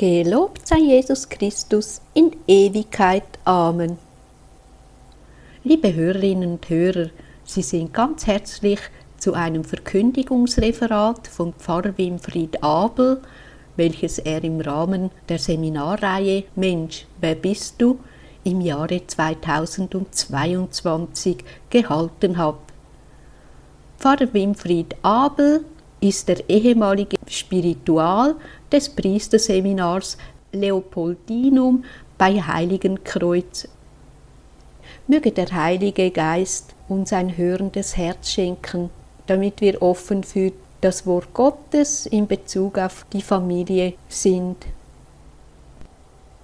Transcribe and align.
Gelobt 0.00 0.66
sei 0.66 0.78
Jesus 0.78 1.28
Christus 1.28 2.00
in 2.14 2.32
Ewigkeit. 2.46 3.38
Amen. 3.44 3.98
Liebe 5.62 5.94
Hörerinnen 5.94 6.52
und 6.52 6.70
Hörer, 6.70 7.10
Sie 7.44 7.60
sind 7.60 7.92
ganz 7.92 8.26
herzlich 8.26 8.80
zu 9.18 9.34
einem 9.34 9.62
Verkündigungsreferat 9.62 11.28
von 11.28 11.52
Pfarrer 11.52 11.98
Winfried 11.98 12.64
Abel, 12.64 13.20
welches 13.76 14.18
er 14.18 14.42
im 14.42 14.62
Rahmen 14.62 15.10
der 15.28 15.38
Seminarreihe 15.38 16.44
Mensch, 16.56 17.04
wer 17.20 17.34
bist 17.34 17.74
du? 17.76 17.98
im 18.42 18.62
Jahre 18.62 19.06
2022 19.06 21.44
gehalten 21.68 22.38
hat. 22.38 22.56
Pfarrer 23.98 24.32
Winfried 24.32 24.96
Abel 25.02 25.66
ist 26.00 26.28
der 26.28 26.48
ehemalige 26.48 27.18
Spiritual 27.28 28.36
des 28.72 28.88
Priesterseminars 28.88 30.16
Leopoldinum 30.52 31.84
bei 32.18 32.40
Heiligenkreuz. 32.40 33.68
Möge 35.06 35.32
der 35.32 35.52
Heilige 35.52 36.10
Geist 36.10 36.74
uns 36.88 37.12
ein 37.12 37.36
hörendes 37.36 37.96
Herz 37.96 38.32
schenken, 38.32 38.90
damit 39.26 39.60
wir 39.60 39.80
offen 39.82 40.24
für 40.24 40.52
das 40.80 41.06
Wort 41.06 41.32
Gottes 41.34 42.06
in 42.06 42.26
Bezug 42.26 42.78
auf 42.78 43.06
die 43.12 43.22
Familie 43.22 43.94
sind. 44.08 44.56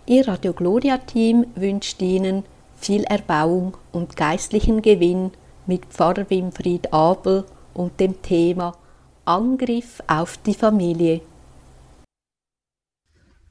Ihr 0.06 0.28
Radio 0.28 0.52
Gloria 0.52 0.98
Team 0.98 1.47
wünscht 1.55 2.00
Ihnen 2.00 2.45
viel 2.77 3.02
Erbauung 3.05 3.77
und 3.92 4.16
geistlichen 4.16 4.83
Gewinn 4.83 5.33
mit 5.66 5.86
Pfarrer 5.86 6.30
Winfried 6.30 6.92
Abel 6.92 7.45
und 7.74 7.98
dem 7.98 8.22
Thema 8.22 8.77
Angriff 9.24 10.00
auf 10.06 10.38
die 10.38 10.55
Familie. 10.55 11.22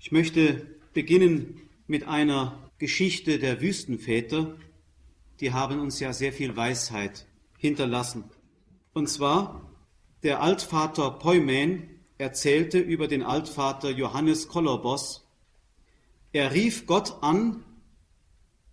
Ich 0.06 0.12
möchte 0.12 0.68
beginnen 0.94 1.62
mit 1.88 2.08
einer 2.08 2.70
Geschichte 2.78 3.40
der 3.40 3.60
Wüstenväter. 3.60 4.56
Die 5.40 5.52
haben 5.52 5.80
uns 5.80 6.00
ja 6.00 6.14
sehr 6.14 6.32
viel 6.32 6.56
Weisheit 6.56 7.26
hinterlassen. 7.58 8.24
Und 8.94 9.10
zwar 9.10 9.68
der 10.22 10.44
Altvater 10.44 11.10
Poimen 11.10 11.90
erzählte 12.20 12.78
über 12.78 13.08
den 13.08 13.24
Altvater 13.24 13.90
Johannes 13.90 14.48
Kollobos. 14.48 15.28
Er 16.34 16.54
rief 16.54 16.86
Gott 16.86 17.24
an 17.24 17.64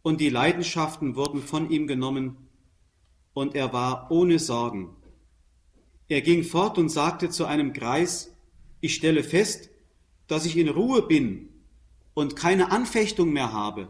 und 0.03 0.21
die 0.21 0.29
Leidenschaften 0.29 1.17
wurden 1.17 1.41
von 1.41 1.71
ihm 1.71 1.87
genommen 1.87 2.47
und 3.33 3.55
er 3.55 3.73
war 3.73 4.11
ohne 4.11 4.39
Sorgen. 4.39 4.95
Er 6.09 6.21
ging 6.21 6.45
fort 6.45 6.77
und 6.77 6.91
sagte 6.91 7.31
zu 7.31 7.47
einem 7.47 7.73
Greis, 7.73 8.37
ich 8.83 8.95
stelle 8.95 9.25
fest, 9.25 9.71
dass 10.33 10.47
ich 10.47 10.57
in 10.57 10.71
Ruhe 10.71 11.03
bin 11.03 11.51
und 12.15 12.37
keine 12.37 12.73
Anfechtung 12.73 13.35
mehr 13.35 13.53
habe. 13.53 13.89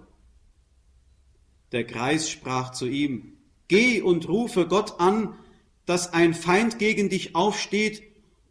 Der 1.71 1.85
Greis 1.85 2.29
sprach 2.29 2.73
zu 2.73 2.89
ihm, 2.89 3.39
Geh 3.69 4.03
und 4.03 4.29
rufe 4.29 4.67
Gott 4.67 4.99
an, 4.99 5.39
dass 5.87 6.13
ein 6.13 6.35
Feind 6.35 6.81
gegen 6.81 7.09
dich 7.09 7.37
aufsteht 7.37 8.03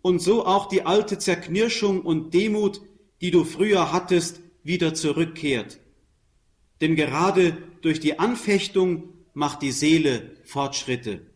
und 0.02 0.22
so 0.22 0.46
auch 0.46 0.70
die 0.70 0.84
alte 0.84 1.20
Zerknirschung 1.20 2.02
und 2.02 2.34
Demut, 2.34 2.82
die 3.20 3.30
du 3.30 3.44
früher 3.44 3.92
hattest, 3.92 4.40
wieder 4.64 4.94
zurückkehrt. 4.94 5.82
Denn 6.80 6.96
gerade 6.96 7.58
durch 7.82 8.00
die 8.00 8.20
Anfechtung 8.20 9.10
macht 9.34 9.62
die 9.62 9.74
Seele 9.74 10.38
Fortschritte. 10.46 11.28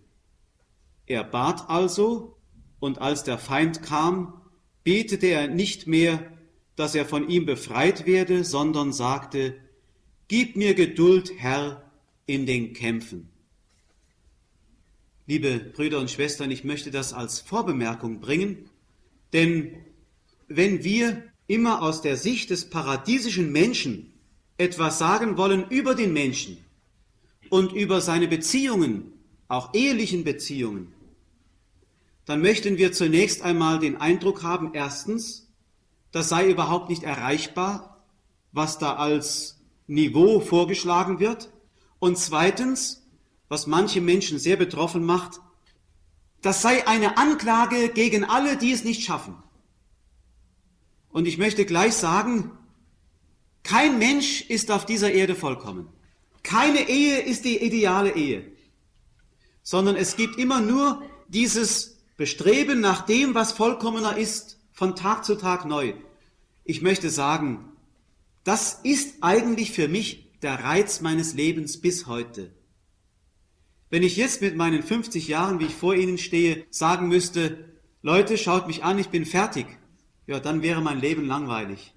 Er 1.05 1.25
bat 1.25 1.69
also, 1.69 2.37
und 2.79 2.99
als 2.99 3.25
der 3.25 3.39
Feind 3.39 3.83
kam, 3.83 4.41
betete 4.85 5.27
er 5.27 5.49
nicht 5.49 5.85
mehr, 5.85 6.31
dass 6.75 6.95
er 6.95 7.05
von 7.05 7.29
ihm 7.29 7.45
befreit 7.45 8.05
werde, 8.05 8.43
sondern 8.43 8.91
sagte, 8.91 9.55
Gib 10.27 10.55
mir 10.55 10.73
Geduld, 10.73 11.33
Herr, 11.37 11.91
in 12.25 12.45
den 12.45 12.73
Kämpfen. 12.73 13.29
Liebe 15.27 15.59
Brüder 15.59 15.99
und 15.99 16.09
Schwestern, 16.09 16.49
ich 16.51 16.63
möchte 16.63 16.91
das 16.91 17.13
als 17.13 17.39
Vorbemerkung 17.39 18.19
bringen, 18.19 18.69
denn 19.33 19.75
wenn 20.47 20.83
wir 20.83 21.23
immer 21.47 21.81
aus 21.81 22.01
der 22.01 22.17
Sicht 22.17 22.49
des 22.49 22.69
paradiesischen 22.69 23.51
Menschen 23.51 24.13
etwas 24.57 24.97
sagen 24.97 25.37
wollen 25.37 25.69
über 25.69 25.95
den 25.95 26.13
Menschen 26.13 26.57
und 27.49 27.73
über 27.73 28.01
seine 28.01 28.27
Beziehungen, 28.27 29.13
auch 29.47 29.73
ehelichen 29.73 30.23
Beziehungen, 30.23 30.93
dann 32.25 32.41
möchten 32.41 32.77
wir 32.77 32.91
zunächst 32.91 33.43
einmal 33.43 33.79
den 33.79 33.97
Eindruck 33.97 34.41
haben, 34.41 34.71
erstens, 34.73 35.44
das 36.15 36.29
sei 36.29 36.49
überhaupt 36.49 36.87
nicht 36.87 37.03
erreichbar, 37.03 38.01
was 38.53 38.77
da 38.77 38.95
als 38.95 39.59
Niveau 39.85 40.39
vorgeschlagen 40.39 41.19
wird. 41.19 41.49
Und 41.99 42.17
zweitens, 42.17 43.05
was 43.49 43.67
manche 43.67 43.99
Menschen 43.99 44.39
sehr 44.39 44.55
betroffen 44.55 45.03
macht, 45.03 45.41
das 46.41 46.61
sei 46.61 46.87
eine 46.87 47.17
Anklage 47.17 47.89
gegen 47.89 48.23
alle, 48.23 48.55
die 48.55 48.71
es 48.71 48.85
nicht 48.85 49.03
schaffen. 49.03 49.35
Und 51.09 51.25
ich 51.25 51.37
möchte 51.37 51.65
gleich 51.65 51.95
sagen, 51.95 52.49
kein 53.63 53.99
Mensch 53.99 54.39
ist 54.39 54.71
auf 54.71 54.85
dieser 54.85 55.11
Erde 55.11 55.35
vollkommen. 55.35 55.89
Keine 56.43 56.87
Ehe 56.87 57.19
ist 57.23 57.43
die 57.43 57.57
ideale 57.57 58.15
Ehe, 58.15 58.53
sondern 59.63 59.97
es 59.97 60.15
gibt 60.15 60.37
immer 60.37 60.61
nur 60.61 61.01
dieses 61.27 61.97
Bestreben 62.15 62.79
nach 62.79 63.01
dem, 63.05 63.35
was 63.35 63.51
vollkommener 63.51 64.15
ist, 64.15 64.54
von 64.75 64.95
Tag 64.95 65.23
zu 65.23 65.35
Tag 65.35 65.65
neu. 65.65 65.93
Ich 66.65 66.81
möchte 66.81 67.09
sagen, 67.09 67.71
das 68.43 68.81
ist 68.83 69.15
eigentlich 69.21 69.71
für 69.71 69.87
mich 69.87 70.37
der 70.41 70.63
Reiz 70.63 71.01
meines 71.01 71.33
Lebens 71.33 71.79
bis 71.79 72.05
heute. 72.07 72.53
Wenn 73.89 74.03
ich 74.03 74.17
jetzt 74.17 74.41
mit 74.41 74.57
meinen 74.57 74.83
50 74.83 75.27
Jahren, 75.29 75.59
wie 75.59 75.65
ich 75.65 75.75
vor 75.75 75.95
Ihnen 75.95 76.17
stehe, 76.17 76.65
sagen 76.69 77.07
müsste, 77.07 77.69
Leute, 78.01 78.37
schaut 78.37 78.67
mich 78.67 78.83
an, 78.83 78.99
ich 78.99 79.09
bin 79.09 79.25
fertig, 79.25 79.65
ja, 80.27 80.39
dann 80.39 80.61
wäre 80.61 80.81
mein 80.81 80.99
Leben 80.99 81.25
langweilig. 81.25 81.93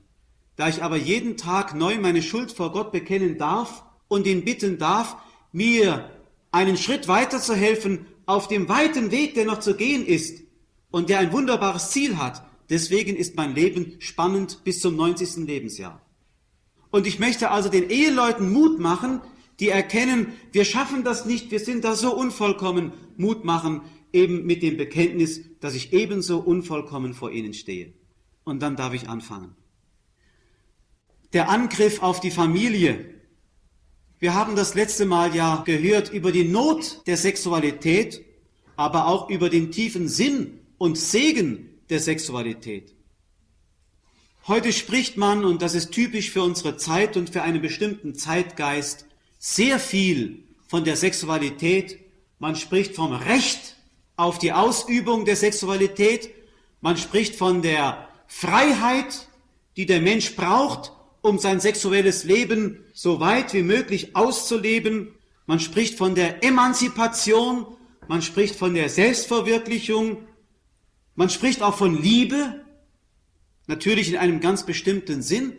Da 0.54 0.68
ich 0.68 0.82
aber 0.82 0.96
jeden 0.96 1.36
Tag 1.36 1.74
neu 1.74 1.98
meine 1.98 2.22
Schuld 2.22 2.52
vor 2.52 2.72
Gott 2.72 2.92
bekennen 2.92 3.38
darf 3.38 3.84
und 4.06 4.26
ihn 4.26 4.44
bitten 4.44 4.78
darf, 4.78 5.16
mir 5.50 6.10
einen 6.52 6.76
Schritt 6.76 7.08
weiter 7.08 7.40
zu 7.40 7.54
helfen 7.54 8.06
auf 8.26 8.46
dem 8.46 8.68
weiten 8.68 9.10
Weg, 9.10 9.34
der 9.34 9.46
noch 9.46 9.58
zu 9.58 9.76
gehen 9.76 10.06
ist 10.06 10.42
und 10.90 11.08
der 11.08 11.18
ein 11.18 11.32
wunderbares 11.32 11.90
Ziel 11.90 12.18
hat. 12.18 12.47
Deswegen 12.70 13.16
ist 13.16 13.36
mein 13.36 13.54
Leben 13.54 13.96
spannend 13.98 14.62
bis 14.64 14.80
zum 14.80 14.96
90. 14.96 15.46
Lebensjahr. 15.46 16.02
Und 16.90 17.06
ich 17.06 17.18
möchte 17.18 17.50
also 17.50 17.68
den 17.68 17.90
Eheleuten 17.90 18.52
Mut 18.52 18.78
machen, 18.78 19.20
die 19.60 19.68
erkennen, 19.68 20.32
wir 20.52 20.64
schaffen 20.64 21.04
das 21.04 21.24
nicht, 21.24 21.50
wir 21.50 21.60
sind 21.60 21.84
da 21.84 21.94
so 21.94 22.14
unvollkommen, 22.14 22.92
Mut 23.16 23.44
machen, 23.44 23.82
eben 24.12 24.46
mit 24.46 24.62
dem 24.62 24.76
Bekenntnis, 24.76 25.40
dass 25.60 25.74
ich 25.74 25.92
ebenso 25.92 26.38
unvollkommen 26.38 27.14
vor 27.14 27.30
ihnen 27.30 27.54
stehe. 27.54 27.92
Und 28.44 28.60
dann 28.62 28.76
darf 28.76 28.94
ich 28.94 29.08
anfangen. 29.08 29.54
Der 31.32 31.50
Angriff 31.50 32.02
auf 32.02 32.20
die 32.20 32.30
Familie 32.30 33.18
wir 34.20 34.34
haben 34.34 34.56
das 34.56 34.74
letzte 34.74 35.06
Mal 35.06 35.34
ja 35.34 35.62
gehört 35.64 36.12
über 36.12 36.32
die 36.32 36.42
Not 36.42 37.02
der 37.06 37.16
Sexualität, 37.16 38.24
aber 38.74 39.06
auch 39.06 39.30
über 39.30 39.48
den 39.48 39.70
tiefen 39.70 40.08
Sinn 40.08 40.58
und 40.76 40.98
Segen 40.98 41.77
der 41.90 42.00
Sexualität. 42.00 42.94
Heute 44.46 44.72
spricht 44.72 45.16
man, 45.16 45.44
und 45.44 45.60
das 45.60 45.74
ist 45.74 45.92
typisch 45.92 46.30
für 46.30 46.42
unsere 46.42 46.76
Zeit 46.76 47.16
und 47.16 47.30
für 47.30 47.42
einen 47.42 47.60
bestimmten 47.60 48.14
Zeitgeist, 48.14 49.04
sehr 49.38 49.78
viel 49.78 50.44
von 50.66 50.84
der 50.84 50.96
Sexualität. 50.96 51.98
Man 52.38 52.56
spricht 52.56 52.94
vom 52.94 53.12
Recht 53.12 53.76
auf 54.16 54.38
die 54.38 54.52
Ausübung 54.52 55.24
der 55.24 55.36
Sexualität. 55.36 56.30
Man 56.80 56.96
spricht 56.96 57.36
von 57.36 57.62
der 57.62 58.08
Freiheit, 58.26 59.28
die 59.76 59.86
der 59.86 60.00
Mensch 60.00 60.34
braucht, 60.34 60.92
um 61.20 61.38
sein 61.38 61.60
sexuelles 61.60 62.24
Leben 62.24 62.84
so 62.94 63.20
weit 63.20 63.52
wie 63.54 63.62
möglich 63.62 64.16
auszuleben. 64.16 65.14
Man 65.46 65.60
spricht 65.60 65.96
von 65.96 66.14
der 66.14 66.42
Emanzipation, 66.42 67.66
man 68.08 68.22
spricht 68.22 68.56
von 68.56 68.74
der 68.74 68.88
Selbstverwirklichung, 68.88 70.18
man 71.18 71.28
spricht 71.30 71.62
auch 71.62 71.76
von 71.76 72.00
Liebe, 72.00 72.64
natürlich 73.66 74.08
in 74.08 74.16
einem 74.16 74.38
ganz 74.38 74.64
bestimmten 74.64 75.20
Sinn, 75.22 75.52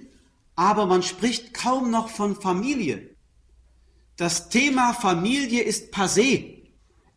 aber 0.55 0.85
man 0.85 1.03
spricht 1.03 1.53
kaum 1.53 1.91
noch 1.91 2.07
von 2.07 2.39
Familie. 2.39 3.09
Das 4.15 4.47
Thema 4.47 4.93
Familie 4.93 5.63
ist 5.63 5.93
passé. 5.93 6.63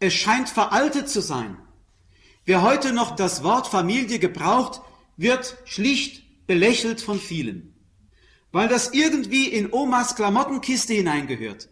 Es 0.00 0.14
scheint 0.14 0.48
veraltet 0.48 1.08
zu 1.08 1.22
sein. 1.22 1.56
Wer 2.44 2.62
heute 2.62 2.92
noch 2.92 3.14
das 3.14 3.44
Wort 3.44 3.68
Familie 3.68 4.18
gebraucht, 4.18 4.80
wird 5.16 5.56
schlicht 5.64 6.46
belächelt 6.48 7.00
von 7.00 7.20
vielen 7.20 7.72
weil 8.52 8.68
das 8.68 8.92
irgendwie 8.92 9.46
in 9.46 9.72
Omas 9.72 10.14
Klamottenkiste 10.14 10.92
hineingehört 10.92 11.70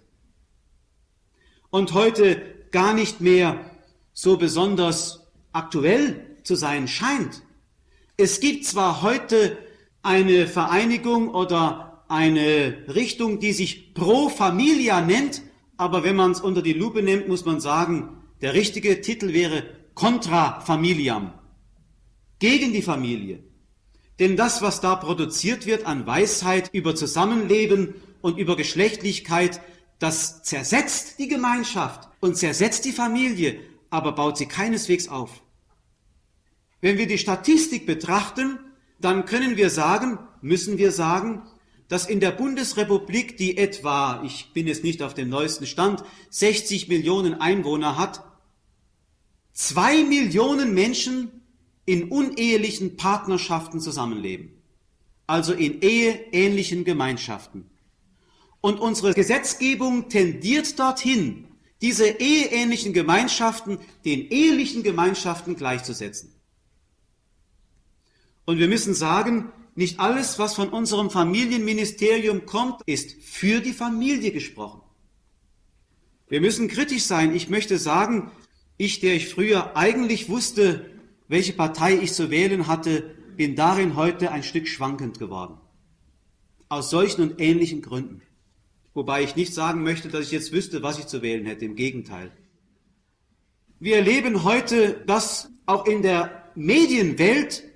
und 1.69 1.93
heute 1.93 2.40
gar 2.73 2.94
nicht 2.94 3.20
mehr 3.20 3.70
so 4.14 4.38
besonders 4.38 5.26
aktuell 5.52 6.30
zu 6.50 6.56
sein 6.56 6.88
scheint. 6.88 7.43
Es 8.17 8.41
gibt 8.41 8.64
zwar 8.64 9.02
heute 9.02 9.56
eine 10.02 10.49
Vereinigung 10.49 11.29
oder 11.29 12.02
eine 12.08 12.76
Richtung, 12.93 13.38
die 13.38 13.52
sich 13.52 13.94
Pro 13.94 14.29
Familia 14.29 15.00
nennt, 15.00 15.43
aber 15.76 16.02
wenn 16.02 16.17
man 16.17 16.32
es 16.32 16.41
unter 16.41 16.61
die 16.61 16.73
Lupe 16.73 17.05
nimmt, 17.05 17.29
muss 17.29 17.44
man 17.44 17.61
sagen, 17.61 18.19
der 18.41 18.55
richtige 18.55 19.00
Titel 19.00 19.32
wäre 19.32 19.62
Contra 19.94 20.58
Familiam, 20.62 21.35
gegen 22.41 22.73
die 22.73 22.82
Familie. 22.82 23.44
Denn 24.19 24.37
das, 24.37 24.61
was 24.61 24.81
da 24.81 24.97
produziert 24.97 25.67
wird 25.67 25.87
an 25.87 26.05
Weisheit 26.05 26.70
über 26.73 26.97
Zusammenleben 26.97 27.94
und 28.23 28.38
über 28.38 28.56
Geschlechtlichkeit, 28.56 29.61
das 30.00 30.43
zersetzt 30.43 31.20
die 31.20 31.29
Gemeinschaft 31.29 32.08
und 32.19 32.37
zersetzt 32.37 32.87
die 32.87 32.93
Familie, 32.93 33.61
aber 33.88 34.11
baut 34.11 34.37
sie 34.37 34.47
keineswegs 34.47 35.06
auf. 35.06 35.31
Wenn 36.81 36.99
wir 36.99 37.06
die 37.06 37.19
Statistik 37.19 37.87
betrachten, 37.87 38.59
dann 39.00 39.27
können 39.27 39.56
wir 39.56 39.71
sagen, 39.71 40.19
müssen 40.41 40.79
wir 40.79 40.93
sagen, 40.93 41.43
dass 41.88 42.06
in 42.06 42.21
der 42.21 42.31
Bundesrepublik, 42.31 43.37
die 43.37 43.59
etwa, 43.59 44.23
ich 44.25 44.53
bin 44.53 44.67
jetzt 44.67 44.85
nicht 44.85 45.03
auf 45.03 45.12
dem 45.12 45.29
neuesten 45.29 45.67
Stand, 45.67 46.05
60 46.31 46.88
Millionen 46.88 47.35
Einwohner 47.35 47.99
hat, 47.99 48.23
zwei 49.53 50.05
Millionen 50.05 50.73
Menschen 50.73 51.31
in 51.85 52.05
unehelichen 52.05 52.97
Partnerschaften 52.97 53.81
zusammenleben, 53.81 54.53
also 55.26 55.53
in 55.53 55.81
eheähnlichen 55.83 56.85
Gemeinschaften. 56.85 57.69
Und 58.61 58.79
unsere 58.79 59.12
Gesetzgebung 59.15 60.09
tendiert 60.09 60.79
dorthin, 60.79 61.49
diese 61.83 62.06
eheähnlichen 62.06 62.93
Gemeinschaften 62.93 63.79
den 64.05 64.29
ehelichen 64.29 64.83
Gemeinschaften 64.83 65.56
gleichzusetzen. 65.56 66.33
Und 68.50 68.58
wir 68.58 68.67
müssen 68.67 68.94
sagen, 68.94 69.52
nicht 69.76 70.00
alles, 70.00 70.41
was 70.41 70.56
von 70.56 70.70
unserem 70.70 71.08
Familienministerium 71.08 72.47
kommt, 72.47 72.82
ist 72.85 73.23
für 73.23 73.61
die 73.61 73.73
Familie 73.73 74.32
gesprochen. 74.32 74.81
Wir 76.29 76.41
müssen 76.41 76.67
kritisch 76.67 77.05
sein. 77.05 77.32
Ich 77.32 77.49
möchte 77.49 77.79
sagen, 77.79 78.32
ich, 78.76 78.99
der 78.99 79.14
ich 79.14 79.29
früher 79.29 79.76
eigentlich 79.76 80.29
wusste, 80.29 80.91
welche 81.29 81.52
Partei 81.52 81.94
ich 81.94 82.12
zu 82.12 82.32
wählen 82.32 82.67
hatte, 82.67 83.14
bin 83.37 83.55
darin 83.55 83.94
heute 83.94 84.32
ein 84.32 84.43
Stück 84.43 84.67
schwankend 84.67 85.20
geworden. 85.20 85.61
Aus 86.69 86.91
solchen 86.91 87.23
und 87.23 87.41
ähnlichen 87.41 87.82
Gründen. 87.82 88.20
Wobei 88.94 89.23
ich 89.23 89.37
nicht 89.37 89.55
sagen 89.55 89.85
möchte, 89.85 90.08
dass 90.08 90.26
ich 90.26 90.32
jetzt 90.32 90.50
wüsste, 90.50 90.82
was 90.82 90.99
ich 90.99 91.06
zu 91.06 91.23
wählen 91.23 91.47
hätte. 91.47 91.67
Im 91.67 91.76
Gegenteil. 91.76 92.32
Wir 93.79 93.94
erleben 93.94 94.43
heute, 94.43 95.05
dass 95.06 95.52
auch 95.67 95.87
in 95.87 96.02
der 96.02 96.50
Medienwelt 96.56 97.69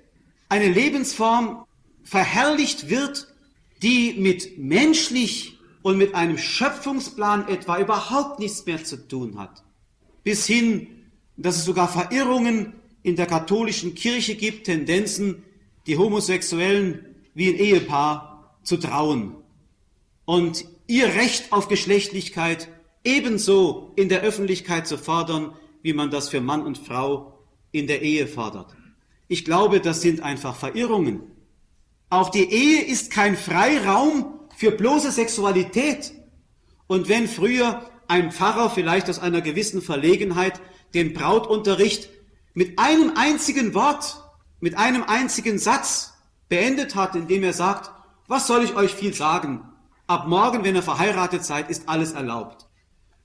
eine 0.49 0.69
Lebensform 0.69 1.65
verherrlicht 2.03 2.89
wird, 2.89 3.27
die 3.81 4.13
mit 4.13 4.57
menschlich 4.57 5.57
und 5.81 5.97
mit 5.97 6.15
einem 6.15 6.37
Schöpfungsplan 6.37 7.47
etwa 7.47 7.79
überhaupt 7.79 8.39
nichts 8.39 8.65
mehr 8.65 8.83
zu 8.83 9.07
tun 9.07 9.37
hat. 9.37 9.63
Bis 10.23 10.45
hin, 10.45 10.87
dass 11.37 11.57
es 11.57 11.65
sogar 11.65 11.87
Verirrungen 11.87 12.73
in 13.03 13.15
der 13.15 13.27
katholischen 13.27 13.93
Kirche 13.93 14.35
gibt, 14.35 14.65
Tendenzen, 14.65 15.43
die 15.85 15.97
Homosexuellen 15.97 17.05
wie 17.33 17.49
ein 17.49 17.59
Ehepaar 17.59 18.55
zu 18.63 18.77
trauen 18.77 19.35
und 20.25 20.65
ihr 20.87 21.07
Recht 21.07 21.51
auf 21.51 21.67
Geschlechtlichkeit 21.67 22.69
ebenso 23.03 23.91
in 23.95 24.09
der 24.09 24.21
Öffentlichkeit 24.21 24.87
zu 24.87 24.97
fordern, 24.97 25.53
wie 25.83 25.93
man 25.93 26.09
das 26.09 26.29
für 26.29 26.41
Mann 26.41 26.63
und 26.63 26.77
Frau 26.77 27.39
in 27.71 27.85
der 27.85 28.01
Ehe 28.01 28.25
fordert. 28.25 28.75
Ich 29.27 29.45
glaube, 29.45 29.81
das 29.81 30.01
sind 30.01 30.21
einfach 30.21 30.55
Verirrungen. 30.55 31.23
Auch 32.09 32.29
die 32.29 32.51
Ehe 32.51 32.83
ist 32.83 33.11
kein 33.11 33.35
Freiraum 33.35 34.39
für 34.55 34.71
bloße 34.71 35.11
Sexualität. 35.11 36.13
Und 36.87 37.09
wenn 37.09 37.27
früher 37.27 37.89
ein 38.07 38.31
Pfarrer 38.31 38.69
vielleicht 38.69 39.09
aus 39.09 39.19
einer 39.19 39.41
gewissen 39.41 39.81
Verlegenheit 39.81 40.61
den 40.93 41.13
Brautunterricht 41.13 42.09
mit 42.53 42.77
einem 42.79 43.13
einzigen 43.15 43.73
Wort, 43.73 44.21
mit 44.59 44.77
einem 44.77 45.03
einzigen 45.03 45.59
Satz 45.59 46.13
beendet 46.47 46.95
hat, 46.95 47.15
indem 47.15 47.43
er 47.43 47.53
sagt, 47.53 47.91
was 48.27 48.47
soll 48.47 48.63
ich 48.63 48.75
euch 48.75 48.93
viel 48.93 49.13
sagen? 49.13 49.61
Ab 50.07 50.27
morgen, 50.27 50.63
wenn 50.63 50.75
ihr 50.75 50.83
verheiratet 50.83 51.43
seid, 51.43 51.69
ist 51.69 51.89
alles 51.89 52.13
erlaubt. 52.13 52.67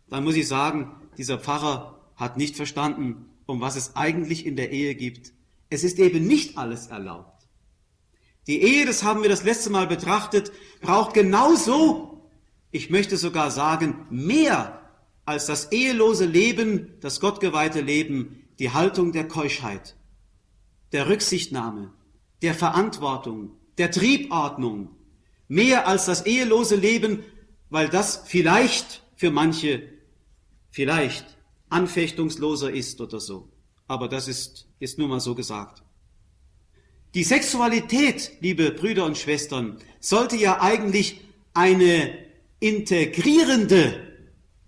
Dann 0.08 0.24
muss 0.24 0.34
ich 0.34 0.48
sagen, 0.48 0.96
dieser 1.18 1.38
Pfarrer 1.38 2.00
hat 2.16 2.36
nicht 2.36 2.56
verstanden, 2.56 3.26
um 3.46 3.60
was 3.60 3.76
es 3.76 3.96
eigentlich 3.96 4.46
in 4.46 4.56
der 4.56 4.72
Ehe 4.72 4.94
gibt. 4.94 5.32
Es 5.70 5.84
ist 5.84 5.98
eben 5.98 6.26
nicht 6.26 6.58
alles 6.58 6.88
erlaubt. 6.88 7.46
Die 8.46 8.60
Ehe, 8.60 8.84
das 8.84 9.04
haben 9.04 9.22
wir 9.22 9.30
das 9.30 9.44
letzte 9.44 9.70
Mal 9.70 9.86
betrachtet, 9.86 10.50
braucht 10.80 11.14
genauso, 11.14 12.28
ich 12.72 12.90
möchte 12.90 13.16
sogar 13.16 13.50
sagen, 13.50 14.06
mehr 14.10 14.80
als 15.24 15.46
das 15.46 15.70
ehelose 15.70 16.24
Leben, 16.24 16.94
das 17.00 17.20
gottgeweihte 17.20 17.80
Leben, 17.80 18.44
die 18.58 18.72
Haltung 18.72 19.12
der 19.12 19.28
Keuschheit, 19.28 19.96
der 20.92 21.08
Rücksichtnahme, 21.08 21.92
der 22.42 22.54
Verantwortung, 22.54 23.52
der 23.78 23.92
Triebordnung, 23.92 24.90
mehr 25.46 25.86
als 25.86 26.06
das 26.06 26.26
ehelose 26.26 26.76
Leben, 26.76 27.22
weil 27.68 27.88
das 27.88 28.22
vielleicht 28.26 29.04
für 29.14 29.30
manche, 29.30 29.82
vielleicht 30.70 31.38
anfechtungsloser 31.68 32.72
ist 32.72 33.00
oder 33.00 33.20
so. 33.20 33.49
Aber 33.90 34.06
das 34.06 34.28
ist 34.28 34.68
ist 34.78 34.98
nur 34.98 35.08
mal 35.08 35.18
so 35.18 35.34
gesagt. 35.34 35.82
Die 37.14 37.24
Sexualität, 37.24 38.30
liebe 38.40 38.70
Brüder 38.70 39.04
und 39.04 39.18
Schwestern, 39.18 39.78
sollte 39.98 40.36
ja 40.36 40.60
eigentlich 40.60 41.20
eine 41.54 42.16
integrierende 42.60 44.00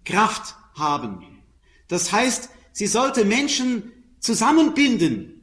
Kraft 0.05 0.57
haben. 0.75 1.25
Das 1.87 2.11
heißt, 2.11 2.51
sie 2.73 2.89
sollte 2.89 3.25
Menschen 3.25 3.93
zusammenbinden 4.19 5.41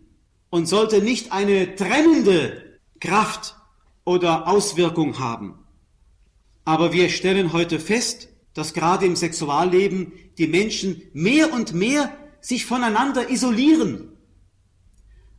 und 0.50 0.66
sollte 0.66 1.02
nicht 1.02 1.32
eine 1.32 1.76
trennende 1.76 2.80
Kraft 3.00 3.56
oder 4.04 4.50
Auswirkung 4.50 5.20
haben. 5.20 5.58
Aber 6.66 6.92
wir 6.92 7.08
stellen 7.10 7.54
heute 7.54 7.80
fest, 7.80 8.28
dass 8.54 8.74
gerade 8.74 9.06
im 9.06 9.16
Sexualleben 9.16 10.12
die 10.38 10.48
Menschen 10.48 11.02
mehr 11.14 11.54
und 11.54 11.74
mehr 11.74 12.14
sich 12.42 12.66
voneinander 12.66 13.30
isolieren 13.30 14.10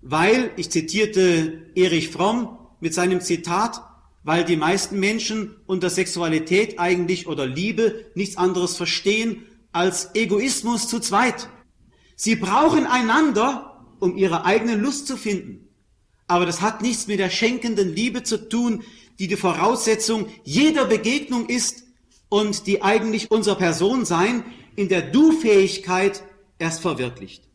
weil, 0.03 0.53
ich 0.57 0.71
zitierte 0.71 1.71
Erich 1.75 2.09
Fromm 2.09 2.59
mit 2.81 2.95
seinem 2.95 3.21
Zitat, 3.21 3.83
weil 4.23 4.45
die 4.45 4.57
meisten 4.57 4.99
Menschen 4.99 5.57
unter 5.67 5.91
Sexualität 5.91 6.79
eigentlich 6.79 7.27
oder 7.27 7.47
Liebe 7.47 8.07
nichts 8.15 8.37
anderes 8.37 8.77
verstehen 8.77 9.47
als 9.73 10.15
Egoismus 10.15 10.89
zu 10.89 11.01
zweit. 11.01 11.49
Sie 12.17 12.37
brauchen 12.37 12.87
einander, 12.87 13.87
um 13.99 14.17
ihre 14.17 14.45
eigene 14.45 14.77
Lust 14.77 15.07
zu 15.07 15.17
finden. 15.17 15.69
Aber 16.27 16.47
das 16.47 16.61
hat 16.61 16.83
nichts 16.83 17.07
mit 17.07 17.19
der 17.19 17.31
schenkenden 17.31 17.95
Liebe 17.95 18.23
zu 18.23 18.49
tun, 18.49 18.83
die 19.19 19.27
die 19.27 19.37
Voraussetzung 19.37 20.27
jeder 20.45 20.87
Begegnung 20.87 21.49
ist 21.49 21.85
und 22.29 22.67
die 22.67 22.83
eigentlich 22.83 23.31
unser 23.31 23.55
Personsein 23.55 24.45
in 24.77 24.89
der 24.89 25.03
Du-Fähigkeit 25.03 26.23
erst 26.61 26.81
verwirklicht. 26.81 27.49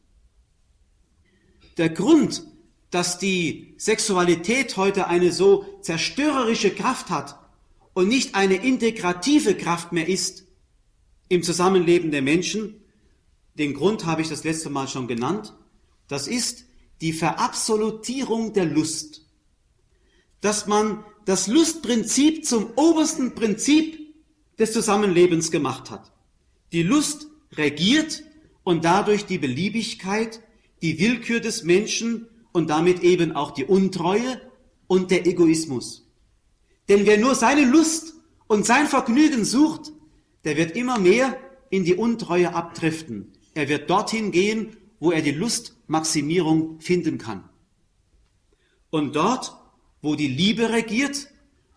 Der 1.77 1.89
Grund, 1.89 2.43
dass 2.89 3.17
die 3.17 3.73
Sexualität 3.77 4.77
heute 4.77 5.07
eine 5.07 5.31
so 5.31 5.65
zerstörerische 5.81 6.71
Kraft 6.71 7.09
hat 7.09 7.39
und 7.93 8.07
nicht 8.07 8.35
eine 8.35 8.55
integrative 8.55 9.55
Kraft 9.55 9.91
mehr 9.91 10.07
ist 10.07 10.45
im 11.29 11.43
Zusammenleben 11.43 12.11
der 12.11 12.21
Menschen, 12.21 12.81
den 13.57 13.73
Grund 13.73 14.05
habe 14.05 14.21
ich 14.21 14.29
das 14.29 14.43
letzte 14.43 14.69
Mal 14.69 14.87
schon 14.87 15.07
genannt, 15.07 15.53
das 16.07 16.27
ist 16.27 16.65
die 17.01 17.13
Verabsolutierung 17.13 18.53
der 18.53 18.65
Lust. 18.65 19.25
Dass 20.41 20.67
man 20.67 21.03
das 21.25 21.47
Lustprinzip 21.47 22.45
zum 22.45 22.71
obersten 22.75 23.33
Prinzip 23.33 24.13
des 24.57 24.71
Zusammenlebens 24.71 25.51
gemacht 25.51 25.89
hat. 25.89 26.11
Die 26.71 26.83
Lust 26.83 27.27
regiert 27.53 28.23
und 28.65 28.83
dadurch 28.83 29.25
die 29.25 29.37
Beliebigkeit 29.37 30.41
die 30.81 30.99
Willkür 30.99 31.39
des 31.39 31.63
Menschen 31.63 32.27
und 32.51 32.69
damit 32.69 33.01
eben 33.01 33.31
auch 33.31 33.51
die 33.51 33.63
Untreue 33.63 34.41
und 34.87 35.11
der 35.11 35.25
Egoismus. 35.25 36.05
Denn 36.89 37.05
wer 37.05 37.17
nur 37.17 37.35
seine 37.35 37.63
Lust 37.63 38.15
und 38.47 38.65
sein 38.65 38.87
Vergnügen 38.87 39.45
sucht, 39.45 39.93
der 40.43 40.57
wird 40.57 40.75
immer 40.75 40.99
mehr 40.99 41.37
in 41.69 41.85
die 41.85 41.95
Untreue 41.95 42.53
abdriften. 42.53 43.33
Er 43.53 43.69
wird 43.69 43.89
dorthin 43.89 44.31
gehen, 44.31 44.75
wo 44.99 45.11
er 45.11 45.21
die 45.21 45.31
Lustmaximierung 45.31 46.79
finden 46.81 47.17
kann. 47.17 47.47
Und 48.89 49.15
dort, 49.15 49.55
wo 50.01 50.15
die 50.15 50.27
Liebe 50.27 50.69
regiert, 50.69 51.27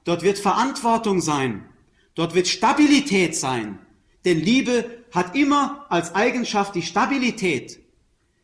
dort 0.05 0.23
wird 0.23 0.39
Verantwortung 0.39 1.21
sein, 1.21 1.65
dort 2.15 2.35
wird 2.35 2.49
Stabilität 2.49 3.35
sein. 3.35 3.79
Denn 4.29 4.43
Liebe 4.43 4.85
hat 5.11 5.35
immer 5.35 5.87
als 5.89 6.15
Eigenschaft 6.15 6.75
die 6.75 6.83
Stabilität. 6.83 7.81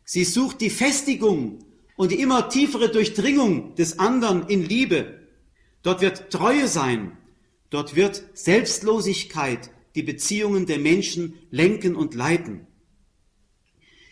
Sie 0.06 0.24
sucht 0.24 0.62
die 0.62 0.70
Festigung 0.70 1.58
und 1.96 2.10
die 2.10 2.20
immer 2.20 2.48
tiefere 2.48 2.90
Durchdringung 2.90 3.74
des 3.74 3.98
anderen 3.98 4.48
in 4.48 4.64
Liebe. 4.64 5.28
dort 5.82 6.00
wird 6.00 6.30
Treue 6.30 6.68
sein, 6.68 7.18
dort 7.68 7.96
wird 7.96 8.24
Selbstlosigkeit 8.32 9.70
die 9.94 10.02
Beziehungen 10.02 10.64
der 10.64 10.78
Menschen 10.78 11.34
lenken 11.50 11.96
und 11.96 12.14
leiten. 12.14 12.66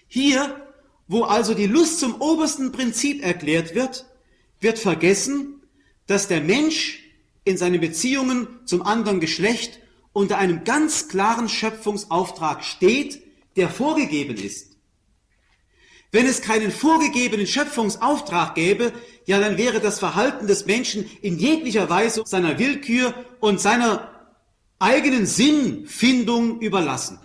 Hier, 0.07 0.75
wo 1.09 1.23
also 1.23 1.55
die 1.55 1.67
Lust 1.67 2.01
zum 2.01 2.21
obersten 2.21 2.71
Prinzip 2.73 3.25
erklärt 3.25 3.75
wird, 3.75 4.05
wird 4.61 4.79
vergessen, 4.79 5.63
dass 6.07 6.29
der 6.29 6.43
Mensch 6.43 7.03
in 7.45 7.57
seinen 7.57 7.81
Beziehungen 7.81 8.47
zum 8.67 8.83
anderen 8.83 9.21
Geschlecht 9.21 9.81
unter 10.13 10.39
einem 10.39 10.65
ganz 10.65 11.09
klaren 11.09 11.49
Schöpfungsauftrag 11.49 12.65
steht, 12.65 13.23
der 13.57 13.69
vorgegeben 13.69 14.37
ist. 14.37 14.77
Wenn 16.11 16.27
es 16.27 16.43
keinen 16.43 16.71
vorgegebenen 16.71 17.47
Schöpfungsauftrag 17.47 18.55
gäbe, 18.55 18.93
ja, 19.25 19.41
dann 19.41 19.57
wäre 19.57 19.81
das 19.81 19.99
Verhalten 19.99 20.47
des 20.47 20.67
Menschen 20.67 21.11
in 21.23 21.39
jeglicher 21.39 21.89
Weise 21.89 22.23
seiner 22.27 22.59
Willkür 22.59 23.15
und 23.41 23.61
seiner 23.61 24.11
eigenen 24.79 25.27
Sinnfindung 25.27 26.61
überlassen. 26.61 27.19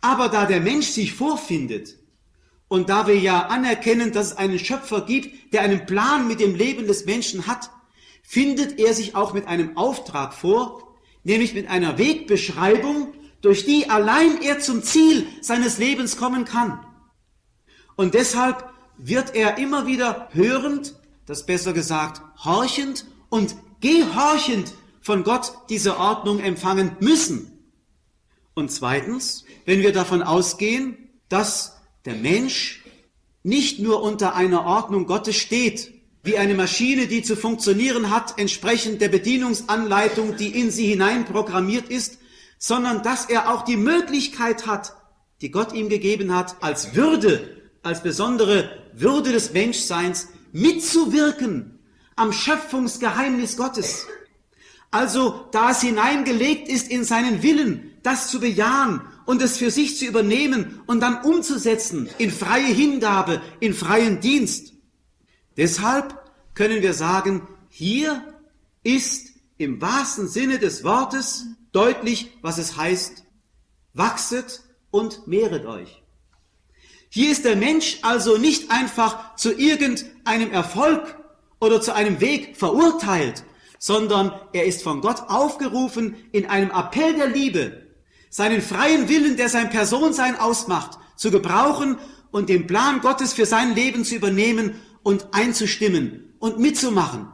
Aber 0.00 0.28
da 0.28 0.46
der 0.46 0.60
Mensch 0.60 0.88
sich 0.88 1.12
vorfindet 1.12 1.98
und 2.68 2.88
da 2.88 3.06
wir 3.06 3.18
ja 3.18 3.46
anerkennen, 3.46 4.12
dass 4.12 4.28
es 4.28 4.36
einen 4.36 4.58
Schöpfer 4.58 5.02
gibt, 5.02 5.52
der 5.52 5.60
einen 5.62 5.86
Plan 5.86 6.26
mit 6.26 6.40
dem 6.40 6.54
Leben 6.54 6.86
des 6.86 7.04
Menschen 7.04 7.46
hat, 7.46 7.70
findet 8.22 8.78
er 8.78 8.94
sich 8.94 9.14
auch 9.14 9.34
mit 9.34 9.46
einem 9.46 9.76
Auftrag 9.76 10.34
vor, 10.34 10.89
nämlich 11.24 11.54
mit 11.54 11.68
einer 11.68 11.98
Wegbeschreibung, 11.98 13.14
durch 13.40 13.64
die 13.64 13.88
allein 13.88 14.42
er 14.42 14.60
zum 14.60 14.82
Ziel 14.82 15.26
seines 15.40 15.78
Lebens 15.78 16.16
kommen 16.16 16.44
kann. 16.44 16.84
Und 17.96 18.14
deshalb 18.14 18.68
wird 18.98 19.34
er 19.34 19.58
immer 19.58 19.86
wieder 19.86 20.28
hörend, 20.32 20.94
das 21.26 21.46
besser 21.46 21.72
gesagt 21.72 22.22
horchend 22.44 23.06
und 23.28 23.56
gehorchend 23.80 24.72
von 25.00 25.24
Gott 25.24 25.52
diese 25.70 25.98
Ordnung 25.98 26.40
empfangen 26.40 26.96
müssen. 27.00 27.50
Und 28.54 28.70
zweitens, 28.70 29.44
wenn 29.64 29.80
wir 29.80 29.92
davon 29.92 30.22
ausgehen, 30.22 31.10
dass 31.28 31.80
der 32.04 32.14
Mensch 32.14 32.84
nicht 33.42 33.78
nur 33.78 34.02
unter 34.02 34.34
einer 34.34 34.66
Ordnung 34.66 35.06
Gottes 35.06 35.36
steht, 35.36 35.94
wie 36.22 36.36
eine 36.36 36.54
Maschine, 36.54 37.06
die 37.06 37.22
zu 37.22 37.36
funktionieren 37.36 38.10
hat, 38.10 38.38
entsprechend 38.38 39.00
der 39.00 39.08
Bedienungsanleitung, 39.08 40.36
die 40.36 40.48
in 40.48 40.70
sie 40.70 40.86
hinein 40.86 41.24
programmiert 41.24 41.88
ist, 41.88 42.18
sondern 42.58 43.02
dass 43.02 43.24
er 43.26 43.52
auch 43.52 43.64
die 43.64 43.78
Möglichkeit 43.78 44.66
hat, 44.66 44.94
die 45.40 45.50
Gott 45.50 45.72
ihm 45.72 45.88
gegeben 45.88 46.34
hat, 46.34 46.62
als 46.62 46.94
Würde, 46.94 47.56
als 47.82 48.02
besondere 48.02 48.70
Würde 48.92 49.32
des 49.32 49.52
Menschseins 49.52 50.28
mitzuwirken 50.52 51.78
am 52.16 52.32
Schöpfungsgeheimnis 52.32 53.56
Gottes. 53.56 54.06
Also, 54.90 55.46
da 55.52 55.70
es 55.70 55.80
hineingelegt 55.80 56.68
ist 56.68 56.90
in 56.90 57.04
seinen 57.04 57.42
Willen, 57.42 57.92
das 58.02 58.28
zu 58.28 58.40
bejahen 58.40 59.00
und 59.24 59.40
es 59.40 59.56
für 59.56 59.70
sich 59.70 59.96
zu 59.96 60.04
übernehmen 60.04 60.82
und 60.86 61.00
dann 61.00 61.22
umzusetzen 61.22 62.10
in 62.18 62.30
freie 62.30 62.66
Hingabe, 62.66 63.40
in 63.60 63.72
freien 63.72 64.20
Dienst. 64.20 64.74
Deshalb 65.60 66.18
können 66.54 66.80
wir 66.80 66.94
sagen, 66.94 67.46
hier 67.68 68.24
ist 68.82 69.28
im 69.58 69.78
wahrsten 69.82 70.26
Sinne 70.26 70.58
des 70.58 70.84
Wortes 70.84 71.44
deutlich, 71.70 72.30
was 72.40 72.56
es 72.56 72.78
heißt, 72.78 73.24
wachset 73.92 74.62
und 74.90 75.26
mehret 75.26 75.66
euch. 75.66 76.02
Hier 77.10 77.30
ist 77.30 77.44
der 77.44 77.56
Mensch 77.56 77.98
also 78.00 78.38
nicht 78.38 78.70
einfach 78.70 79.36
zu 79.36 79.52
irgendeinem 79.52 80.50
Erfolg 80.50 81.18
oder 81.60 81.82
zu 81.82 81.94
einem 81.94 82.22
Weg 82.22 82.56
verurteilt, 82.56 83.44
sondern 83.78 84.32
er 84.54 84.64
ist 84.64 84.82
von 84.82 85.02
Gott 85.02 85.24
aufgerufen, 85.28 86.16
in 86.32 86.46
einem 86.46 86.70
Appell 86.70 87.16
der 87.16 87.28
Liebe 87.28 87.86
seinen 88.30 88.62
freien 88.62 89.10
Willen, 89.10 89.36
der 89.36 89.50
sein 89.50 89.68
Personsein 89.68 90.40
ausmacht, 90.40 90.98
zu 91.16 91.30
gebrauchen 91.30 91.98
und 92.30 92.48
den 92.48 92.66
Plan 92.66 93.02
Gottes 93.02 93.34
für 93.34 93.44
sein 93.44 93.74
Leben 93.74 94.06
zu 94.06 94.14
übernehmen 94.14 94.80
und 95.02 95.28
einzustimmen 95.32 96.34
und 96.38 96.58
mitzumachen. 96.58 97.28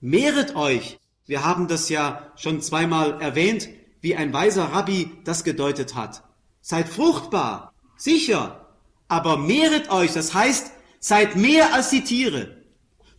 Mehret 0.00 0.56
euch. 0.56 0.98
Wir 1.26 1.44
haben 1.44 1.68
das 1.68 1.88
ja 1.88 2.32
schon 2.36 2.60
zweimal 2.60 3.20
erwähnt, 3.20 3.68
wie 4.00 4.14
ein 4.14 4.32
weiser 4.32 4.64
Rabbi 4.66 5.10
das 5.24 5.42
gedeutet 5.42 5.94
hat. 5.94 6.22
Seid 6.60 6.88
fruchtbar, 6.88 7.72
sicher, 7.96 8.66
aber 9.08 9.36
mehret 9.36 9.90
euch, 9.90 10.12
das 10.12 10.34
heißt, 10.34 10.70
seid 11.00 11.36
mehr 11.36 11.74
als 11.74 11.90
die 11.90 12.04
Tiere. 12.04 12.56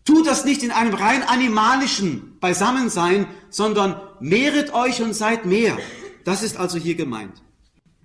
Tut 0.05 0.25
das 0.25 0.45
nicht 0.45 0.63
in 0.63 0.71
einem 0.71 0.93
rein 0.93 1.23
animalischen 1.23 2.39
Beisammensein, 2.39 3.27
sondern 3.49 3.99
mehret 4.21 4.73
euch 4.73 5.01
und 5.01 5.13
seid 5.13 5.45
mehr. 5.45 5.77
Das 6.23 6.43
ist 6.43 6.57
also 6.57 6.77
hier 6.77 6.95
gemeint. 6.95 7.43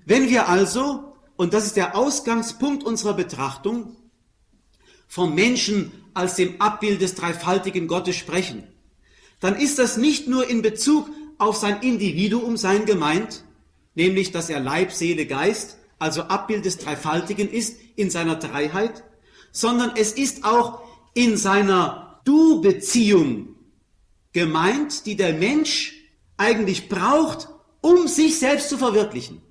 Wenn 0.05 0.29
wir 0.29 0.49
also, 0.49 1.15
und 1.37 1.55
das 1.55 1.67
ist 1.67 1.77
der 1.77 1.97
Ausgangspunkt 1.97 2.83
unserer 2.83 3.15
Betrachtung, 3.15 3.97
vom 5.13 5.35
Menschen 5.35 5.93
als 6.15 6.37
dem 6.37 6.59
Abbild 6.59 7.03
des 7.03 7.15
dreifaltigen 7.15 7.87
Gottes 7.87 8.17
sprechen, 8.17 8.67
dann 9.41 9.57
ist 9.57 9.79
das 9.79 9.99
nicht 9.99 10.27
nur 10.27 10.49
in 10.49 10.63
Bezug 10.63 11.11
auf 11.37 11.55
sein 11.55 11.83
Individuum 11.83 12.57
sein 12.57 12.87
gemeint, 12.87 13.45
nämlich 13.95 14.33
dass 14.33 14.49
er 14.49 14.59
Leib, 14.59 14.91
Seele, 14.91 15.27
Geist, 15.27 15.77
also 15.99 16.23
Abbild 16.23 16.65
des 16.65 16.79
Dreifaltigen 16.79 17.51
ist 17.51 17.77
in 17.95 18.09
seiner 18.09 18.37
Dreiheit, 18.37 19.05
sondern 19.51 19.93
es 19.97 20.13
ist 20.13 20.47
auch 20.47 20.81
in 21.13 21.37
seiner 21.37 22.23
Du-Beziehung 22.25 23.55
gemeint, 24.33 25.05
die 25.05 25.17
der 25.17 25.35
Mensch 25.35 25.93
eigentlich 26.39 26.89
braucht, 26.89 27.51
um 27.83 28.09
sich 28.09 28.39
selbst 28.39 28.71
zu 28.71 28.79
verwirklichen. 28.79 29.43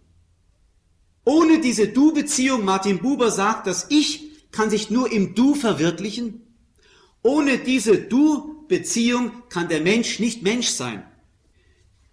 Ohne 1.23 1.61
diese 1.61 1.89
Du-Beziehung, 1.89 2.65
Martin 2.65 2.97
Buber 2.97 3.29
sagt, 3.29 3.67
das 3.67 3.85
Ich 3.89 4.20
kann 4.51 4.69
sich 4.69 4.89
nur 4.89 5.11
im 5.11 5.35
Du 5.35 5.55
verwirklichen. 5.55 6.41
Ohne 7.23 7.57
diese 7.59 7.97
Du-Beziehung 7.97 9.31
kann 9.49 9.69
der 9.69 9.81
Mensch 9.81 10.19
nicht 10.19 10.43
Mensch 10.43 10.67
sein. 10.67 11.03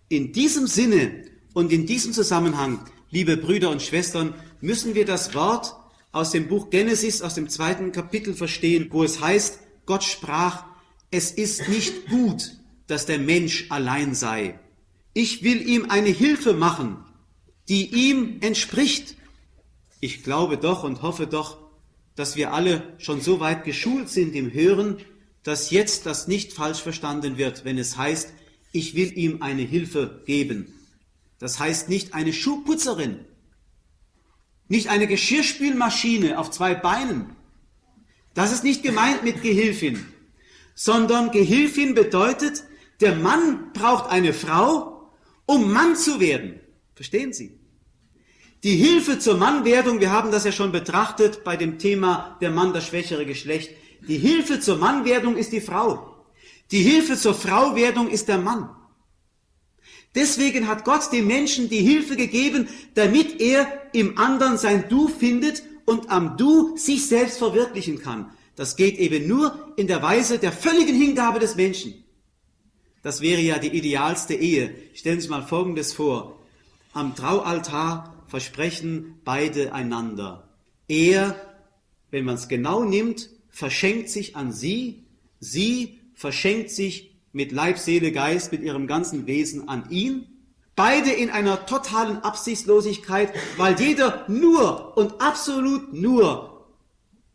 In 0.09 0.33
diesem 0.33 0.67
Sinne 0.67 1.25
und 1.55 1.73
in 1.73 1.87
diesem 1.87 2.13
Zusammenhang, 2.13 2.81
liebe 3.11 3.37
Brüder 3.37 3.71
und 3.71 3.83
Schwestern, 3.83 4.35
müssen 4.61 4.95
wir 4.95 5.05
das 5.05 5.35
Wort 5.35 5.75
aus 6.13 6.31
dem 6.31 6.49
Buch 6.49 6.71
Genesis, 6.71 7.23
aus 7.23 7.35
dem 7.35 7.49
zweiten 7.49 7.93
Kapitel 7.93 8.35
verstehen, 8.35 8.89
wo 8.91 9.05
es 9.05 9.21
heißt, 9.21 9.61
Gott 9.87 10.05
sprach, 10.05 10.65
es 11.11 11.31
ist 11.31 11.69
nicht 11.69 12.09
gut, 12.09 12.57
dass 12.87 13.07
der 13.07 13.19
Mensch 13.19 13.67
allein 13.71 14.15
sei. 14.15 14.59
Ich 15.15 15.43
will 15.43 15.67
ihm 15.67 15.91
eine 15.91 16.11
Hilfe 16.11 16.53
machen, 16.53 16.99
die 17.69 18.09
ihm 18.09 18.39
entspricht. 18.41 19.17
Ich 20.01 20.23
glaube 20.23 20.59
doch 20.59 20.85
und 20.85 21.03
hoffe 21.03 21.27
doch, 21.27 21.59
dass 22.19 22.35
wir 22.35 22.53
alle 22.53 22.83
schon 22.99 23.21
so 23.21 23.39
weit 23.39 23.63
geschult 23.63 24.09
sind 24.09 24.35
im 24.35 24.53
Hören, 24.53 24.97
dass 25.45 25.71
jetzt 25.71 26.05
das 26.05 26.27
nicht 26.27 26.53
falsch 26.53 26.81
verstanden 26.81 27.39
wird, 27.39 27.65
wenn 27.65 27.79
es 27.79 27.97
heißt, 27.97 28.33
ich 28.73 28.97
will 28.97 29.17
ihm 29.17 29.41
eine 29.41 29.63
Hilfe 29.63 30.23
geben. 30.27 30.75
Das 31.39 31.61
heißt 31.61 31.89
nicht 31.89 32.15
eine 32.15 32.33
Schuhputzerin, 32.33 33.21
nicht 34.67 34.89
eine 34.89 35.07
Geschirrspülmaschine 35.07 36.41
auf 36.41 36.51
zwei 36.51 36.75
Beinen. 36.75 37.37
Das 38.35 38.53
ist 38.53 38.65
nicht 38.65 38.83
gemeint 38.83 39.23
mit 39.23 39.43
Gehilfin, 39.43 40.05
sondern 40.75 41.31
Gehilfin 41.31 41.95
bedeutet, 41.95 42.65
der 43.01 43.15
Mann 43.15 43.73
braucht 43.73 44.11
eine 44.11 44.33
Frau, 44.33 45.13
um 45.47 45.73
Mann 45.73 45.95
zu 45.95 46.19
werden. 46.19 46.59
Verstehen 46.97 47.33
Sie? 47.33 47.61
Die 48.65 48.75
Hilfe 48.75 49.21
zur 49.21 49.37
Mannwerdung, 49.37 50.01
wir 50.01 50.11
haben 50.11 50.33
das 50.33 50.45
ja 50.45 50.51
schon 50.51 50.73
betrachtet 50.73 51.45
bei 51.45 51.57
dem 51.57 51.79
Thema 51.79 52.37
der 52.41 52.51
Mann, 52.51 52.73
das 52.73 52.87
schwächere 52.87 53.25
Geschlecht. 53.25 53.71
Die 54.09 54.19
Hilfe 54.19 54.59
zur 54.59 54.79
Mannwerdung 54.79 55.37
ist 55.37 55.53
die 55.53 55.61
Frau. 55.61 56.17
Die 56.73 56.83
Hilfe 56.83 57.17
zur 57.17 57.35
Frauwerdung 57.35 58.09
ist 58.09 58.29
der 58.29 58.39
Mann. 58.39 58.69
Deswegen 60.15 60.67
hat 60.67 60.85
Gott 60.85 61.13
dem 61.13 61.29
Menschen 61.29 61.69
die 61.69 61.81
Hilfe 61.81 62.17
gegeben, 62.17 62.69
damit 62.95 63.41
er 63.41 63.67
im 63.93 64.19
anderen 64.19 64.59
sein 64.59 64.87
Du 64.89 65.07
findet 65.07 65.63
und 65.85 66.11
am 66.11 66.37
Du 66.37 66.77
sich 66.77 67.07
selbst 67.07 67.39
verwirklichen 67.39 68.01
kann. 68.01 68.31
Das 68.57 68.75
geht 68.75 68.99
eben 68.99 69.29
nur 69.29 69.73
in 69.77 69.87
der 69.87 70.03
Weise 70.03 70.39
der 70.39 70.51
völligen 70.51 70.97
Hingabe 70.97 71.39
des 71.39 71.55
Menschen. 71.55 71.95
Das 73.03 73.21
wäre 73.21 73.41
ja 73.41 73.59
die 73.59 73.69
idealste 73.69 74.35
Ehe. 74.35 74.75
Stellen 74.95 75.17
Sie 75.17 75.23
sich 75.23 75.31
mal 75.31 75.47
Folgendes 75.47 75.93
vor. 75.93 76.41
Am 76.93 77.15
Traualtar 77.15 78.18
versprechen 78.29 79.21
beide 79.25 79.73
einander. 79.73 80.49
Er, 80.87 81.35
wenn 82.11 82.25
man 82.25 82.37
es 82.37 82.49
genau 82.49 82.85
nimmt, 82.85 83.31
verschenkt 83.51 84.11
sich 84.11 84.37
an 84.37 84.53
sie, 84.53 85.05
sie 85.41 85.99
verschenkt 86.15 86.71
sich 86.71 87.17
mit 87.33 87.53
Leib, 87.53 87.79
Seele, 87.79 88.13
Geist, 88.13 88.53
mit 88.53 88.63
ihrem 88.63 88.87
ganzen 88.87 89.27
Wesen 89.27 89.69
an 89.69 89.91
ihn. 89.91 90.27
Beide 90.77 91.11
in 91.11 91.31
einer 91.31 91.67
totalen 91.67 92.19
Absichtslosigkeit, 92.19 93.33
weil 93.57 93.79
jeder 93.81 94.25
nur 94.29 94.97
und 94.97 95.21
absolut 95.21 95.93
nur 95.93 96.67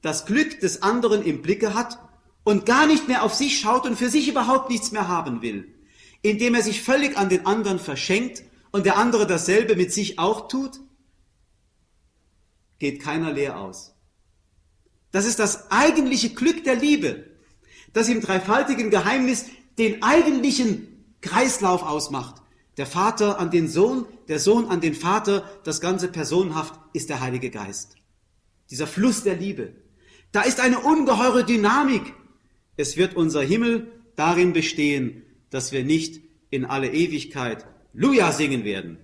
das 0.02 0.26
Glück 0.26 0.60
des 0.60 0.82
anderen 0.82 1.24
im 1.24 1.42
Blicke 1.42 1.74
hat 1.74 1.98
und 2.44 2.66
gar 2.66 2.88
nicht 2.88 3.08
mehr 3.08 3.24
auf 3.24 3.34
sich 3.34 3.60
schaut 3.60 3.86
und 3.86 3.98
für 3.98 4.10
sich 4.10 4.28
überhaupt 4.28 4.70
nichts 4.70 4.92
mehr 4.92 5.08
haben 5.08 5.42
will, 5.42 5.74
indem 6.22 6.56
er 6.56 6.62
sich 6.62 6.82
völlig 6.82 7.18
an 7.18 7.30
den 7.30 7.46
anderen 7.46 7.80
verschenkt 7.80 8.44
und 8.72 8.86
der 8.86 8.98
andere 8.98 9.28
dasselbe 9.28 9.76
mit 9.76 9.94
sich 9.94 10.20
auch 10.20 10.48
tut, 10.48 10.80
geht 12.84 13.02
keiner 13.02 13.32
leer 13.32 13.58
aus. 13.58 13.96
Das 15.12 15.26
ist 15.26 15.40
das 15.40 15.72
eigentliche 15.72 16.32
Glück 16.32 16.66
der 16.66 16.76
Liebe, 16.76 17.24
das 17.94 18.10
im 18.10 18.20
dreifaltigen 18.20 18.90
Geheimnis 18.90 19.46
den 19.78 20.04
eigentlichen 20.04 21.06
Kreislauf 21.22 21.82
ausmacht. 21.82 22.42
Der 22.76 22.86
Vater 22.86 23.40
an 23.40 23.52
den 23.52 23.70
Sohn, 23.70 24.06
der 24.28 24.38
Sohn 24.38 24.66
an 24.66 24.82
den 24.82 24.96
Vater, 24.96 25.50
das 25.64 25.80
ganze 25.80 26.10
personenhaft 26.10 26.78
ist 26.92 27.08
der 27.08 27.22
Heilige 27.22 27.52
Geist. 27.52 27.96
Dieser 28.70 28.86
Fluss 28.86 29.24
der 29.24 29.38
Liebe. 29.38 29.76
Da 30.34 30.42
ist 30.42 30.60
eine 30.60 30.80
ungeheure 30.80 31.46
Dynamik. 31.46 32.14
Es 32.76 32.98
wird 32.98 33.16
unser 33.16 33.44
Himmel 33.44 33.94
darin 34.18 34.52
bestehen, 34.52 35.24
dass 35.52 35.72
wir 35.72 35.86
nicht 35.86 36.20
in 36.50 36.66
alle 36.66 36.92
Ewigkeit 36.92 37.66
Luja 37.94 38.34
singen 38.34 38.66
werden 38.66 38.98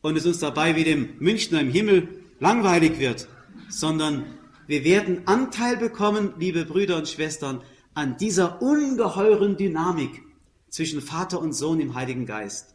und 0.00 0.16
es 0.16 0.26
uns 0.26 0.38
dabei 0.38 0.76
wie 0.76 0.84
dem 0.84 1.08
Münchner 1.18 1.60
im 1.60 1.72
Himmel 1.72 2.22
langweilig 2.38 2.98
wird, 2.98 3.28
sondern 3.68 4.24
wir 4.66 4.84
werden 4.84 5.26
Anteil 5.26 5.76
bekommen, 5.76 6.34
liebe 6.38 6.64
Brüder 6.64 6.96
und 6.96 7.08
Schwestern, 7.08 7.62
an 7.94 8.16
dieser 8.16 8.60
ungeheuren 8.60 9.56
Dynamik 9.56 10.22
zwischen 10.68 11.00
Vater 11.00 11.40
und 11.40 11.52
Sohn 11.52 11.80
im 11.80 11.94
Heiligen 11.94 12.26
Geist. 12.26 12.74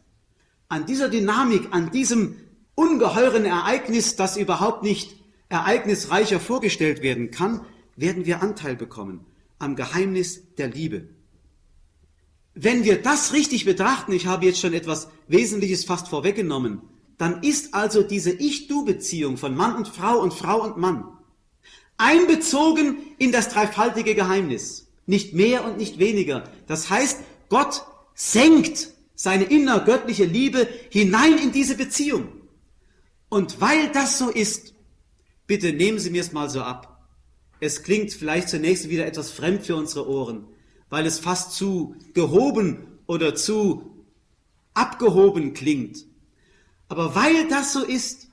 An 0.68 0.86
dieser 0.86 1.08
Dynamik, 1.08 1.68
an 1.70 1.90
diesem 1.90 2.36
ungeheuren 2.74 3.44
Ereignis, 3.44 4.16
das 4.16 4.36
überhaupt 4.36 4.82
nicht 4.82 5.16
ereignisreicher 5.48 6.40
vorgestellt 6.40 7.02
werden 7.02 7.30
kann, 7.30 7.60
werden 7.94 8.24
wir 8.24 8.42
Anteil 8.42 8.74
bekommen 8.74 9.26
am 9.58 9.76
Geheimnis 9.76 10.54
der 10.56 10.68
Liebe. 10.68 11.08
Wenn 12.54 12.84
wir 12.84 13.00
das 13.00 13.32
richtig 13.32 13.64
betrachten, 13.64 14.12
ich 14.12 14.26
habe 14.26 14.44
jetzt 14.44 14.60
schon 14.60 14.74
etwas 14.74 15.08
Wesentliches 15.28 15.84
fast 15.84 16.08
vorweggenommen, 16.08 16.82
dann 17.22 17.40
ist 17.44 17.72
also 17.72 18.02
diese 18.02 18.32
Ich-Du-Beziehung 18.32 19.36
von 19.36 19.54
Mann 19.54 19.76
und 19.76 19.86
Frau 19.86 20.18
und 20.18 20.34
Frau 20.34 20.60
und 20.60 20.76
Mann 20.76 21.04
einbezogen 21.96 22.96
in 23.16 23.30
das 23.30 23.48
dreifaltige 23.48 24.16
Geheimnis. 24.16 24.88
Nicht 25.06 25.32
mehr 25.32 25.64
und 25.64 25.76
nicht 25.76 26.00
weniger. 26.00 26.50
Das 26.66 26.90
heißt, 26.90 27.20
Gott 27.48 27.84
senkt 28.16 28.88
seine 29.14 29.44
innergöttliche 29.44 30.24
Liebe 30.24 30.66
hinein 30.90 31.38
in 31.38 31.52
diese 31.52 31.76
Beziehung. 31.76 32.26
Und 33.28 33.60
weil 33.60 33.92
das 33.92 34.18
so 34.18 34.28
ist, 34.28 34.74
bitte 35.46 35.72
nehmen 35.72 36.00
Sie 36.00 36.10
mir 36.10 36.22
es 36.22 36.32
mal 36.32 36.50
so 36.50 36.62
ab. 36.62 37.06
Es 37.60 37.84
klingt 37.84 38.12
vielleicht 38.12 38.48
zunächst 38.48 38.88
wieder 38.88 39.06
etwas 39.06 39.30
fremd 39.30 39.64
für 39.64 39.76
unsere 39.76 40.08
Ohren, 40.08 40.48
weil 40.90 41.06
es 41.06 41.20
fast 41.20 41.52
zu 41.52 41.94
gehoben 42.14 42.98
oder 43.06 43.36
zu 43.36 44.04
abgehoben 44.74 45.54
klingt. 45.54 46.10
Aber 46.92 47.14
weil 47.14 47.48
das 47.48 47.72
so 47.72 47.82
ist, 47.82 48.28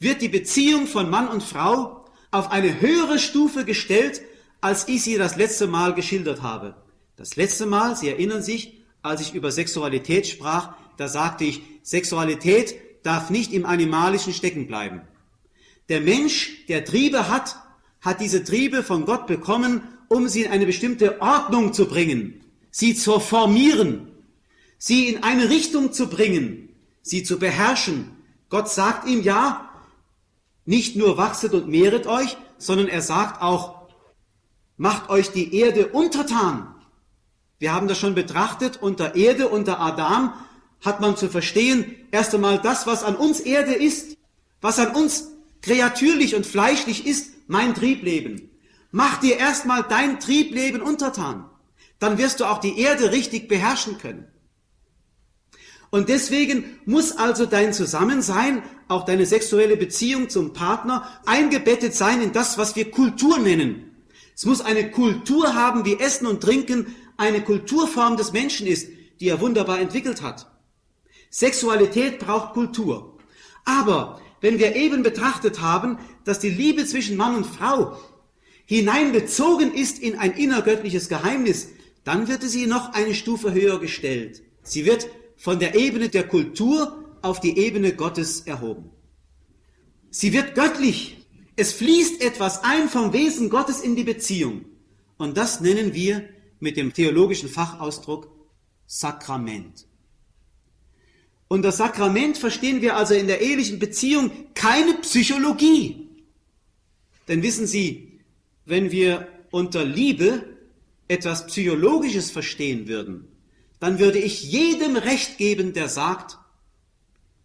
wird 0.00 0.22
die 0.22 0.30
Beziehung 0.30 0.86
von 0.86 1.10
Mann 1.10 1.28
und 1.28 1.42
Frau 1.42 2.06
auf 2.30 2.50
eine 2.50 2.80
höhere 2.80 3.18
Stufe 3.18 3.66
gestellt, 3.66 4.22
als 4.62 4.88
ich 4.88 5.02
sie 5.02 5.18
das 5.18 5.36
letzte 5.36 5.66
Mal 5.66 5.92
geschildert 5.92 6.40
habe. 6.40 6.74
Das 7.16 7.36
letzte 7.36 7.66
Mal, 7.66 7.96
Sie 7.96 8.08
erinnern 8.08 8.42
sich, 8.42 8.78
als 9.02 9.20
ich 9.20 9.34
über 9.34 9.52
Sexualität 9.52 10.26
sprach, 10.26 10.72
da 10.96 11.06
sagte 11.06 11.44
ich, 11.44 11.60
Sexualität 11.82 12.76
darf 13.02 13.28
nicht 13.28 13.52
im 13.52 13.66
Animalischen 13.66 14.32
stecken 14.32 14.66
bleiben. 14.66 15.02
Der 15.90 16.00
Mensch, 16.00 16.64
der 16.68 16.86
Triebe 16.86 17.28
hat, 17.28 17.56
hat 18.00 18.22
diese 18.22 18.42
Triebe 18.42 18.82
von 18.82 19.04
Gott 19.04 19.26
bekommen, 19.26 19.82
um 20.08 20.28
sie 20.28 20.44
in 20.44 20.50
eine 20.50 20.64
bestimmte 20.64 21.20
Ordnung 21.20 21.74
zu 21.74 21.84
bringen, 21.84 22.40
sie 22.70 22.94
zu 22.94 23.20
formieren, 23.20 24.12
sie 24.78 25.08
in 25.08 25.22
eine 25.22 25.50
Richtung 25.50 25.92
zu 25.92 26.08
bringen, 26.08 26.67
sie 27.08 27.22
zu 27.22 27.38
beherrschen. 27.38 28.16
Gott 28.48 28.68
sagt 28.68 29.06
ihm 29.08 29.22
ja, 29.22 29.68
nicht 30.64 30.96
nur 30.96 31.16
wachset 31.16 31.54
und 31.54 31.68
mehret 31.68 32.06
euch, 32.06 32.36
sondern 32.58 32.88
er 32.88 33.02
sagt 33.02 33.42
auch, 33.42 33.88
macht 34.76 35.10
euch 35.10 35.30
die 35.32 35.54
Erde 35.56 35.88
untertan. 35.88 36.74
Wir 37.58 37.72
haben 37.72 37.88
das 37.88 37.98
schon 37.98 38.14
betrachtet, 38.14 38.80
unter 38.80 39.14
Erde, 39.14 39.48
unter 39.48 39.80
Adam 39.80 40.34
hat 40.84 41.00
man 41.00 41.16
zu 41.16 41.28
verstehen, 41.28 41.96
erst 42.10 42.34
einmal 42.34 42.60
das, 42.60 42.86
was 42.86 43.02
an 43.02 43.16
uns 43.16 43.40
Erde 43.40 43.74
ist, 43.74 44.16
was 44.60 44.78
an 44.78 44.94
uns 44.94 45.28
kreatürlich 45.60 46.34
und 46.36 46.46
fleischlich 46.46 47.06
ist, 47.06 47.32
mein 47.48 47.74
Triebleben. 47.74 48.50
Mach 48.90 49.18
dir 49.18 49.38
erstmal 49.38 49.82
dein 49.82 50.20
Triebleben 50.20 50.80
untertan. 50.80 51.48
Dann 51.98 52.16
wirst 52.18 52.40
du 52.40 52.44
auch 52.44 52.58
die 52.58 52.78
Erde 52.78 53.10
richtig 53.10 53.48
beherrschen 53.48 53.98
können. 53.98 54.28
Und 55.90 56.08
deswegen 56.08 56.78
muss 56.84 57.16
also 57.16 57.46
dein 57.46 57.72
Zusammensein, 57.72 58.62
auch 58.88 59.04
deine 59.04 59.26
sexuelle 59.26 59.76
Beziehung 59.76 60.28
zum 60.28 60.52
Partner, 60.52 61.08
eingebettet 61.24 61.94
sein 61.94 62.20
in 62.20 62.32
das, 62.32 62.58
was 62.58 62.76
wir 62.76 62.90
Kultur 62.90 63.38
nennen. 63.38 63.96
Es 64.34 64.44
muss 64.44 64.60
eine 64.60 64.90
Kultur 64.90 65.54
haben, 65.54 65.84
wie 65.84 65.98
Essen 65.98 66.26
und 66.26 66.42
Trinken 66.42 66.94
eine 67.16 67.42
Kulturform 67.42 68.16
des 68.16 68.32
Menschen 68.32 68.66
ist, 68.66 68.88
die 69.20 69.28
er 69.28 69.40
wunderbar 69.40 69.80
entwickelt 69.80 70.22
hat. 70.22 70.46
Sexualität 71.30 72.18
braucht 72.18 72.54
Kultur. 72.54 73.18
Aber 73.64 74.20
wenn 74.40 74.58
wir 74.58 74.76
eben 74.76 75.02
betrachtet 75.02 75.60
haben, 75.60 75.98
dass 76.24 76.38
die 76.38 76.50
Liebe 76.50 76.86
zwischen 76.86 77.16
Mann 77.16 77.34
und 77.34 77.46
Frau 77.46 77.98
hineinbezogen 78.66 79.74
ist 79.74 79.98
in 79.98 80.18
ein 80.18 80.32
innergöttliches 80.32 81.08
Geheimnis, 81.08 81.70
dann 82.04 82.28
wird 82.28 82.42
sie 82.42 82.66
noch 82.66 82.92
eine 82.92 83.14
Stufe 83.14 83.52
höher 83.52 83.80
gestellt. 83.80 84.42
Sie 84.62 84.84
wird 84.86 85.08
von 85.38 85.58
der 85.58 85.74
Ebene 85.74 86.10
der 86.10 86.26
Kultur 86.26 87.16
auf 87.22 87.40
die 87.40 87.56
Ebene 87.56 87.94
Gottes 87.94 88.40
erhoben. 88.42 88.90
Sie 90.10 90.32
wird 90.32 90.54
göttlich. 90.54 91.16
Es 91.56 91.72
fließt 91.72 92.22
etwas 92.22 92.62
ein 92.64 92.88
vom 92.88 93.12
Wesen 93.12 93.48
Gottes 93.48 93.80
in 93.80 93.96
die 93.96 94.04
Beziehung. 94.04 94.64
Und 95.16 95.36
das 95.36 95.60
nennen 95.60 95.94
wir 95.94 96.28
mit 96.60 96.76
dem 96.76 96.92
theologischen 96.92 97.48
Fachausdruck 97.48 98.30
Sakrament. 98.86 99.86
Und 101.48 101.62
das 101.62 101.78
Sakrament 101.78 102.36
verstehen 102.36 102.82
wir 102.82 102.96
also 102.96 103.14
in 103.14 103.26
der 103.26 103.40
ehelichen 103.40 103.78
Beziehung 103.78 104.30
keine 104.54 104.94
Psychologie. 104.94 106.08
Denn 107.26 107.42
wissen 107.42 107.66
Sie, 107.66 108.20
wenn 108.64 108.90
wir 108.90 109.28
unter 109.50 109.84
Liebe 109.84 110.44
etwas 111.08 111.46
Psychologisches 111.46 112.30
verstehen 112.30 112.86
würden, 112.86 113.28
dann 113.80 113.98
würde 113.98 114.18
ich 114.18 114.42
jedem 114.42 114.96
Recht 114.96 115.38
geben, 115.38 115.72
der 115.72 115.88
sagt, 115.88 116.38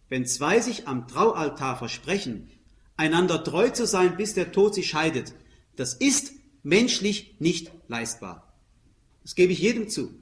wenn 0.08 0.26
zwei 0.26 0.60
sich 0.60 0.86
am 0.88 1.08
Traualtar 1.08 1.76
versprechen, 1.76 2.50
einander 2.96 3.42
treu 3.42 3.70
zu 3.70 3.86
sein, 3.86 4.16
bis 4.16 4.34
der 4.34 4.52
Tod 4.52 4.74
sie 4.74 4.82
scheidet, 4.82 5.34
das 5.76 5.94
ist 5.94 6.32
menschlich 6.62 7.36
nicht 7.38 7.70
leistbar. 7.88 8.52
Das 9.22 9.34
gebe 9.34 9.52
ich 9.52 9.60
jedem 9.60 9.88
zu. 9.88 10.14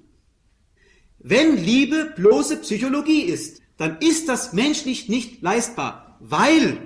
Wenn 1.19 1.57
Liebe 1.57 2.13
bloße 2.17 2.59
Psychologie 2.59 3.23
ist, 3.23 3.63
dann 3.77 3.99
ist 3.99 4.29
das 4.29 4.53
menschlich 4.53 5.09
nicht 5.09 5.43
leistbar, 5.43 6.19
weil 6.21 6.79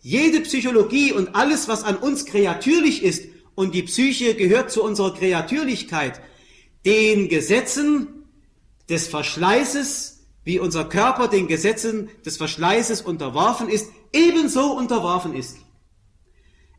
jede 0.00 0.40
Psychologie 0.40 1.12
und 1.12 1.34
alles, 1.34 1.68
was 1.68 1.84
an 1.84 1.96
uns 1.96 2.24
kreatürlich 2.24 3.02
ist, 3.02 3.24
und 3.54 3.74
die 3.74 3.82
Psyche 3.82 4.36
gehört 4.36 4.70
zu 4.70 4.84
unserer 4.84 5.14
Kreatürlichkeit, 5.14 6.20
den 6.86 7.28
Gesetzen 7.28 8.06
des 8.88 9.06
Verschleißes, 9.06 10.26
wie 10.44 10.58
unser 10.58 10.84
Körper 10.84 11.28
den 11.28 11.46
Gesetzen 11.46 12.08
des 12.24 12.36
Verschleißes 12.36 13.02
unterworfen 13.02 13.68
ist, 13.68 13.90
ebenso 14.12 14.72
unterworfen 14.72 15.34
ist. 15.34 15.58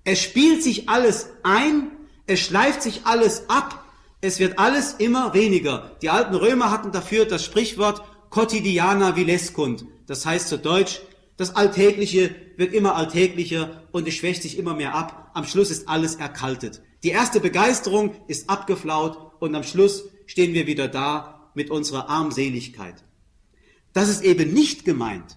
Es 0.03 0.21
spielt 0.21 0.63
sich 0.63 0.89
alles 0.89 1.29
ein, 1.43 1.91
es 2.25 2.39
schleift 2.39 2.81
sich 2.81 3.05
alles 3.05 3.49
ab, 3.49 3.83
es 4.21 4.39
wird 4.39 4.57
alles 4.59 4.93
immer 4.93 5.33
weniger. 5.33 5.95
Die 6.01 6.09
alten 6.09 6.35
Römer 6.35 6.71
hatten 6.71 6.91
dafür 6.91 7.25
das 7.25 7.45
Sprichwort 7.45 8.01
quotidiana 8.31 9.15
vilescunt. 9.15 9.85
Das 10.07 10.25
heißt 10.25 10.49
zu 10.49 10.57
Deutsch, 10.57 11.01
das 11.37 11.55
Alltägliche 11.55 12.35
wird 12.57 12.73
immer 12.73 12.95
alltäglicher 12.95 13.83
und 13.91 14.07
es 14.07 14.15
schwächt 14.15 14.41
sich 14.41 14.57
immer 14.57 14.73
mehr 14.73 14.93
ab. 14.93 15.31
Am 15.33 15.45
Schluss 15.45 15.71
ist 15.71 15.87
alles 15.87 16.15
erkaltet. 16.15 16.81
Die 17.03 17.09
erste 17.09 17.39
Begeisterung 17.39 18.15
ist 18.27 18.49
abgeflaut 18.49 19.17
und 19.39 19.55
am 19.55 19.63
Schluss 19.63 20.05
stehen 20.25 20.53
wir 20.53 20.67
wieder 20.67 20.87
da 20.87 21.38
mit 21.59 21.69
unserer 21.71 22.07
Armseligkeit. 22.07 22.95
Das 23.91 24.07
ist 24.07 24.23
eben 24.23 24.53
nicht 24.53 24.85
gemeint. 24.85 25.35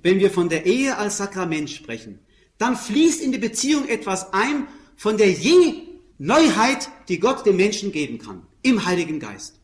Wenn 0.00 0.20
wir 0.20 0.30
von 0.30 0.48
der 0.48 0.64
Ehe 0.64 0.96
als 0.96 1.16
Sakrament 1.16 1.70
sprechen, 1.70 2.20
dann 2.56 2.76
fließt 2.76 3.20
in 3.20 3.32
die 3.32 3.38
Beziehung 3.38 3.88
etwas 3.88 4.32
ein 4.32 4.68
von 4.96 5.16
der 5.16 5.32
je 5.32 5.88
Neuheit, 6.18 6.88
die 7.08 7.18
Gott 7.18 7.44
dem 7.46 7.56
Menschen 7.56 7.90
geben 7.90 8.18
kann, 8.18 8.46
im 8.62 8.86
Heiligen 8.86 9.18
Geist. 9.18 9.56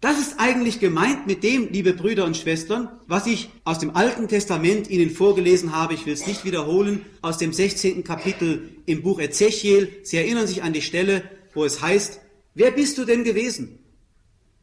Das 0.00 0.20
ist 0.20 0.38
eigentlich 0.38 0.78
gemeint 0.78 1.26
mit 1.26 1.42
dem, 1.42 1.72
liebe 1.72 1.92
Brüder 1.92 2.24
und 2.24 2.36
Schwestern, 2.36 2.88
was 3.08 3.26
ich 3.26 3.50
aus 3.64 3.80
dem 3.80 3.96
Alten 3.96 4.28
Testament 4.28 4.88
Ihnen 4.88 5.10
vorgelesen 5.10 5.74
habe. 5.74 5.94
Ich 5.94 6.06
will 6.06 6.14
es 6.14 6.28
nicht 6.28 6.44
wiederholen, 6.44 7.04
aus 7.22 7.38
dem 7.38 7.52
16. 7.52 8.04
Kapitel 8.04 8.70
im 8.86 9.02
Buch 9.02 9.18
Ezechiel. 9.18 9.88
Sie 10.04 10.16
erinnern 10.16 10.46
sich 10.46 10.62
an 10.62 10.72
die 10.72 10.80
Stelle, 10.80 11.28
wo 11.54 11.64
es 11.64 11.82
heißt, 11.82 12.20
Wer 12.54 12.72
bist 12.72 12.98
du 12.98 13.04
denn 13.04 13.24
gewesen? 13.24 13.78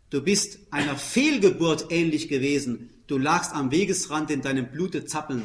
Du 0.09 0.21
bist 0.21 0.59
einer 0.71 0.95
Fehlgeburt 0.95 1.87
ähnlich 1.89 2.29
gewesen. 2.29 2.89
Du 3.07 3.17
lagst 3.17 3.53
am 3.53 3.71
Wegesrand 3.71 4.31
in 4.31 4.41
deinem 4.41 4.71
Blute 4.71 5.03
zappelnd. 5.03 5.43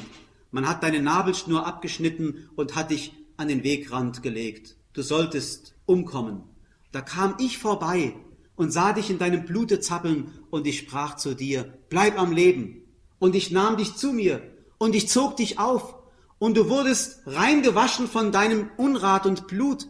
Man 0.52 0.68
hat 0.68 0.84
deine 0.84 1.02
Nabelschnur 1.02 1.66
abgeschnitten 1.66 2.48
und 2.54 2.76
hat 2.76 2.92
dich 2.92 3.12
an 3.36 3.48
den 3.48 3.64
Wegrand 3.64 4.22
gelegt. 4.22 4.76
Du 4.92 5.02
solltest 5.02 5.74
umkommen. 5.84 6.44
Da 6.92 7.00
kam 7.00 7.34
ich 7.40 7.58
vorbei 7.58 8.14
und 8.54 8.70
sah 8.70 8.92
dich 8.92 9.10
in 9.10 9.18
deinem 9.18 9.46
Blute 9.46 9.80
zappeln 9.80 10.32
und 10.50 10.64
ich 10.68 10.78
sprach 10.78 11.16
zu 11.16 11.34
dir, 11.34 11.76
bleib 11.88 12.16
am 12.16 12.30
Leben. 12.30 12.84
Und 13.18 13.34
ich 13.34 13.50
nahm 13.50 13.76
dich 13.76 13.96
zu 13.96 14.12
mir 14.12 14.42
und 14.78 14.94
ich 14.94 15.08
zog 15.08 15.36
dich 15.36 15.58
auf 15.58 15.96
und 16.38 16.56
du 16.56 16.68
wurdest 16.68 17.22
rein 17.26 17.62
gewaschen 17.62 18.06
von 18.06 18.30
deinem 18.30 18.70
Unrat 18.76 19.26
und 19.26 19.48
Blut 19.48 19.88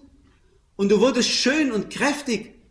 und 0.77 0.91
du 0.91 1.01
wurdest 1.01 1.29
schön 1.29 1.73
und 1.73 1.91
kräftig 1.91 2.62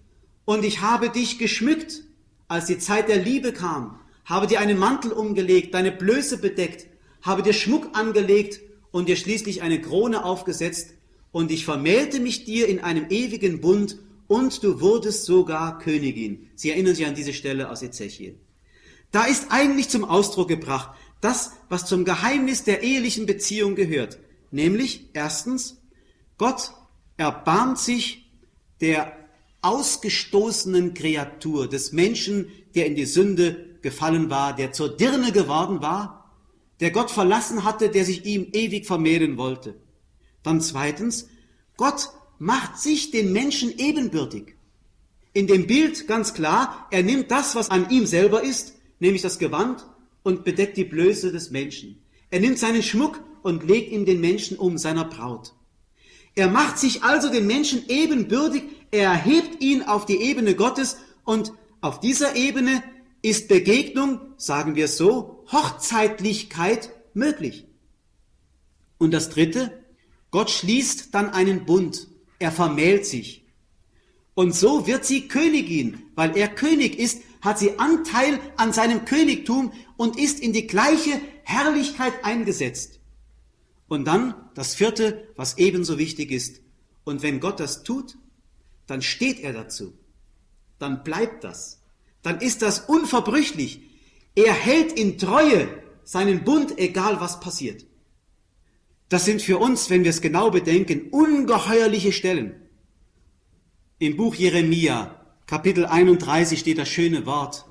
und 0.52 0.66
ich 0.66 0.82
habe 0.82 1.10
dich 1.10 1.40
geschmückt, 1.40 2.04
als 2.50 2.66
die 2.66 2.78
Zeit 2.78 3.08
der 3.08 3.16
Liebe 3.16 3.54
kam, 3.54 3.98
habe 4.26 4.48
dir 4.48 4.60
einen 4.60 4.78
Mantel 4.78 5.14
umgelegt, 5.14 5.74
deine 5.74 5.94
Blöße 5.94 6.40
bedeckt, 6.40 6.88
habe 7.22 7.42
dir 7.42 7.54
Schmuck 7.54 7.98
angelegt 7.98 8.60
und 8.92 9.08
dir 9.08 9.16
schließlich 9.16 9.62
eine 9.62 9.80
Krone 9.80 10.26
aufgesetzt 10.26 10.90
und 11.32 11.52
ich 11.52 11.64
vermählte 11.64 12.20
mich 12.20 12.44
dir 12.44 12.68
in 12.68 12.82
einem 12.82 13.06
ewigen 13.10 13.62
Bund 13.62 13.98
und 14.28 14.62
du 14.62 14.82
wurdest 14.82 15.24
sogar 15.24 15.80
Königin. 15.80 16.50
Sie 16.56 16.72
erinnern 16.72 16.96
sich 16.96 17.06
an 17.06 17.16
diese 17.16 17.32
Stelle 17.32 17.70
aus 17.70 17.82
Ezechiel. 17.82 18.36
Da 19.12 19.24
ist 19.24 19.48
eigentlich 19.52 19.88
zum 19.88 20.04
Ausdruck 20.04 20.50
gebracht, 20.50 20.98
das, 21.22 21.54
was 21.70 21.86
zum 21.86 22.04
Geheimnis 22.04 22.66
der 22.66 22.84
ehelichen 22.84 23.26
Beziehung 23.26 23.76
gehört. 23.76 24.20
Nämlich, 24.52 25.12
erstens, 25.14 25.78
Gott 26.38 26.74
erbarmt 27.16 27.80
sich 27.80 28.30
der 28.82 29.21
ausgestoßenen 29.62 30.94
Kreatur, 30.94 31.68
des 31.68 31.92
Menschen, 31.92 32.52
der 32.76 32.88
in 32.88 32.96
die 32.96 33.06
Sünde 33.06 33.78
gefallen 33.82 34.30
war, 34.30 34.56
der 34.56 34.72
zur 34.72 34.90
Dirne 34.96 35.32
geworden 35.32 35.82
war, 35.82 36.32
der 36.80 36.92
Gott 36.92 37.12
verlassen 37.12 37.64
hatte, 37.64 37.90
der 37.90 38.06
sich 38.06 38.26
ihm 38.26 38.48
ewig 38.54 38.88
vermehren 38.88 39.38
wollte. 39.38 39.76
Dann 40.44 40.62
zweitens, 40.62 41.28
Gott 41.78 42.10
macht 42.40 42.80
sich 42.80 43.12
den 43.12 43.32
Menschen 43.32 43.78
ebenbürtig. 43.78 44.56
In 45.34 45.48
dem 45.48 45.68
Bild 45.68 46.08
ganz 46.08 46.34
klar, 46.34 46.88
er 46.92 47.04
nimmt 47.04 47.30
das, 47.32 47.56
was 47.56 47.70
an 47.70 47.90
ihm 47.90 48.06
selber 48.06 48.44
ist, 48.44 48.74
nämlich 49.00 49.22
das 49.22 49.40
Gewand, 49.40 49.86
und 50.24 50.44
bedeckt 50.44 50.78
die 50.78 50.86
Blöße 50.86 51.32
des 51.32 51.52
Menschen. 51.52 52.02
Er 52.30 52.40
nimmt 52.40 52.60
seinen 52.60 52.84
Schmuck 52.84 53.20
und 53.44 53.64
legt 53.64 53.92
ihm 53.92 54.06
den 54.06 54.22
Menschen 54.22 54.58
um 54.58 54.78
seiner 54.78 55.06
Braut. 55.06 55.54
Er 56.36 56.50
macht 56.50 56.78
sich 56.78 57.04
also 57.04 57.30
den 57.30 57.48
Menschen 57.48 57.84
ebenbürtig, 57.88 58.64
er 58.92 59.10
erhebt 59.10 59.62
ihn 59.62 59.84
auf 59.84 60.06
die 60.06 60.22
Ebene 60.22 60.56
Gottes 60.56 60.98
und 61.24 61.54
auf 61.82 62.00
dieser 62.00 62.36
Ebene 62.36 62.84
ist 63.22 63.48
Begegnung, 63.48 64.20
sagen 64.38 64.76
wir 64.76 64.88
so, 64.88 65.44
Hochzeitlichkeit 65.52 66.92
möglich. 67.14 67.66
Und 68.98 69.12
das 69.12 69.30
Dritte, 69.30 69.84
Gott 70.32 70.50
schließt 70.50 71.14
dann 71.14 71.30
einen 71.32 71.66
Bund, 71.66 72.08
er 72.40 72.52
vermählt 72.52 73.06
sich. 73.06 73.46
Und 74.34 74.56
so 74.56 74.88
wird 74.88 75.06
sie 75.06 75.28
Königin, 75.28 76.04
weil 76.16 76.38
er 76.38 76.48
König 76.48 76.98
ist, 76.98 77.22
hat 77.42 77.60
sie 77.60 77.78
Anteil 77.80 78.40
an 78.56 78.72
seinem 78.72 79.06
Königtum 79.06 79.74
und 79.98 80.18
ist 80.18 80.40
in 80.40 80.54
die 80.54 80.68
gleiche 80.68 81.20
Herrlichkeit 81.44 82.14
eingesetzt. 82.24 83.01
Und 83.92 84.06
dann 84.06 84.36
das 84.54 84.74
vierte, 84.74 85.28
was 85.36 85.58
ebenso 85.58 85.98
wichtig 85.98 86.32
ist. 86.32 86.62
Und 87.04 87.24
wenn 87.24 87.42
Gott 87.42 87.60
das 87.60 87.84
tut, 87.84 88.18
dann 88.88 89.02
steht 89.02 89.42
er 89.42 89.52
dazu. 89.52 89.92
Dann 90.80 91.04
bleibt 91.04 91.44
das. 91.44 91.82
Dann 92.22 92.40
ist 92.40 92.62
das 92.62 92.80
unverbrüchlich. 92.80 93.82
Er 94.34 94.54
hält 94.54 94.94
in 94.94 95.18
Treue 95.18 95.68
seinen 96.06 96.46
Bund, 96.46 96.80
egal 96.80 97.20
was 97.20 97.42
passiert. 97.42 97.86
Das 99.10 99.26
sind 99.26 99.42
für 99.42 99.58
uns, 99.58 99.90
wenn 99.90 100.06
wir 100.06 100.12
es 100.12 100.22
genau 100.22 100.52
bedenken, 100.52 101.10
ungeheuerliche 101.10 102.14
Stellen. 102.14 102.56
Im 104.00 104.16
Buch 104.16 104.36
Jeremia, 104.36 105.20
Kapitel 105.48 105.86
31 105.86 106.62
steht 106.62 106.78
das 106.78 106.88
schöne 106.88 107.26
Wort, 107.26 107.66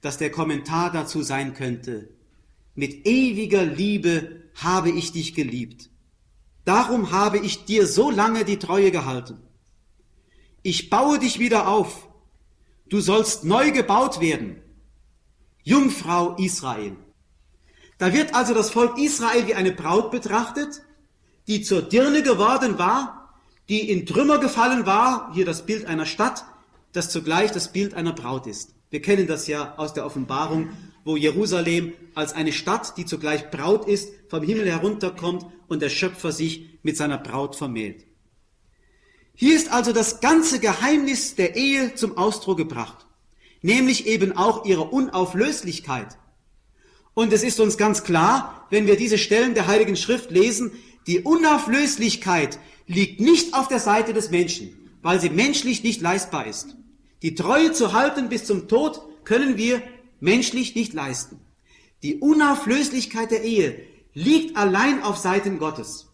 dass 0.00 0.18
der 0.18 0.32
Kommentar 0.32 0.90
dazu 0.90 1.22
sein 1.22 1.54
könnte. 1.54 2.15
Mit 2.76 3.06
ewiger 3.06 3.64
Liebe 3.64 4.42
habe 4.54 4.90
ich 4.90 5.10
dich 5.10 5.34
geliebt. 5.34 5.90
Darum 6.66 7.10
habe 7.10 7.38
ich 7.38 7.64
dir 7.64 7.86
so 7.86 8.10
lange 8.10 8.44
die 8.44 8.58
Treue 8.58 8.90
gehalten. 8.90 9.38
Ich 10.62 10.90
baue 10.90 11.18
dich 11.18 11.38
wieder 11.38 11.68
auf. 11.68 12.08
Du 12.88 13.00
sollst 13.00 13.44
neu 13.44 13.70
gebaut 13.70 14.20
werden. 14.20 14.56
Jungfrau 15.62 16.36
Israel. 16.36 16.96
Da 17.98 18.12
wird 18.12 18.34
also 18.34 18.52
das 18.52 18.70
Volk 18.70 18.98
Israel 18.98 19.46
wie 19.46 19.54
eine 19.54 19.72
Braut 19.72 20.10
betrachtet, 20.10 20.82
die 21.46 21.62
zur 21.62 21.80
Dirne 21.80 22.22
geworden 22.22 22.78
war, 22.78 23.32
die 23.70 23.90
in 23.90 24.04
Trümmer 24.04 24.38
gefallen 24.38 24.84
war, 24.84 25.32
hier 25.32 25.46
das 25.46 25.64
Bild 25.64 25.86
einer 25.86 26.06
Stadt, 26.06 26.44
das 26.92 27.08
zugleich 27.08 27.52
das 27.52 27.72
Bild 27.72 27.94
einer 27.94 28.12
Braut 28.12 28.46
ist. 28.46 28.74
Wir 28.90 29.00
kennen 29.00 29.26
das 29.26 29.46
ja 29.46 29.74
aus 29.76 29.94
der 29.94 30.04
Offenbarung, 30.04 30.68
wo 31.06 31.16
Jerusalem 31.16 31.92
als 32.16 32.32
eine 32.32 32.52
Stadt, 32.52 32.98
die 32.98 33.06
zugleich 33.06 33.52
Braut 33.52 33.86
ist, 33.86 34.12
vom 34.28 34.42
Himmel 34.42 34.68
herunterkommt 34.68 35.46
und 35.68 35.80
der 35.80 35.88
Schöpfer 35.88 36.32
sich 36.32 36.68
mit 36.82 36.96
seiner 36.96 37.16
Braut 37.16 37.54
vermählt. 37.54 38.04
Hier 39.32 39.54
ist 39.54 39.70
also 39.70 39.92
das 39.92 40.20
ganze 40.20 40.58
Geheimnis 40.58 41.36
der 41.36 41.54
Ehe 41.54 41.94
zum 41.94 42.18
Ausdruck 42.18 42.58
gebracht, 42.58 43.06
nämlich 43.62 44.08
eben 44.08 44.36
auch 44.36 44.64
ihre 44.64 44.82
Unauflöslichkeit. 44.82 46.18
Und 47.14 47.32
es 47.32 47.44
ist 47.44 47.60
uns 47.60 47.78
ganz 47.78 48.02
klar, 48.02 48.66
wenn 48.70 48.88
wir 48.88 48.96
diese 48.96 49.16
Stellen 49.16 49.54
der 49.54 49.68
Heiligen 49.68 49.94
Schrift 49.94 50.32
lesen, 50.32 50.72
die 51.06 51.20
Unauflöslichkeit 51.20 52.58
liegt 52.88 53.20
nicht 53.20 53.54
auf 53.54 53.68
der 53.68 53.78
Seite 53.78 54.12
des 54.12 54.32
Menschen, 54.32 54.90
weil 55.02 55.20
sie 55.20 55.30
menschlich 55.30 55.84
nicht 55.84 56.00
leistbar 56.00 56.48
ist. 56.48 56.74
Die 57.22 57.36
Treue 57.36 57.70
zu 57.70 57.92
halten 57.92 58.28
bis 58.28 58.44
zum 58.44 58.66
Tod 58.66 59.00
können 59.24 59.56
wir 59.56 59.82
menschlich 60.20 60.74
nicht 60.74 60.92
leisten. 60.92 61.40
Die 62.02 62.16
Unauflöslichkeit 62.16 63.30
der 63.30 63.42
Ehe 63.42 63.80
liegt 64.14 64.56
allein 64.56 65.02
auf 65.02 65.16
Seiten 65.16 65.58
Gottes. 65.58 66.08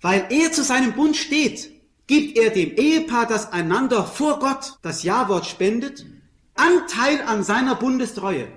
Weil 0.00 0.26
er 0.30 0.52
zu 0.52 0.62
seinem 0.64 0.94
Bund 0.94 1.16
steht, 1.16 1.70
gibt 2.06 2.36
er 2.36 2.50
dem 2.50 2.76
Ehepaar, 2.76 3.26
das 3.26 3.52
einander 3.52 4.04
vor 4.04 4.38
Gott 4.38 4.78
das 4.82 5.02
Ja-Wort 5.02 5.46
spendet, 5.46 6.06
Anteil 6.54 7.22
an 7.22 7.42
seiner 7.44 7.74
Bundestreue 7.74 8.48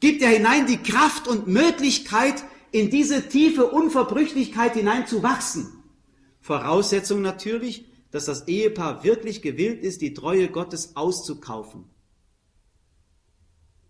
gibt 0.00 0.22
er 0.22 0.30
hinein 0.30 0.66
die 0.66 0.78
Kraft 0.78 1.28
und 1.28 1.46
Möglichkeit, 1.46 2.44
in 2.70 2.90
diese 2.90 3.28
tiefe 3.28 3.66
Unverbrüchlichkeit 3.66 4.74
hinein 4.74 5.06
zu 5.06 5.22
wachsen. 5.22 5.82
Voraussetzung 6.40 7.22
natürlich, 7.22 7.86
dass 8.10 8.26
das 8.26 8.46
Ehepaar 8.46 9.04
wirklich 9.04 9.42
gewillt 9.42 9.82
ist, 9.82 10.00
die 10.02 10.14
Treue 10.14 10.48
Gottes 10.48 10.96
auszukaufen. 10.96 11.84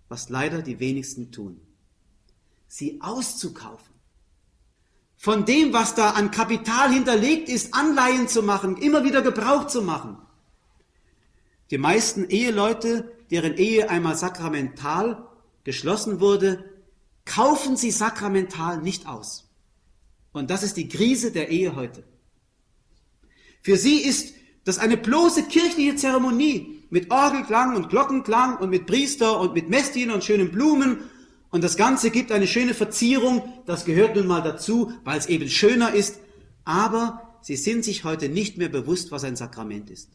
Was 0.08 0.28
leider 0.28 0.62
die 0.62 0.80
wenigsten 0.80 1.30
tun. 1.32 1.60
Sie 2.66 3.00
auszukaufen. 3.00 3.94
Von 5.16 5.44
dem, 5.44 5.72
was 5.72 5.94
da 5.94 6.10
an 6.10 6.30
Kapital 6.30 6.92
hinterlegt 6.92 7.48
ist, 7.48 7.74
Anleihen 7.74 8.28
zu 8.28 8.42
machen, 8.42 8.76
immer 8.76 9.04
wieder 9.04 9.20
Gebrauch 9.20 9.66
zu 9.66 9.82
machen. 9.82 10.16
Die 11.70 11.78
meisten 11.78 12.24
Eheleute, 12.28 13.12
deren 13.30 13.56
Ehe 13.56 13.90
einmal 13.90 14.16
sakramental 14.16 15.26
geschlossen 15.64 16.20
wurde, 16.20 16.64
kaufen 17.24 17.76
sie 17.76 17.90
sakramental 17.90 18.80
nicht 18.80 19.06
aus. 19.06 19.50
Und 20.32 20.50
das 20.50 20.62
ist 20.62 20.76
die 20.76 20.88
Krise 20.88 21.32
der 21.32 21.48
Ehe 21.48 21.74
heute. 21.74 22.04
Für 23.62 23.76
sie 23.76 23.98
ist 23.98 24.34
das 24.64 24.78
eine 24.78 24.96
bloße 24.96 25.44
kirchliche 25.44 25.96
Zeremonie 25.96 26.77
mit 26.90 27.10
Orgelklang 27.10 27.76
und 27.76 27.88
Glockenklang 27.88 28.58
und 28.58 28.70
mit 28.70 28.86
Priester 28.86 29.40
und 29.40 29.54
mit 29.54 29.68
Messdiener 29.68 30.14
und 30.14 30.24
schönen 30.24 30.50
Blumen 30.50 30.98
und 31.50 31.64
das 31.64 31.76
Ganze 31.76 32.10
gibt 32.10 32.32
eine 32.32 32.46
schöne 32.46 32.74
Verzierung, 32.74 33.42
das 33.66 33.84
gehört 33.84 34.16
nun 34.16 34.26
mal 34.26 34.42
dazu, 34.42 34.92
weil 35.04 35.18
es 35.18 35.26
eben 35.26 35.48
schöner 35.48 35.94
ist, 35.94 36.18
aber 36.64 37.38
sie 37.40 37.56
sind 37.56 37.84
sich 37.84 38.04
heute 38.04 38.28
nicht 38.28 38.58
mehr 38.58 38.68
bewusst, 38.68 39.10
was 39.10 39.24
ein 39.24 39.36
Sakrament 39.36 39.90
ist. 39.90 40.10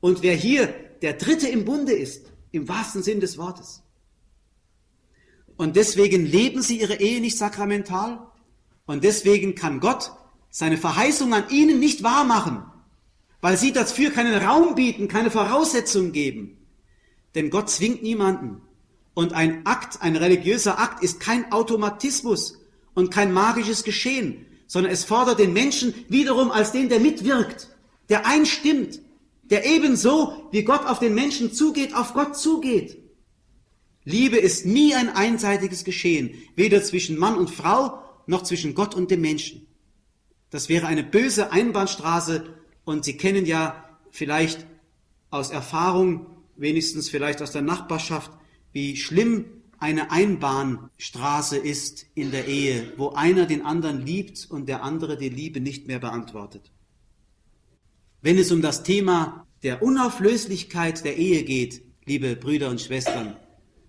Und 0.00 0.22
wer 0.22 0.34
hier 0.34 0.72
der 1.02 1.14
Dritte 1.14 1.48
im 1.48 1.64
Bunde 1.64 1.92
ist, 1.92 2.26
im 2.52 2.68
wahrsten 2.68 3.02
Sinn 3.02 3.20
des 3.20 3.36
Wortes, 3.36 3.82
und 5.56 5.76
deswegen 5.76 6.26
leben 6.26 6.62
sie 6.62 6.80
ihre 6.80 6.96
Ehe 6.96 7.20
nicht 7.20 7.38
sakramental. 7.38 8.20
Und 8.84 9.04
deswegen 9.04 9.54
kann 9.54 9.80
Gott 9.80 10.12
seine 10.50 10.76
Verheißung 10.76 11.32
an 11.32 11.48
ihnen 11.50 11.80
nicht 11.80 12.02
wahrmachen, 12.02 12.62
weil 13.46 13.56
sie 13.56 13.70
dafür 13.70 14.10
keinen 14.10 14.42
Raum 14.42 14.74
bieten, 14.74 15.06
keine 15.06 15.30
Voraussetzungen 15.30 16.10
geben. 16.10 16.56
Denn 17.36 17.48
Gott 17.48 17.70
zwingt 17.70 18.02
niemanden. 18.02 18.60
Und 19.14 19.34
ein 19.34 19.64
Akt, 19.64 20.02
ein 20.02 20.16
religiöser 20.16 20.80
Akt 20.80 21.00
ist 21.04 21.20
kein 21.20 21.52
Automatismus 21.52 22.58
und 22.94 23.12
kein 23.12 23.32
magisches 23.32 23.84
Geschehen, 23.84 24.46
sondern 24.66 24.90
es 24.90 25.04
fordert 25.04 25.38
den 25.38 25.52
Menschen 25.52 25.94
wiederum 26.08 26.50
als 26.50 26.72
den, 26.72 26.88
der 26.88 26.98
mitwirkt, 26.98 27.68
der 28.08 28.26
einstimmt, 28.26 29.00
der 29.44 29.64
ebenso, 29.64 30.48
wie 30.50 30.64
Gott 30.64 30.84
auf 30.84 30.98
den 30.98 31.14
Menschen 31.14 31.52
zugeht, 31.52 31.94
auf 31.94 32.14
Gott 32.14 32.36
zugeht. 32.36 32.98
Liebe 34.02 34.38
ist 34.38 34.66
nie 34.66 34.92
ein 34.96 35.08
einseitiges 35.08 35.84
Geschehen, 35.84 36.34
weder 36.56 36.82
zwischen 36.82 37.16
Mann 37.16 37.36
und 37.36 37.52
Frau 37.52 38.02
noch 38.26 38.42
zwischen 38.42 38.74
Gott 38.74 38.96
und 38.96 39.12
dem 39.12 39.20
Menschen. 39.20 39.68
Das 40.50 40.68
wäre 40.68 40.88
eine 40.88 41.04
böse 41.04 41.52
Einbahnstraße 41.52 42.55
und 42.86 43.04
Sie 43.04 43.16
kennen 43.16 43.44
ja 43.44 43.84
vielleicht 44.10 44.64
aus 45.28 45.50
Erfahrung, 45.50 46.26
wenigstens 46.56 47.10
vielleicht 47.10 47.42
aus 47.42 47.50
der 47.50 47.60
Nachbarschaft, 47.60 48.30
wie 48.72 48.96
schlimm 48.96 49.44
eine 49.78 50.10
Einbahnstraße 50.10 51.58
ist 51.58 52.06
in 52.14 52.30
der 52.30 52.46
Ehe, 52.46 52.92
wo 52.96 53.10
einer 53.10 53.44
den 53.44 53.66
anderen 53.66 54.06
liebt 54.06 54.46
und 54.48 54.68
der 54.68 54.82
andere 54.84 55.18
die 55.18 55.28
Liebe 55.28 55.60
nicht 55.60 55.88
mehr 55.88 55.98
beantwortet. 55.98 56.70
Wenn 58.22 58.38
es 58.38 58.52
um 58.52 58.62
das 58.62 58.84
Thema 58.84 59.46
der 59.64 59.82
Unauflöslichkeit 59.82 61.04
der 61.04 61.16
Ehe 61.16 61.42
geht, 61.42 61.82
liebe 62.06 62.36
Brüder 62.36 62.70
und 62.70 62.80
Schwestern, 62.80 63.36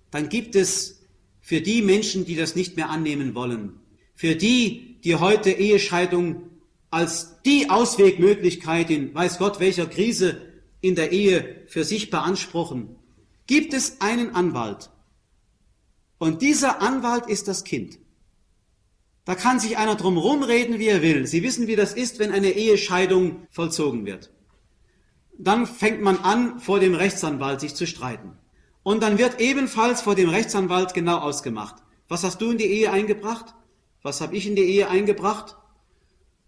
dann 0.09 0.27
gibt 0.27 0.55
es 0.55 1.03
für 1.39 1.61
die 1.61 1.83
Menschen, 1.83 2.25
die 2.25 2.35
das 2.35 2.55
nicht 2.55 2.75
mehr 2.75 2.89
annehmen 2.89 3.35
wollen, 3.35 3.73
für 4.15 4.35
die, 4.35 4.99
die 5.03 5.15
heute 5.15 5.51
Ehescheidung 5.51 6.56
als 6.89 7.41
die 7.43 7.69
Auswegmöglichkeit 7.69 8.89
in 8.89 9.13
weiß 9.13 9.37
Gott 9.39 9.59
welcher 9.59 9.87
Krise 9.87 10.41
in 10.81 10.95
der 10.95 11.11
Ehe 11.11 11.63
für 11.67 11.83
sich 11.83 12.09
beanspruchen, 12.09 12.95
gibt 13.45 13.73
es 13.73 14.01
einen 14.01 14.35
Anwalt. 14.35 14.89
Und 16.17 16.41
dieser 16.41 16.81
Anwalt 16.81 17.27
ist 17.27 17.47
das 17.47 17.63
Kind. 17.63 17.99
Da 19.25 19.35
kann 19.35 19.59
sich 19.59 19.77
einer 19.77 19.95
drum 19.95 20.17
rumreden, 20.17 20.79
wie 20.79 20.87
er 20.87 21.01
will. 21.01 21.27
Sie 21.27 21.43
wissen, 21.43 21.67
wie 21.67 21.75
das 21.75 21.93
ist, 21.93 22.17
wenn 22.17 22.31
eine 22.31 22.51
Ehescheidung 22.51 23.47
vollzogen 23.51 24.05
wird. 24.05 24.31
Dann 25.37 25.65
fängt 25.67 26.01
man 26.01 26.19
an, 26.19 26.59
vor 26.59 26.79
dem 26.79 26.95
Rechtsanwalt 26.95 27.59
sich 27.59 27.75
zu 27.75 27.85
streiten. 27.85 28.37
Und 28.83 29.03
dann 29.03 29.17
wird 29.17 29.41
ebenfalls 29.41 30.01
vor 30.01 30.15
dem 30.15 30.29
Rechtsanwalt 30.29 30.93
genau 30.93 31.17
ausgemacht. 31.17 31.75
Was 32.07 32.23
hast 32.23 32.41
du 32.41 32.51
in 32.51 32.57
die 32.57 32.67
Ehe 32.67 32.91
eingebracht? 32.91 33.53
Was 34.01 34.21
habe 34.21 34.35
ich 34.35 34.47
in 34.47 34.55
die 34.55 34.63
Ehe 34.63 34.89
eingebracht? 34.89 35.57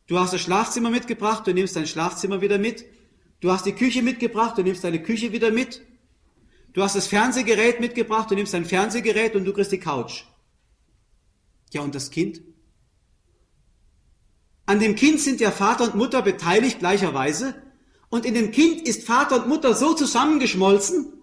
Du 0.09 0.17
hast 0.17 0.33
das 0.33 0.41
Schlafzimmer 0.41 0.89
mitgebracht, 0.89 1.45
du 1.45 1.53
nimmst 1.53 1.75
dein 1.75 1.85
Schlafzimmer 1.85 2.41
wieder 2.41 2.57
mit. 2.57 2.83
Du 3.41 3.51
hast 3.51 3.67
die 3.67 3.73
Küche 3.73 4.01
mitgebracht, 4.01 4.57
du 4.57 4.63
nimmst 4.63 4.83
deine 4.83 5.03
Küche 5.03 5.31
wieder 5.31 5.51
mit. 5.51 5.85
Du 6.73 6.81
hast 6.81 6.95
das 6.95 7.05
Fernsehgerät 7.05 7.79
mitgebracht, 7.79 8.31
du 8.31 8.35
nimmst 8.35 8.55
dein 8.55 8.65
Fernsehgerät 8.65 9.35
und 9.35 9.45
du 9.45 9.53
kriegst 9.53 9.71
die 9.71 9.79
Couch. 9.79 10.23
Ja, 11.71 11.81
und 11.81 11.93
das 11.93 12.09
Kind? 12.09 12.41
An 14.65 14.79
dem 14.79 14.95
Kind 14.95 15.19
sind 15.19 15.41
ja 15.41 15.51
Vater 15.51 15.83
und 15.83 15.95
Mutter 15.95 16.23
beteiligt 16.23 16.79
gleicherweise. 16.79 17.53
Und 18.09 18.25
in 18.25 18.33
dem 18.33 18.49
Kind 18.49 18.87
ist 18.87 19.03
Vater 19.03 19.43
und 19.43 19.47
Mutter 19.47 19.75
so 19.75 19.93
zusammengeschmolzen, 19.93 21.13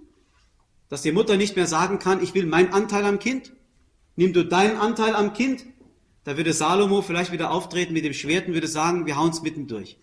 dass 0.89 1.03
die 1.03 1.11
Mutter 1.11 1.37
nicht 1.37 1.57
mehr 1.57 1.67
sagen 1.67 1.99
kann, 1.99 2.23
ich 2.23 2.35
will 2.35 2.47
meinen 2.47 2.73
Anteil 2.73 3.05
am 3.05 3.19
Kind. 3.19 3.53
Nimm 4.15 4.33
du 4.33 4.45
deinen 4.45 4.77
Anteil 4.77 5.17
am 5.17 5.33
Kind. 5.33 5.67
Da 6.27 6.37
würde 6.37 6.53
Salomo 6.53 7.03
vielleicht 7.03 7.31
wieder 7.31 7.53
auftreten 7.53 7.93
mit 7.93 8.05
dem 8.05 8.13
Schwert 8.13 8.49
und 8.49 8.55
würde 8.55 8.67
sagen, 8.67 9.07
wir 9.07 9.17
hauen 9.17 9.31
es 9.31 9.43
mitten 9.43 9.69
durch. 9.69 9.97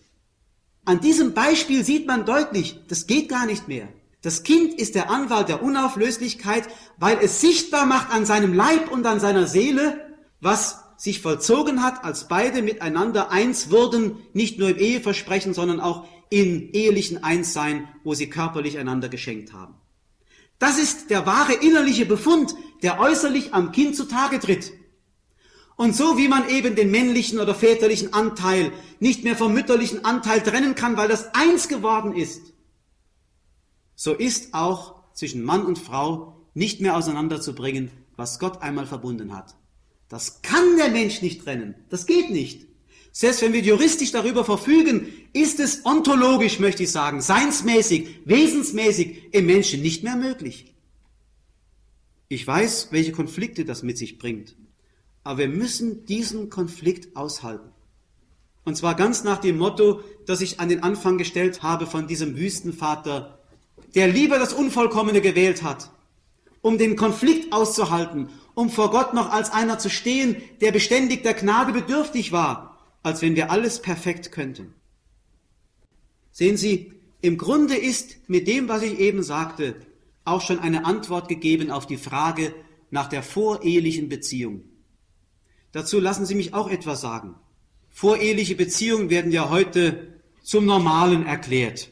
An 0.85 1.01
diesem 1.01 1.33
Beispiel 1.33 1.83
sieht 1.83 2.07
man 2.07 2.25
deutlich, 2.25 2.79
das 2.87 3.07
geht 3.07 3.27
gar 3.27 3.45
nicht 3.45 3.67
mehr. 3.67 3.89
Das 4.21 4.43
Kind 4.43 4.73
ist 4.73 4.95
der 4.95 5.09
Anwalt 5.09 5.49
der 5.49 5.61
Unauflöslichkeit, 5.61 6.69
weil 6.97 7.17
es 7.21 7.41
sichtbar 7.41 7.85
macht 7.85 8.09
an 8.09 8.25
seinem 8.25 8.53
Leib 8.53 8.89
und 8.89 9.05
an 9.05 9.19
seiner 9.19 9.47
Seele, 9.47 9.99
was 10.39 10.85
sich 10.95 11.21
vollzogen 11.21 11.83
hat, 11.83 12.05
als 12.05 12.29
beide 12.29 12.61
miteinander 12.61 13.29
eins 13.29 13.69
wurden, 13.69 14.15
nicht 14.31 14.59
nur 14.59 14.69
im 14.69 14.77
Eheversprechen, 14.77 15.53
sondern 15.53 15.81
auch 15.81 16.07
in 16.29 16.71
ehelichen 16.71 17.21
Einssein, 17.21 17.89
wo 18.05 18.13
sie 18.13 18.29
körperlich 18.29 18.77
einander 18.77 19.09
geschenkt 19.09 19.51
haben. 19.51 19.75
Das 20.57 20.79
ist 20.79 21.09
der 21.09 21.25
wahre 21.25 21.51
innerliche 21.51 22.05
Befund, 22.05 22.55
der 22.81 23.01
äußerlich 23.01 23.53
am 23.53 23.73
Kind 23.73 23.97
zutage 23.97 24.39
tritt. 24.39 24.71
Und 25.75 25.95
so 25.95 26.17
wie 26.17 26.27
man 26.27 26.47
eben 26.49 26.75
den 26.75 26.91
männlichen 26.91 27.39
oder 27.39 27.55
väterlichen 27.55 28.13
Anteil 28.13 28.71
nicht 28.99 29.23
mehr 29.23 29.35
vom 29.35 29.53
mütterlichen 29.53 30.05
Anteil 30.05 30.41
trennen 30.41 30.75
kann, 30.75 30.97
weil 30.97 31.07
das 31.07 31.33
eins 31.33 31.67
geworden 31.67 32.15
ist, 32.15 32.53
so 33.95 34.13
ist 34.13 34.53
auch 34.53 34.95
zwischen 35.13 35.43
Mann 35.43 35.65
und 35.65 35.79
Frau 35.79 36.45
nicht 36.53 36.81
mehr 36.81 36.95
auseinanderzubringen, 36.95 37.91
was 38.15 38.39
Gott 38.39 38.61
einmal 38.61 38.85
verbunden 38.85 39.35
hat. 39.35 39.55
Das 40.09 40.41
kann 40.41 40.77
der 40.77 40.89
Mensch 40.89 41.21
nicht 41.21 41.43
trennen. 41.43 41.75
Das 41.89 42.05
geht 42.05 42.29
nicht. 42.29 42.67
Selbst 43.11 43.41
wenn 43.41 43.53
wir 43.53 43.61
juristisch 43.61 44.11
darüber 44.11 44.43
verfügen, 44.43 45.07
ist 45.33 45.59
es 45.59 45.85
ontologisch, 45.85 46.59
möchte 46.59 46.83
ich 46.83 46.91
sagen, 46.91 47.21
seinsmäßig, 47.21 48.21
wesensmäßig 48.25 49.33
im 49.33 49.45
Menschen 49.45 49.81
nicht 49.81 50.03
mehr 50.03 50.15
möglich. 50.15 50.73
Ich 52.27 52.45
weiß, 52.45 52.87
welche 52.91 53.11
Konflikte 53.11 53.65
das 53.65 53.83
mit 53.83 53.97
sich 53.97 54.17
bringt. 54.17 54.55
Aber 55.23 55.39
wir 55.39 55.47
müssen 55.47 56.05
diesen 56.05 56.49
Konflikt 56.49 57.15
aushalten. 57.15 57.69
Und 58.65 58.75
zwar 58.75 58.95
ganz 58.95 59.23
nach 59.23 59.39
dem 59.39 59.57
Motto, 59.57 60.01
das 60.25 60.41
ich 60.41 60.59
an 60.59 60.69
den 60.69 60.83
Anfang 60.83 61.17
gestellt 61.17 61.63
habe 61.63 61.85
von 61.85 62.07
diesem 62.07 62.37
Wüstenvater 62.37 63.39
der 63.95 64.07
lieber 64.07 64.39
das 64.39 64.53
Unvollkommene 64.53 65.21
gewählt 65.21 65.63
hat, 65.63 65.91
um 66.61 66.77
den 66.77 66.95
Konflikt 66.95 67.53
auszuhalten, 67.53 68.29
um 68.55 68.69
vor 68.69 68.91
Gott 68.91 69.13
noch 69.13 69.31
als 69.31 69.51
einer 69.51 69.79
zu 69.79 69.89
stehen, 69.89 70.37
der 70.61 70.71
beständig 70.71 71.23
der 71.23 71.33
Gnade 71.33 71.73
bedürftig 71.73 72.31
war, 72.31 72.77
als 73.03 73.21
wenn 73.21 73.35
wir 73.35 73.51
alles 73.51 73.81
perfekt 73.81 74.31
könnten. 74.31 74.73
Sehen 76.31 76.57
Sie, 76.57 76.93
im 77.21 77.37
Grunde 77.37 77.75
ist 77.75 78.17
mit 78.27 78.47
dem, 78.47 78.67
was 78.67 78.81
ich 78.81 78.99
eben 78.99 79.23
sagte, 79.23 79.75
auch 80.25 80.41
schon 80.41 80.59
eine 80.59 80.85
Antwort 80.85 81.27
gegeben 81.27 81.69
auf 81.69 81.85
die 81.85 81.97
Frage 81.97 82.53
nach 82.91 83.07
der 83.07 83.23
vorehelichen 83.23 84.09
Beziehung. 84.09 84.63
Dazu 85.73 85.99
lassen 85.99 86.25
Sie 86.25 86.35
mich 86.35 86.53
auch 86.53 86.69
etwas 86.69 87.01
sagen. 87.01 87.35
Voreheliche 87.89 88.55
Beziehungen 88.55 89.09
werden 89.09 89.31
ja 89.31 89.49
heute 89.49 90.21
zum 90.41 90.65
Normalen 90.65 91.25
erklärt. 91.25 91.89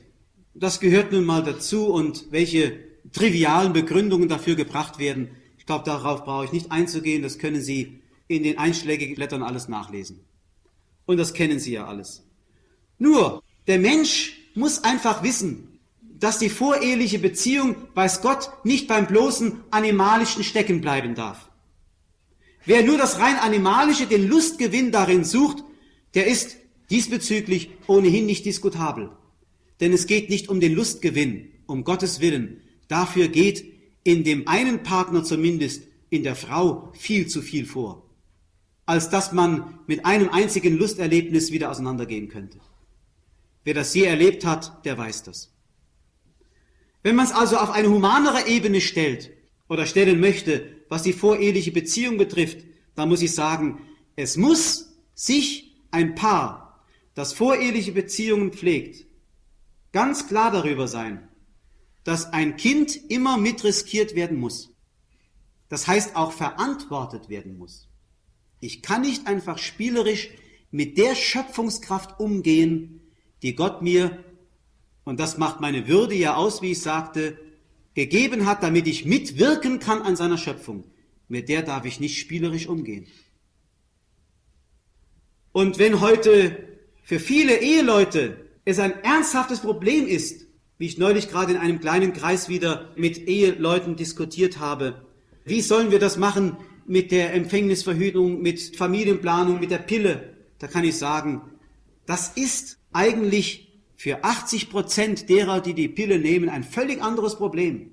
Das 0.53 0.79
gehört 0.79 1.11
nun 1.11 1.25
mal 1.25 1.43
dazu 1.43 1.87
und 1.87 2.31
welche 2.31 2.79
trivialen 3.11 3.73
Begründungen 3.73 4.29
dafür 4.29 4.55
gebracht 4.55 4.99
werden, 4.99 5.31
ich 5.57 5.65
glaube, 5.65 5.85
darauf 5.85 6.25
brauche 6.25 6.45
ich 6.45 6.51
nicht 6.51 6.71
einzugehen, 6.71 7.21
das 7.21 7.37
können 7.37 7.61
Sie 7.61 8.01
in 8.27 8.43
den 8.43 8.57
einschlägigen 8.57 9.15
Blättern 9.15 9.43
alles 9.43 9.67
nachlesen. 9.67 10.19
Und 11.05 11.17
das 11.17 11.33
kennen 11.33 11.59
Sie 11.59 11.73
ja 11.73 11.87
alles. 11.87 12.23
Nur, 12.97 13.43
der 13.67 13.79
Mensch 13.79 14.37
muss 14.53 14.83
einfach 14.83 15.23
wissen, 15.23 15.79
dass 16.01 16.39
die 16.39 16.49
voreheliche 16.49 17.19
Beziehung, 17.19 17.75
weiß 17.95 18.21
Gott, 18.21 18.51
nicht 18.63 18.87
beim 18.87 19.07
bloßen 19.07 19.63
Animalischen 19.71 20.43
stecken 20.43 20.81
bleiben 20.81 21.15
darf. 21.15 21.50
Wer 22.65 22.83
nur 22.83 22.97
das 22.97 23.19
rein 23.19 23.37
Animalische, 23.37 24.07
den 24.07 24.27
Lustgewinn 24.27 24.91
darin 24.91 25.23
sucht, 25.23 25.63
der 26.13 26.27
ist 26.27 26.57
diesbezüglich 26.89 27.71
ohnehin 27.87 28.25
nicht 28.25 28.45
diskutabel. 28.45 29.11
Denn 29.79 29.93
es 29.93 30.05
geht 30.05 30.29
nicht 30.29 30.49
um 30.49 30.59
den 30.59 30.73
Lustgewinn, 30.73 31.51
um 31.65 31.83
Gottes 31.83 32.19
Willen. 32.19 32.61
Dafür 32.87 33.29
geht 33.29 33.65
in 34.03 34.23
dem 34.23 34.47
einen 34.47 34.83
Partner 34.83 35.23
zumindest, 35.23 35.83
in 36.09 36.23
der 36.23 36.35
Frau, 36.35 36.91
viel 36.93 37.27
zu 37.27 37.41
viel 37.41 37.65
vor, 37.65 38.05
als 38.85 39.09
dass 39.09 39.31
man 39.31 39.79
mit 39.87 40.05
einem 40.05 40.29
einzigen 40.29 40.77
Lusterlebnis 40.77 41.51
wieder 41.51 41.71
auseinandergehen 41.71 42.27
könnte. 42.27 42.59
Wer 43.63 43.73
das 43.73 43.93
je 43.93 44.03
erlebt 44.03 44.45
hat, 44.45 44.85
der 44.85 44.97
weiß 44.97 45.23
das. 45.23 45.53
Wenn 47.01 47.15
man 47.15 47.25
es 47.25 47.31
also 47.31 47.57
auf 47.57 47.71
eine 47.71 47.89
humanere 47.89 48.47
Ebene 48.47 48.81
stellt 48.81 49.31
oder 49.69 49.85
stellen 49.85 50.19
möchte, 50.19 50.67
was 50.91 51.03
die 51.03 51.13
voreheliche 51.13 51.71
Beziehung 51.71 52.17
betrifft, 52.17 52.65
dann 52.95 53.07
muss 53.07 53.21
ich 53.21 53.33
sagen, 53.33 53.79
es 54.17 54.35
muss 54.35 54.91
sich 55.13 55.73
ein 55.89 56.15
Paar, 56.15 56.85
das 57.13 57.31
voreheliche 57.31 57.93
Beziehungen 57.93 58.51
pflegt, 58.51 59.05
ganz 59.93 60.27
klar 60.27 60.51
darüber 60.51 60.89
sein, 60.89 61.29
dass 62.03 62.33
ein 62.33 62.57
Kind 62.57 63.09
immer 63.09 63.37
mitriskiert 63.37 64.15
werden 64.15 64.37
muss. 64.37 64.75
Das 65.69 65.87
heißt 65.87 66.17
auch 66.17 66.33
verantwortet 66.33 67.29
werden 67.29 67.57
muss. 67.57 67.87
Ich 68.59 68.81
kann 68.81 69.03
nicht 69.03 69.27
einfach 69.27 69.59
spielerisch 69.59 70.29
mit 70.71 70.97
der 70.97 71.15
Schöpfungskraft 71.15 72.19
umgehen, 72.19 72.99
die 73.43 73.55
Gott 73.55 73.81
mir, 73.81 74.25
und 75.05 75.21
das 75.21 75.37
macht 75.37 75.61
meine 75.61 75.87
Würde 75.87 76.15
ja 76.15 76.35
aus, 76.35 76.61
wie 76.61 76.71
ich 76.71 76.81
sagte, 76.81 77.39
gegeben 77.93 78.45
hat, 78.45 78.63
damit 78.63 78.87
ich 78.87 79.05
mitwirken 79.05 79.79
kann 79.79 80.01
an 80.01 80.15
seiner 80.15 80.37
Schöpfung. 80.37 80.85
Mit 81.27 81.49
der 81.49 81.61
darf 81.61 81.85
ich 81.85 81.99
nicht 81.99 82.19
spielerisch 82.19 82.67
umgehen. 82.67 83.07
Und 85.51 85.79
wenn 85.79 85.99
heute 85.99 86.57
für 87.03 87.19
viele 87.19 87.59
Eheleute 87.59 88.37
es 88.63 88.79
ein 88.79 89.03
ernsthaftes 89.03 89.59
Problem 89.59 90.07
ist, 90.07 90.47
wie 90.77 90.85
ich 90.85 90.97
neulich 90.97 91.29
gerade 91.29 91.53
in 91.53 91.59
einem 91.59 91.79
kleinen 91.79 92.13
Kreis 92.13 92.49
wieder 92.49 92.91
mit 92.95 93.27
Eheleuten 93.27 93.95
diskutiert 93.95 94.59
habe, 94.59 95.05
wie 95.45 95.61
sollen 95.61 95.91
wir 95.91 95.99
das 95.99 96.17
machen 96.17 96.57
mit 96.85 97.11
der 97.11 97.33
Empfängnisverhütung, 97.33 98.41
mit 98.41 98.75
Familienplanung, 98.75 99.59
mit 99.59 99.71
der 99.71 99.79
Pille? 99.79 100.35
Da 100.59 100.67
kann 100.67 100.83
ich 100.83 100.97
sagen, 100.97 101.41
das 102.05 102.29
ist 102.35 102.77
eigentlich 102.93 103.70
für 104.01 104.23
80 104.23 104.71
Prozent 104.71 105.29
derer, 105.29 105.61
die 105.61 105.75
die 105.75 105.87
Pille 105.87 106.17
nehmen, 106.17 106.49
ein 106.49 106.63
völlig 106.63 107.03
anderes 107.03 107.35
Problem. 107.35 107.91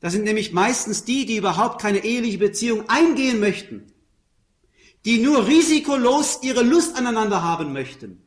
Das 0.00 0.12
sind 0.12 0.24
nämlich 0.24 0.52
meistens 0.52 1.04
die, 1.04 1.24
die 1.24 1.36
überhaupt 1.36 1.80
keine 1.80 2.02
eheliche 2.02 2.38
Beziehung 2.38 2.88
eingehen 2.88 3.38
möchten, 3.38 3.92
die 5.04 5.18
nur 5.18 5.46
risikolos 5.46 6.40
ihre 6.42 6.64
Lust 6.64 6.98
aneinander 6.98 7.44
haben 7.44 7.72
möchten, 7.72 8.20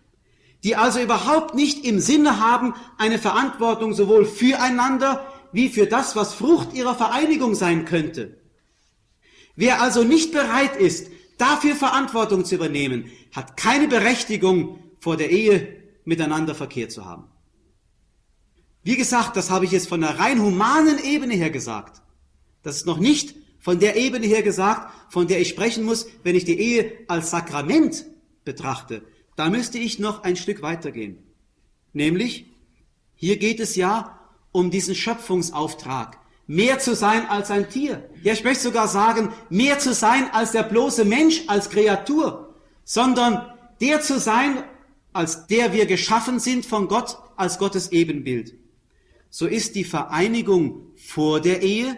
die 0.64 0.78
also 0.78 1.02
überhaupt 1.02 1.56
nicht 1.56 1.84
im 1.84 2.00
Sinne 2.00 2.40
haben, 2.40 2.74
eine 2.98 3.20
Verantwortung 3.20 3.94
sowohl 3.94 4.24
füreinander 4.24 5.28
wie 5.52 5.68
für 5.68 5.88
das, 5.88 6.16
was 6.16 6.34
Frucht 6.34 6.74
ihrer 6.74 6.96
Vereinigung 6.96 7.54
sein 7.54 7.84
könnte. 7.84 8.40
Wer 9.58 9.82
also 9.82 10.06
nicht 10.06 10.32
bereit 10.32 10.78
ist, 10.78 11.12
dafür 11.38 11.76
Verantwortung 11.76 12.46
zu 12.46 12.56
übernehmen, 12.56 13.12
hat 13.34 13.58
keine 13.58 13.90
Berechtigung, 13.90 14.80
vor 15.02 15.18
der 15.18 15.32
Ehe 15.32 15.83
miteinander 16.06 16.56
Verkehr 16.56 16.90
zu 16.90 17.06
haben. 17.06 17.26
Wie 18.84 18.98
gesagt, 18.98 19.38
das 19.38 19.50
habe 19.50 19.66
ich 19.66 19.72
jetzt 19.72 19.88
von 19.88 20.02
der 20.02 20.20
rein 20.20 20.42
humanen 20.42 21.00
Ebene 21.04 21.34
her 21.36 21.50
gesagt. 21.50 22.02
Das 22.64 22.76
ist 22.76 22.86
noch 22.86 23.00
nicht 23.00 23.36
von 23.60 23.80
der 23.80 23.96
Ebene 23.96 24.28
her 24.28 24.44
gesagt, 24.44 24.92
von 25.10 25.28
der 25.28 25.40
ich 25.40 25.50
sprechen 25.50 25.86
muss, 25.86 26.06
wenn 26.24 26.36
ich 26.36 26.44
die 26.44 26.60
Ehe 26.60 26.92
als 27.08 27.32
Sakrament 27.32 28.06
betrachte. 28.44 29.04
Da 29.38 29.50
müsste 29.50 29.80
ich 29.80 30.00
noch 30.00 30.24
ein 30.24 30.36
Stück 30.36 30.62
weitergehen. 30.62 31.20
Nämlich, 31.94 32.46
hier 33.16 33.38
geht 33.38 33.62
es 33.62 33.76
ja 33.76 34.20
um 34.52 34.70
diesen 34.70 34.96
Schöpfungsauftrag. 34.96 36.20
Mehr 36.46 36.80
zu 36.80 36.94
sein 36.94 37.26
als 37.30 37.52
ein 37.52 37.70
Tier. 37.70 38.10
Ja, 38.22 38.34
ich 38.34 38.44
möchte 38.44 38.64
sogar 38.64 38.90
sagen, 38.90 39.30
mehr 39.50 39.80
zu 39.80 39.94
sein 39.94 40.30
als 40.34 40.52
der 40.52 40.64
bloße 40.64 41.06
Mensch, 41.06 41.44
als 41.48 41.70
Kreatur, 41.70 42.54
sondern 42.84 43.48
der 43.80 44.02
zu 44.02 44.20
sein, 44.20 44.64
als 45.14 45.48
der 45.48 45.74
wir 45.74 45.86
geschaffen 45.86 46.40
sind 46.40 46.66
von 46.66 46.88
Gott, 46.88 47.18
als 47.38 47.60
Gottes 47.60 47.92
Ebenbild 47.92 48.56
so 49.36 49.48
ist 49.48 49.74
die 49.74 49.84
Vereinigung 49.84 50.92
vor 50.96 51.42
der 51.42 51.64
Ehe 51.64 51.98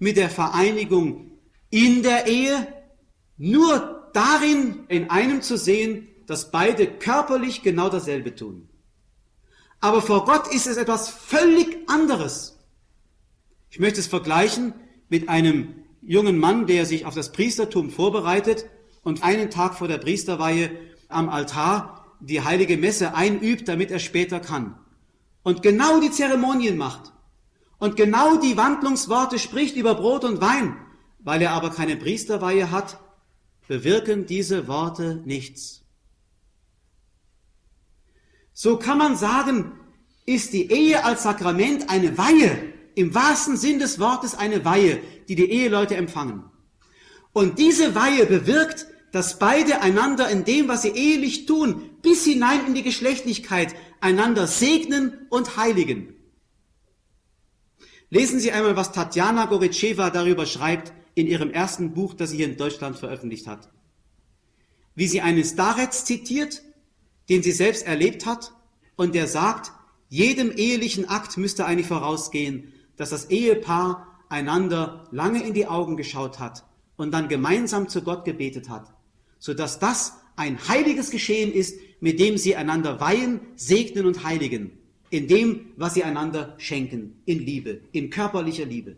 mit 0.00 0.16
der 0.16 0.28
Vereinigung 0.28 1.30
in 1.70 2.02
der 2.02 2.26
Ehe 2.26 2.66
nur 3.36 4.10
darin 4.12 4.86
in 4.88 5.08
einem 5.08 5.40
zu 5.40 5.56
sehen, 5.56 6.08
dass 6.26 6.50
beide 6.50 6.88
körperlich 6.88 7.62
genau 7.62 7.90
dasselbe 7.90 8.34
tun. 8.34 8.68
Aber 9.78 10.02
vor 10.02 10.24
Gott 10.24 10.52
ist 10.52 10.66
es 10.66 10.78
etwas 10.78 11.10
völlig 11.10 11.88
anderes. 11.88 12.58
Ich 13.70 13.78
möchte 13.78 14.00
es 14.00 14.08
vergleichen 14.08 14.74
mit 15.08 15.28
einem 15.28 15.76
jungen 16.02 16.38
Mann, 16.38 16.66
der 16.66 16.86
sich 16.86 17.06
auf 17.06 17.14
das 17.14 17.30
Priestertum 17.30 17.90
vorbereitet 17.90 18.66
und 19.04 19.22
einen 19.22 19.48
Tag 19.48 19.76
vor 19.76 19.86
der 19.86 19.98
Priesterweihe 19.98 20.72
am 21.08 21.28
Altar 21.28 21.95
die 22.20 22.42
heilige 22.42 22.76
Messe 22.76 23.14
einübt, 23.14 23.68
damit 23.68 23.90
er 23.90 23.98
später 23.98 24.40
kann 24.40 24.78
und 25.46 25.62
genau 25.62 26.00
die 26.00 26.10
Zeremonien 26.10 26.76
macht 26.76 27.12
und 27.78 27.96
genau 27.96 28.36
die 28.36 28.56
Wandlungsworte 28.56 29.38
spricht 29.38 29.76
über 29.76 29.94
Brot 29.94 30.24
und 30.24 30.40
Wein, 30.40 30.76
weil 31.20 31.40
er 31.40 31.52
aber 31.52 31.70
keine 31.70 31.96
Priesterweihe 31.96 32.72
hat, 32.72 32.98
bewirken 33.68 34.26
diese 34.26 34.66
Worte 34.66 35.22
nichts. 35.24 35.84
So 38.52 38.76
kann 38.76 38.98
man 38.98 39.16
sagen, 39.16 39.72
ist 40.24 40.52
die 40.52 40.70
Ehe 40.70 41.04
als 41.04 41.22
Sakrament 41.22 41.90
eine 41.90 42.18
Weihe, 42.18 42.72
im 42.96 43.14
wahrsten 43.14 43.56
Sinn 43.56 43.78
des 43.78 44.00
Wortes 44.00 44.34
eine 44.34 44.64
Weihe, 44.64 45.00
die 45.28 45.36
die 45.36 45.50
Eheleute 45.50 45.94
empfangen. 45.94 46.44
Und 47.32 47.58
diese 47.58 47.94
Weihe 47.94 48.26
bewirkt, 48.26 48.86
dass 49.12 49.38
beide 49.38 49.80
einander 49.80 50.28
in 50.28 50.44
dem, 50.44 50.68
was 50.68 50.82
sie 50.82 50.90
ehelich 50.90 51.46
tun, 51.46 51.90
bis 52.02 52.24
hinein 52.24 52.66
in 52.66 52.74
die 52.74 52.82
Geschlechtlichkeit 52.82 53.74
einander 54.00 54.46
segnen 54.46 55.26
und 55.30 55.56
heiligen. 55.56 56.14
Lesen 58.10 58.38
Sie 58.38 58.52
einmal, 58.52 58.76
was 58.76 58.92
Tatjana 58.92 59.46
Goritscheva 59.46 60.10
darüber 60.10 60.46
schreibt 60.46 60.92
in 61.14 61.26
ihrem 61.26 61.50
ersten 61.50 61.92
Buch, 61.92 62.14
das 62.14 62.30
sie 62.30 62.36
hier 62.36 62.46
in 62.46 62.56
Deutschland 62.56 62.96
veröffentlicht 62.96 63.46
hat. 63.46 63.68
Wie 64.94 65.08
sie 65.08 65.22
einen 65.22 65.44
Starets 65.44 66.04
zitiert, 66.04 66.62
den 67.28 67.42
sie 67.42 67.52
selbst 67.52 67.86
erlebt 67.86 68.26
hat 68.26 68.52
und 68.96 69.14
der 69.14 69.26
sagt, 69.26 69.72
jedem 70.08 70.52
ehelichen 70.52 71.08
Akt 71.08 71.36
müsste 71.36 71.66
eigentlich 71.66 71.88
vorausgehen, 71.88 72.72
dass 72.96 73.10
das 73.10 73.30
Ehepaar 73.30 74.06
einander 74.28 75.08
lange 75.10 75.42
in 75.42 75.54
die 75.54 75.66
Augen 75.66 75.96
geschaut 75.96 76.38
hat 76.38 76.64
und 76.96 77.12
dann 77.12 77.28
gemeinsam 77.28 77.88
zu 77.88 78.02
Gott 78.02 78.24
gebetet 78.24 78.68
hat, 78.68 78.94
sodass 79.38 79.78
das 79.78 80.14
ein 80.36 80.58
heiliges 80.68 81.10
Geschehen 81.10 81.52
ist, 81.52 81.78
mit 82.00 82.20
dem 82.20 82.36
sie 82.38 82.56
einander 82.56 83.00
weihen, 83.00 83.40
segnen 83.56 84.06
und 84.06 84.24
heiligen, 84.24 84.78
in 85.10 85.28
dem, 85.28 85.72
was 85.76 85.94
sie 85.94 86.04
einander 86.04 86.54
schenken, 86.58 87.20
in 87.24 87.38
Liebe, 87.38 87.80
in 87.92 88.10
körperlicher 88.10 88.66
Liebe. 88.66 88.96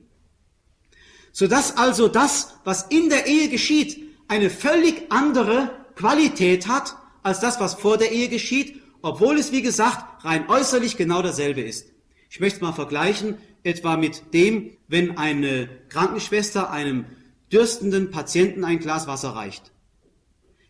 Sodass 1.33 1.77
also 1.77 2.09
das, 2.09 2.55
was 2.65 2.85
in 2.85 3.09
der 3.09 3.27
Ehe 3.27 3.49
geschieht, 3.49 4.03
eine 4.27 4.51
völlig 4.51 5.11
andere 5.11 5.71
Qualität 5.95 6.67
hat, 6.67 6.97
als 7.23 7.41
das, 7.41 7.61
was 7.61 7.75
vor 7.75 7.99
der 7.99 8.13
Ehe 8.13 8.29
geschieht, 8.29 8.81
obwohl 9.03 9.39
es, 9.39 9.53
wie 9.53 9.63
gesagt, 9.63 10.25
rein 10.25 10.49
äußerlich 10.49 10.97
genau 10.97 11.23
dasselbe 11.23 11.61
ist. 11.61 11.87
Ich 12.31 12.41
möchte 12.41 12.57
es 12.57 12.63
mal 12.63 12.73
vergleichen, 12.73 13.39
etwa 13.63 13.97
mit 13.97 14.35
dem, 14.35 14.71
wenn 14.89 15.17
eine 15.19 15.69
Krankenschwester 15.89 16.71
einem 16.71 17.05
dürstenden 17.53 18.11
Patienten 18.11 18.65
ein 18.65 18.79
Glas 18.79 19.07
Wasser 19.07 19.31
reicht. 19.31 19.71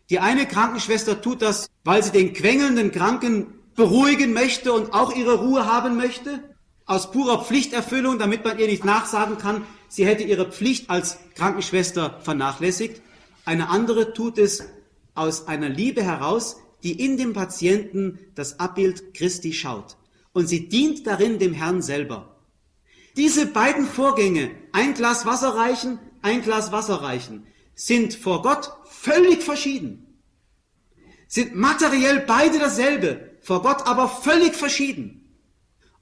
Die 0.09 0.19
eine 0.19 0.47
Krankenschwester 0.47 1.21
tut 1.21 1.41
das, 1.41 1.69
weil 1.83 2.03
sie 2.03 2.11
den 2.11 2.33
quengelnden 2.33 2.91
Kranken 2.91 3.53
beruhigen 3.75 4.33
möchte 4.33 4.73
und 4.73 4.93
auch 4.93 5.15
ihre 5.15 5.35
Ruhe 5.35 5.65
haben 5.65 5.95
möchte, 5.97 6.43
aus 6.85 7.11
purer 7.11 7.43
Pflichterfüllung, 7.43 8.17
damit 8.17 8.43
man 8.43 8.57
ihr 8.57 8.65
nicht 8.65 8.83
nachsagen 8.83 9.37
kann, 9.37 9.63
sie 9.87 10.07
hätte 10.07 10.23
ihre 10.23 10.51
Pflicht 10.51 10.89
als 10.89 11.19
Krankenschwester 11.35 12.19
vernachlässigt. 12.21 13.01
Eine 13.45 13.69
andere 13.69 14.13
tut 14.13 14.39
es 14.39 14.63
aus 15.13 15.47
einer 15.47 15.69
Liebe 15.69 16.03
heraus, 16.03 16.57
die 16.81 16.99
in 17.03 17.17
dem 17.17 17.33
Patienten 17.33 18.17
das 18.33 18.59
Abbild 18.59 19.13
Christi 19.13 19.53
schaut. 19.53 19.97
Und 20.33 20.47
sie 20.47 20.67
dient 20.67 21.05
darin 21.05 21.37
dem 21.37 21.53
Herrn 21.53 21.83
selber. 21.83 22.35
Diese 23.17 23.45
beiden 23.45 23.85
Vorgänge, 23.85 24.49
ein 24.71 24.95
Glas 24.95 25.25
Wasser 25.25 25.55
reichen, 25.55 25.99
ein 26.21 26.41
Glas 26.41 26.71
Wasser 26.71 27.01
reichen, 27.01 27.45
sind 27.75 28.15
vor 28.15 28.41
Gott 28.41 28.71
völlig 29.01 29.43
verschieden. 29.43 30.05
Sind 31.27 31.55
materiell 31.55 32.23
beide 32.25 32.59
dasselbe, 32.59 33.31
vor 33.41 33.61
Gott 33.61 33.85
aber 33.85 34.09
völlig 34.09 34.55
verschieden. 34.55 35.35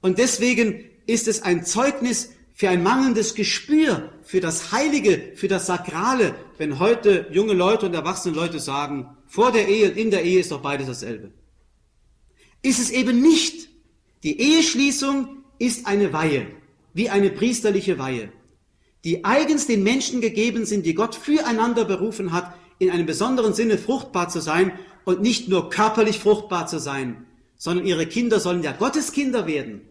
Und 0.00 0.18
deswegen 0.18 0.84
ist 1.06 1.28
es 1.28 1.42
ein 1.42 1.64
Zeugnis 1.64 2.30
für 2.54 2.70
ein 2.70 2.82
mangelndes 2.82 3.34
Gespür 3.34 4.12
für 4.22 4.40
das 4.40 4.72
Heilige, 4.72 5.32
für 5.36 5.48
das 5.48 5.66
Sakrale, 5.66 6.34
wenn 6.56 6.78
heute 6.78 7.28
junge 7.30 7.52
Leute 7.52 7.86
und 7.86 7.94
erwachsene 7.94 8.34
Leute 8.34 8.58
sagen, 8.58 9.16
vor 9.26 9.52
der 9.52 9.68
Ehe 9.68 9.90
und 9.90 9.96
in 9.96 10.10
der 10.10 10.24
Ehe 10.24 10.40
ist 10.40 10.50
doch 10.50 10.62
beides 10.62 10.86
dasselbe. 10.86 11.30
Ist 12.62 12.80
es 12.80 12.90
eben 12.90 13.20
nicht. 13.20 13.68
Die 14.24 14.40
Eheschließung 14.40 15.44
ist 15.58 15.86
eine 15.86 16.12
Weihe, 16.12 16.48
wie 16.94 17.10
eine 17.10 17.30
priesterliche 17.30 17.98
Weihe 17.98 18.32
die 19.04 19.24
eigens 19.24 19.66
den 19.66 19.82
Menschen 19.82 20.20
gegeben 20.20 20.66
sind, 20.66 20.84
die 20.84 20.94
Gott 20.94 21.14
füreinander 21.14 21.84
berufen 21.84 22.32
hat, 22.32 22.54
in 22.78 22.90
einem 22.90 23.06
besonderen 23.06 23.54
Sinne 23.54 23.78
fruchtbar 23.78 24.28
zu 24.28 24.40
sein 24.40 24.72
und 25.04 25.20
nicht 25.20 25.48
nur 25.48 25.70
körperlich 25.70 26.18
fruchtbar 26.18 26.66
zu 26.66 26.78
sein, 26.78 27.26
sondern 27.56 27.86
ihre 27.86 28.06
Kinder 28.06 28.40
sollen 28.40 28.62
ja 28.62 28.72
Gotteskinder 28.72 29.46
werden 29.46 29.82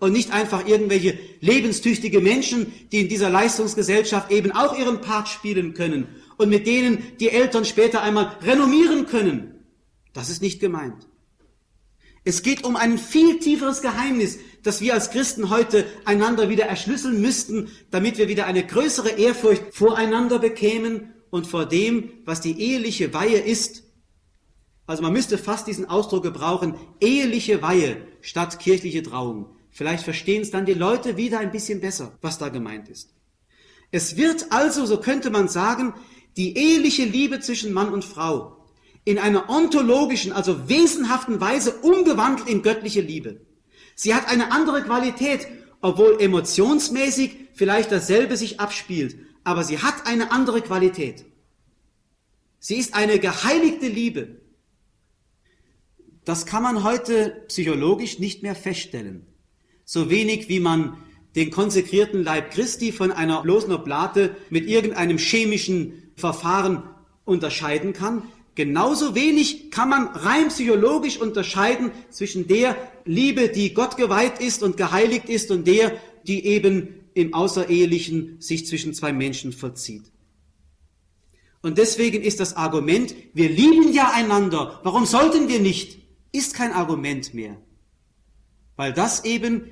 und 0.00 0.12
nicht 0.12 0.32
einfach 0.32 0.66
irgendwelche 0.66 1.18
lebenstüchtige 1.40 2.20
Menschen, 2.20 2.72
die 2.92 3.00
in 3.00 3.08
dieser 3.08 3.30
Leistungsgesellschaft 3.30 4.30
eben 4.30 4.52
auch 4.52 4.78
ihren 4.78 5.00
Part 5.00 5.28
spielen 5.28 5.74
können 5.74 6.08
und 6.36 6.48
mit 6.48 6.66
denen 6.66 7.02
die 7.20 7.30
Eltern 7.30 7.64
später 7.64 8.02
einmal 8.02 8.36
renommieren 8.42 9.06
können. 9.06 9.64
Das 10.12 10.28
ist 10.28 10.42
nicht 10.42 10.60
gemeint. 10.60 11.06
Es 12.24 12.42
geht 12.42 12.64
um 12.64 12.76
ein 12.76 12.96
viel 12.98 13.38
tieferes 13.38 13.82
Geheimnis, 13.82 14.38
das 14.62 14.80
wir 14.80 14.94
als 14.94 15.10
Christen 15.10 15.50
heute 15.50 15.84
einander 16.06 16.48
wieder 16.48 16.64
erschlüsseln 16.64 17.20
müssten, 17.20 17.68
damit 17.90 18.16
wir 18.16 18.28
wieder 18.28 18.46
eine 18.46 18.66
größere 18.66 19.10
Ehrfurcht 19.10 19.62
voreinander 19.72 20.38
bekämen 20.38 21.13
und 21.34 21.48
vor 21.48 21.66
dem, 21.66 22.10
was 22.24 22.40
die 22.40 22.60
eheliche 22.60 23.12
Weihe 23.12 23.40
ist. 23.40 23.82
Also 24.86 25.02
man 25.02 25.12
müsste 25.12 25.36
fast 25.36 25.66
diesen 25.66 25.84
Ausdruck 25.84 26.22
gebrauchen, 26.22 26.76
eheliche 27.00 27.60
Weihe 27.60 27.96
statt 28.20 28.60
kirchliche 28.60 29.02
Trauung. 29.02 29.46
Vielleicht 29.72 30.04
verstehen 30.04 30.42
es 30.42 30.52
dann 30.52 30.64
die 30.64 30.74
Leute 30.74 31.16
wieder 31.16 31.40
ein 31.40 31.50
bisschen 31.50 31.80
besser, 31.80 32.16
was 32.22 32.38
da 32.38 32.50
gemeint 32.50 32.88
ist. 32.88 33.14
Es 33.90 34.16
wird 34.16 34.52
also, 34.52 34.86
so 34.86 34.98
könnte 35.00 35.30
man 35.30 35.48
sagen, 35.48 35.94
die 36.36 36.56
eheliche 36.56 37.04
Liebe 37.04 37.40
zwischen 37.40 37.72
Mann 37.72 37.92
und 37.92 38.04
Frau 38.04 38.56
in 39.04 39.18
einer 39.18 39.50
ontologischen, 39.50 40.30
also 40.30 40.68
wesenhaften 40.68 41.40
Weise 41.40 41.72
umgewandelt 41.82 42.48
in 42.48 42.62
göttliche 42.62 43.00
Liebe. 43.00 43.40
Sie 43.96 44.14
hat 44.14 44.28
eine 44.28 44.52
andere 44.52 44.84
Qualität, 44.84 45.48
obwohl 45.80 46.16
emotionsmäßig 46.20 47.34
vielleicht 47.54 47.90
dasselbe 47.90 48.36
sich 48.36 48.60
abspielt, 48.60 49.16
aber 49.44 49.62
sie 49.64 49.78
hat 49.78 50.06
eine 50.06 50.32
andere 50.32 50.60
Qualität. 50.62 51.24
Sie 52.58 52.76
ist 52.76 52.94
eine 52.94 53.18
geheiligte 53.18 53.86
Liebe. 53.86 54.40
das 56.24 56.46
kann 56.46 56.62
man 56.62 56.82
heute 56.82 57.44
psychologisch 57.48 58.18
nicht 58.18 58.42
mehr 58.42 58.54
feststellen. 58.54 59.26
So 59.84 60.08
wenig 60.08 60.48
wie 60.48 60.60
man 60.60 60.96
den 61.36 61.50
konsekrierten 61.50 62.22
Leib 62.22 62.52
Christi 62.52 62.92
von 62.92 63.12
einer 63.12 63.42
bloßen 63.42 63.72
Oblate 63.72 64.34
mit 64.50 64.66
irgendeinem 64.66 65.18
chemischen 65.18 66.12
Verfahren 66.16 66.82
unterscheiden 67.24 67.92
kann, 67.92 68.22
genauso 68.54 69.14
wenig 69.14 69.70
kann 69.70 69.88
man 69.88 70.06
rein 70.08 70.48
psychologisch 70.48 71.20
unterscheiden 71.20 71.90
zwischen 72.10 72.46
der 72.46 72.76
Liebe, 73.04 73.48
die 73.48 73.74
Gott 73.74 73.96
geweiht 73.96 74.40
ist 74.40 74.62
und 74.62 74.76
geheiligt 74.76 75.28
ist 75.28 75.50
und 75.50 75.66
der, 75.66 75.92
die 76.26 76.46
eben 76.46 77.03
im 77.14 77.32
Außerehelichen 77.32 78.40
sich 78.40 78.66
zwischen 78.66 78.92
zwei 78.92 79.12
Menschen 79.12 79.52
vollzieht. 79.52 80.04
Und 81.62 81.78
deswegen 81.78 82.22
ist 82.22 82.40
das 82.40 82.56
Argument, 82.56 83.14
wir 83.32 83.48
lieben 83.48 83.92
ja 83.92 84.12
einander, 84.12 84.80
warum 84.82 85.06
sollten 85.06 85.48
wir 85.48 85.60
nicht, 85.60 85.98
ist 86.30 86.54
kein 86.54 86.72
Argument 86.72 87.32
mehr. 87.32 87.56
Weil 88.76 88.92
das 88.92 89.24
eben 89.24 89.70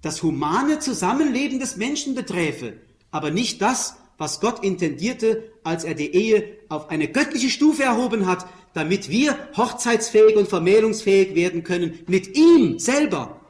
das 0.00 0.22
humane 0.22 0.78
Zusammenleben 0.78 1.60
des 1.60 1.76
Menschen 1.76 2.14
beträfe, 2.14 2.78
aber 3.10 3.30
nicht 3.30 3.60
das, 3.60 3.96
was 4.16 4.40
Gott 4.40 4.64
intendierte, 4.64 5.50
als 5.62 5.84
er 5.84 5.94
die 5.94 6.14
Ehe 6.14 6.56
auf 6.68 6.88
eine 6.88 7.08
göttliche 7.08 7.50
Stufe 7.50 7.82
erhoben 7.82 8.26
hat, 8.26 8.46
damit 8.72 9.10
wir 9.10 9.36
hochzeitsfähig 9.56 10.36
und 10.36 10.48
vermählungsfähig 10.48 11.34
werden 11.34 11.64
können 11.64 11.98
mit 12.06 12.36
ihm 12.36 12.78
selber. 12.78 13.40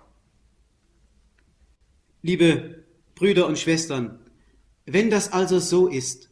Liebe 2.23 2.80
Brüder 3.21 3.47
und 3.47 3.59
Schwestern, 3.59 4.19
wenn 4.87 5.11
das 5.11 5.31
also 5.35 5.59
so 5.59 5.89
ist, 5.89 6.31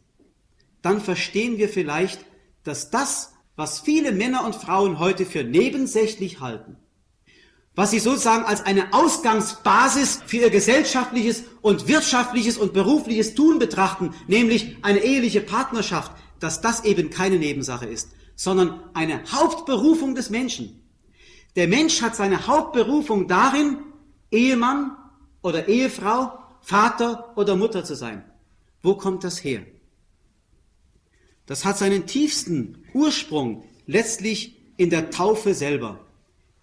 dann 0.81 0.99
verstehen 0.99 1.59
wir 1.59 1.69
vielleicht, 1.69 2.25
dass 2.63 2.89
das, 2.89 3.33
was 3.55 3.79
viele 3.79 4.11
Männer 4.11 4.43
und 4.43 4.55
Frauen 4.55 4.97
heute 4.97 5.27
für 5.27 5.43
nebensächlich 5.43 6.39
halten, 6.39 6.77
was 7.75 7.91
sie 7.91 7.99
sozusagen 7.99 8.43
als 8.43 8.65
eine 8.65 8.91
Ausgangsbasis 8.91 10.21
für 10.25 10.37
ihr 10.37 10.49
gesellschaftliches 10.49 11.43
und 11.61 11.87
wirtschaftliches 11.87 12.57
und 12.57 12.73
berufliches 12.73 13.35
Tun 13.35 13.59
betrachten, 13.59 14.15
nämlich 14.27 14.77
eine 14.81 15.03
eheliche 15.03 15.41
Partnerschaft, 15.41 16.11
dass 16.39 16.59
das 16.59 16.85
eben 16.85 17.11
keine 17.11 17.37
Nebensache 17.37 17.85
ist, 17.85 18.09
sondern 18.35 18.81
eine 18.95 19.21
Hauptberufung 19.31 20.15
des 20.15 20.31
Menschen. 20.31 20.81
Der 21.55 21.67
Mensch 21.67 22.01
hat 22.01 22.15
seine 22.15 22.47
Hauptberufung 22.47 23.27
darin, 23.27 23.77
Ehemann 24.31 24.97
oder 25.43 25.67
Ehefrau, 25.67 26.48
Vater 26.61 27.33
oder 27.37 27.55
Mutter 27.55 27.83
zu 27.83 27.95
sein. 27.95 28.23
Wo 28.81 28.95
kommt 28.95 29.23
das 29.23 29.43
her? 29.43 29.65
Das 31.45 31.65
hat 31.65 31.77
seinen 31.77 32.05
tiefsten 32.05 32.83
Ursprung 32.93 33.63
letztlich 33.87 34.55
in 34.77 34.89
der 34.89 35.09
Taufe 35.09 35.53
selber. 35.53 36.05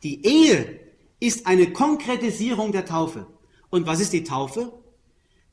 Die 0.02 0.24
Ehe 0.24 0.80
ist 1.18 1.46
eine 1.46 1.72
Konkretisierung 1.72 2.72
der 2.72 2.86
Taufe. 2.86 3.26
Und 3.68 3.86
was 3.86 4.00
ist 4.00 4.12
die 4.12 4.24
Taufe? 4.24 4.72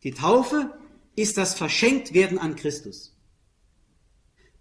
Die 0.04 0.12
Taufe 0.12 0.72
ist 1.16 1.38
das 1.38 1.56
Verschenktwerden 1.56 2.38
an 2.38 2.56
Christus. 2.56 3.16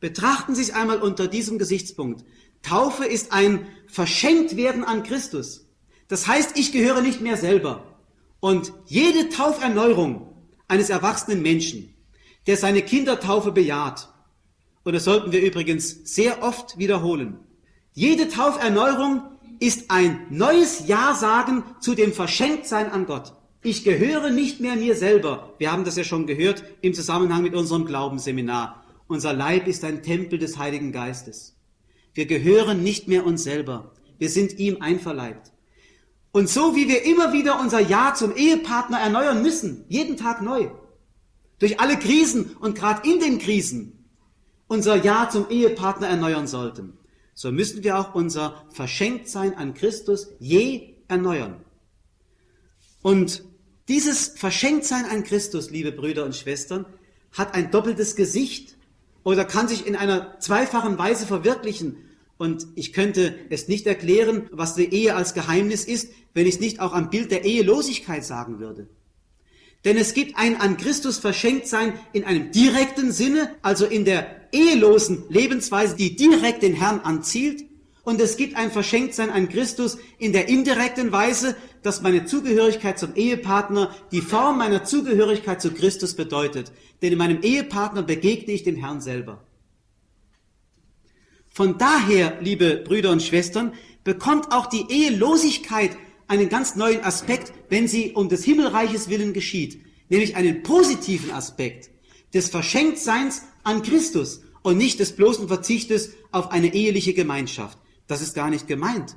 Betrachten 0.00 0.54
Sie 0.54 0.62
es 0.62 0.70
einmal 0.70 1.00
unter 1.00 1.28
diesem 1.28 1.58
Gesichtspunkt. 1.58 2.24
Taufe 2.62 3.04
ist 3.04 3.32
ein 3.32 3.66
Verschenktwerden 3.86 4.84
an 4.84 5.02
Christus. 5.02 5.66
Das 6.08 6.26
heißt, 6.26 6.58
ich 6.58 6.72
gehöre 6.72 7.02
nicht 7.02 7.20
mehr 7.20 7.36
selber. 7.36 7.91
Und 8.42 8.72
jede 8.86 9.28
Tauferneuerung 9.28 10.34
eines 10.66 10.90
erwachsenen 10.90 11.42
Menschen, 11.42 11.94
der 12.48 12.56
seine 12.56 12.82
Kindertaufe 12.82 13.52
bejaht, 13.52 14.08
und 14.82 14.94
das 14.94 15.04
sollten 15.04 15.30
wir 15.30 15.40
übrigens 15.40 16.00
sehr 16.12 16.42
oft 16.42 16.76
wiederholen, 16.76 17.38
jede 17.92 18.26
Tauferneuerung 18.26 19.22
ist 19.60 19.92
ein 19.92 20.26
neues 20.28 20.88
Ja 20.88 21.14
sagen 21.14 21.62
zu 21.78 21.94
dem 21.94 22.12
Verschenktsein 22.12 22.90
an 22.90 23.06
Gott. 23.06 23.32
Ich 23.62 23.84
gehöre 23.84 24.30
nicht 24.30 24.58
mehr 24.58 24.74
mir 24.74 24.96
selber. 24.96 25.54
Wir 25.58 25.70
haben 25.70 25.84
das 25.84 25.96
ja 25.96 26.02
schon 26.02 26.26
gehört 26.26 26.64
im 26.80 26.94
Zusammenhang 26.94 27.44
mit 27.44 27.54
unserem 27.54 27.86
Glaubensseminar. 27.86 28.82
Unser 29.06 29.34
Leib 29.34 29.68
ist 29.68 29.84
ein 29.84 30.02
Tempel 30.02 30.40
des 30.40 30.58
Heiligen 30.58 30.90
Geistes. 30.90 31.54
Wir 32.12 32.26
gehören 32.26 32.82
nicht 32.82 33.06
mehr 33.06 33.24
uns 33.24 33.44
selber. 33.44 33.92
Wir 34.18 34.30
sind 34.30 34.58
ihm 34.58 34.78
einverleibt. 34.80 35.52
Und 36.32 36.48
so 36.48 36.74
wie 36.74 36.88
wir 36.88 37.04
immer 37.04 37.32
wieder 37.32 37.60
unser 37.60 37.80
Ja 37.80 38.14
zum 38.14 38.34
Ehepartner 38.34 38.98
erneuern 38.98 39.42
müssen, 39.42 39.84
jeden 39.88 40.16
Tag 40.16 40.40
neu, 40.40 40.70
durch 41.58 41.78
alle 41.78 41.98
Krisen 41.98 42.56
und 42.58 42.74
gerade 42.74 43.08
in 43.08 43.20
den 43.20 43.38
Krisen, 43.38 44.08
unser 44.66 44.96
Ja 44.96 45.28
zum 45.30 45.50
Ehepartner 45.50 46.08
erneuern 46.08 46.46
sollten, 46.46 46.98
so 47.34 47.52
müssen 47.52 47.84
wir 47.84 47.98
auch 47.98 48.14
unser 48.14 48.64
Verschenktsein 48.70 49.56
an 49.56 49.74
Christus 49.74 50.28
je 50.38 50.94
erneuern. 51.08 51.62
Und 53.02 53.44
dieses 53.88 54.28
Verschenktsein 54.28 55.04
an 55.04 55.24
Christus, 55.24 55.70
liebe 55.70 55.92
Brüder 55.92 56.24
und 56.24 56.36
Schwestern, 56.36 56.86
hat 57.32 57.54
ein 57.54 57.70
doppeltes 57.70 58.16
Gesicht 58.16 58.76
oder 59.24 59.44
kann 59.44 59.68
sich 59.68 59.86
in 59.86 59.96
einer 59.96 60.38
zweifachen 60.40 60.98
Weise 60.98 61.26
verwirklichen. 61.26 61.96
Und 62.42 62.66
ich 62.74 62.92
könnte 62.92 63.36
es 63.50 63.68
nicht 63.68 63.86
erklären, 63.86 64.48
was 64.50 64.74
die 64.74 64.92
Ehe 64.92 65.14
als 65.14 65.32
Geheimnis 65.32 65.84
ist, 65.84 66.10
wenn 66.34 66.44
ich 66.44 66.56
es 66.56 66.60
nicht 66.60 66.80
auch 66.80 66.92
am 66.92 67.08
Bild 67.08 67.30
der 67.30 67.44
Ehelosigkeit 67.44 68.24
sagen 68.24 68.58
würde. 68.58 68.88
Denn 69.84 69.96
es 69.96 70.12
gibt 70.12 70.36
ein 70.36 70.60
an 70.60 70.76
Christus 70.76 71.18
verschenkt 71.18 71.68
sein 71.68 71.92
in 72.12 72.24
einem 72.24 72.50
direkten 72.50 73.12
Sinne, 73.12 73.54
also 73.62 73.86
in 73.86 74.04
der 74.04 74.26
ehelosen 74.50 75.22
Lebensweise, 75.28 75.94
die 75.94 76.16
direkt 76.16 76.64
den 76.64 76.74
Herrn 76.74 76.98
anzielt. 76.98 77.64
Und 78.02 78.20
es 78.20 78.36
gibt 78.36 78.56
ein 78.56 78.72
Verschenktsein 78.72 79.30
an 79.30 79.48
Christus 79.48 79.98
in 80.18 80.32
der 80.32 80.48
indirekten 80.48 81.12
Weise, 81.12 81.54
dass 81.84 82.02
meine 82.02 82.24
Zugehörigkeit 82.24 82.98
zum 82.98 83.14
Ehepartner 83.14 83.94
die 84.10 84.20
Form 84.20 84.58
meiner 84.58 84.82
Zugehörigkeit 84.82 85.62
zu 85.62 85.70
Christus 85.70 86.16
bedeutet. 86.16 86.72
Denn 87.02 87.12
in 87.12 87.18
meinem 87.18 87.40
Ehepartner 87.42 88.02
begegne 88.02 88.52
ich 88.52 88.64
dem 88.64 88.74
Herrn 88.74 89.00
selber. 89.00 89.44
Von 91.52 91.76
daher, 91.76 92.38
liebe 92.40 92.76
Brüder 92.76 93.10
und 93.10 93.22
Schwestern, 93.22 93.74
bekommt 94.04 94.52
auch 94.52 94.66
die 94.66 94.86
Ehelosigkeit 94.88 95.96
einen 96.26 96.48
ganz 96.48 96.76
neuen 96.76 97.04
Aspekt, 97.04 97.52
wenn 97.68 97.86
sie 97.86 98.12
um 98.12 98.28
des 98.28 98.44
Himmelreiches 98.44 99.10
willen 99.10 99.32
geschieht, 99.34 99.82
nämlich 100.08 100.34
einen 100.34 100.62
positiven 100.62 101.30
Aspekt 101.30 101.90
des 102.32 102.48
Verschenktseins 102.48 103.42
an 103.64 103.82
Christus 103.82 104.42
und 104.62 104.78
nicht 104.78 104.98
des 104.98 105.12
bloßen 105.12 105.48
Verzichtes 105.48 106.12
auf 106.30 106.50
eine 106.50 106.72
eheliche 106.72 107.12
Gemeinschaft. 107.12 107.78
Das 108.06 108.22
ist 108.22 108.34
gar 108.34 108.48
nicht 108.48 108.66
gemeint. 108.66 109.16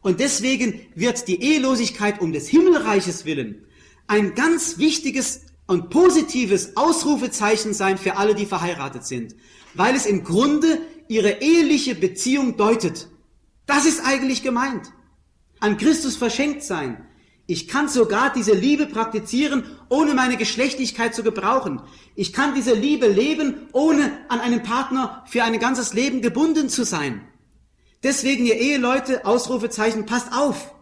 Und 0.00 0.18
deswegen 0.18 0.80
wird 0.94 1.28
die 1.28 1.40
Ehelosigkeit 1.40 2.20
um 2.20 2.32
des 2.32 2.48
Himmelreiches 2.48 3.24
willen 3.24 3.64
ein 4.08 4.34
ganz 4.34 4.78
wichtiges 4.78 5.42
und 5.66 5.90
positives 5.90 6.76
Ausrufezeichen 6.76 7.74
sein 7.74 7.98
für 7.98 8.16
alle, 8.16 8.34
die 8.34 8.46
verheiratet 8.46 9.04
sind, 9.04 9.36
weil 9.74 9.94
es 9.94 10.06
im 10.06 10.24
Grunde 10.24 10.80
ihre 11.08 11.40
eheliche 11.40 11.94
Beziehung 11.94 12.56
deutet. 12.56 13.08
Das 13.66 13.86
ist 13.86 14.04
eigentlich 14.04 14.42
gemeint 14.42 14.92
an 15.60 15.76
Christus 15.76 16.16
verschenkt 16.16 16.62
sein. 16.62 17.04
Ich 17.46 17.66
kann 17.66 17.88
sogar 17.88 18.32
diese 18.32 18.52
Liebe 18.52 18.86
praktizieren, 18.86 19.64
ohne 19.88 20.14
meine 20.14 20.36
Geschlechtlichkeit 20.36 21.14
zu 21.14 21.22
gebrauchen. 21.22 21.80
Ich 22.14 22.32
kann 22.32 22.54
diese 22.54 22.74
Liebe 22.74 23.08
leben, 23.08 23.68
ohne 23.72 24.12
an 24.28 24.40
einen 24.40 24.62
Partner 24.62 25.24
für 25.26 25.44
ein 25.44 25.58
ganzes 25.58 25.94
Leben 25.94 26.20
gebunden 26.20 26.68
zu 26.68 26.84
sein. 26.84 27.22
Deswegen, 28.02 28.44
ihr 28.44 28.56
Eheleute, 28.56 29.24
Ausrufezeichen, 29.24 30.04
passt 30.04 30.32
auf. 30.32 30.74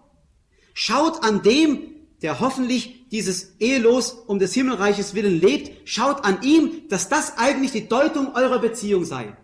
Schaut 0.74 1.22
an 1.22 1.42
dem, 1.42 1.92
der 2.20 2.40
hoffentlich 2.40 3.08
dieses 3.10 3.58
Ehelos 3.60 4.12
um 4.26 4.40
des 4.40 4.52
Himmelreiches 4.52 5.14
willen 5.14 5.40
lebt, 5.40 5.88
schaut 5.88 6.24
an 6.24 6.42
ihm, 6.42 6.88
dass 6.88 7.08
das 7.08 7.38
eigentlich 7.38 7.70
die 7.70 7.88
Deutung 7.88 8.34
eurer 8.34 8.58
Beziehung 8.58 9.04
sei. 9.04 9.36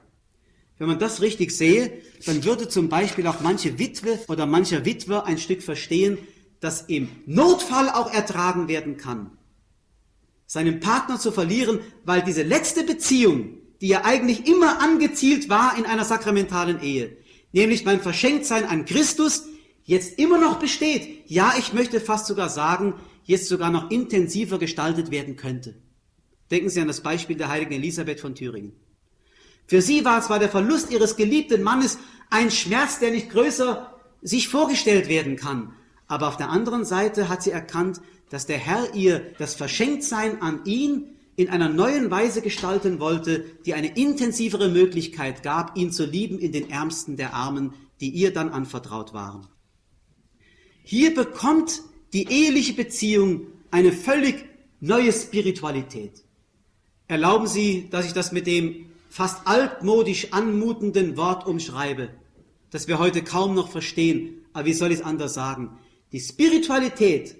Wenn 0.83 0.89
man 0.89 0.99
das 0.99 1.23
richtig 1.23 1.53
sehe, 1.53 1.93
dann 2.27 2.43
würde 2.43 2.69
zum 2.69 2.89
Beispiel 2.89 3.25
auch 3.29 3.39
manche 3.39 3.79
Witwe 3.79 4.19
oder 4.27 4.47
mancher 4.47 4.85
Witwer 4.85 5.27
ein 5.27 5.39
Stück 5.39 5.63
verstehen, 5.63 6.19
dass 6.59 6.81
im 6.89 7.09
Notfall 7.25 7.89
auch 7.89 8.13
ertragen 8.13 8.67
werden 8.67 8.97
kann, 8.97 9.31
seinen 10.45 10.81
Partner 10.81 11.21
zu 11.21 11.31
verlieren, 11.31 11.79
weil 12.05 12.23
diese 12.23 12.43
letzte 12.43 12.83
Beziehung, 12.83 13.59
die 13.81 13.87
ja 13.87 14.05
eigentlich 14.05 14.49
immer 14.49 14.83
angezielt 14.83 15.49
war 15.49 15.79
in 15.79 15.87
einer 15.87 16.05
sakramentalen 16.05 16.83
Ehe, 16.83 17.17
nämlich 17.53 17.85
mein 17.85 18.01
Verschenktsein 18.01 18.65
an 18.65 18.85
Christus, 18.85 19.45
jetzt 19.85 20.19
immer 20.19 20.39
noch 20.39 20.59
besteht. 20.59 21.31
Ja, 21.31 21.55
ich 21.57 21.73
möchte 21.73 22.01
fast 22.01 22.27
sogar 22.27 22.49
sagen, 22.49 22.95
jetzt 23.23 23.47
sogar 23.47 23.71
noch 23.71 23.93
intensiver 23.93 24.59
gestaltet 24.59 25.13
werden 25.13 25.37
könnte. 25.37 25.77
Denken 26.51 26.71
Sie 26.71 26.81
an 26.81 26.89
das 26.89 27.03
Beispiel 27.03 27.37
der 27.37 27.51
heiligen 27.51 27.75
Elisabeth 27.75 28.19
von 28.19 28.35
Thüringen. 28.35 28.73
Für 29.73 29.81
sie 29.81 30.05
war 30.05 30.21
zwar 30.21 30.39
der 30.39 30.51
Verlust 30.51 30.91
ihres 30.91 31.17
geliebten 31.17 31.63
Mannes 31.63 31.97
ein 32.29 32.51
Schmerz, 32.51 32.99
der 32.99 33.11
nicht 33.11 33.31
größer 33.31 33.91
sich 34.21 34.49
vorgestellt 34.49 35.09
werden 35.09 35.37
kann, 35.37 35.73
aber 36.07 36.29
auf 36.29 36.37
der 36.37 36.51
anderen 36.51 36.85
Seite 36.85 37.31
hat 37.31 37.43
sie 37.43 37.53
erkannt, 37.53 38.03
dass 38.29 38.45
der 38.45 38.59
Herr 38.59 38.95
ihr 38.95 39.33
das 39.39 39.55
Verschenktsein 39.55 40.43
an 40.43 40.61
ihn 40.67 41.17
in 41.37 41.49
einer 41.49 41.71
neuen 41.71 42.11
Weise 42.11 42.43
gestalten 42.43 43.01
wollte, 43.01 43.47
die 43.65 43.73
eine 43.73 43.97
intensivere 43.97 44.69
Möglichkeit 44.69 45.43
gab, 45.43 45.75
ihn 45.75 45.91
zu 45.91 46.05
lieben 46.05 46.39
in 46.39 46.53
den 46.53 46.69
Ärmsten 46.69 47.17
der 47.17 47.33
Armen, 47.33 47.73
die 48.03 48.11
ihr 48.11 48.31
dann 48.31 48.51
anvertraut 48.51 49.15
waren. 49.15 49.49
Hier 50.83 51.15
bekommt 51.15 51.81
die 52.13 52.25
eheliche 52.25 52.75
Beziehung 52.75 53.47
eine 53.71 53.93
völlig 53.93 54.45
neue 54.81 55.15
Spiritualität. 55.15 56.25
Erlauben 57.09 57.47
Sie, 57.47 57.89
dass 57.91 58.05
ich 58.05 58.13
das 58.13 58.33
mit 58.33 58.47
dem 58.47 58.92
fast 59.13 59.47
altmodisch 59.47 60.33
anmutenden 60.33 61.19
Wort 61.19 61.47
umschreibe, 61.47 62.09
das 62.71 62.89
wir 62.89 62.99
heute 62.99 63.23
kaum 63.23 63.55
noch 63.55 63.69
verstehen, 63.69 64.47
aber 64.55 64.65
wie 64.65 64.73
soll 64.73 64.91
ich 64.91 65.01
es 65.01 65.05
anders 65.05 65.35
sagen? 65.35 65.79
Die 66.13 66.21
Spiritualität 66.21 67.37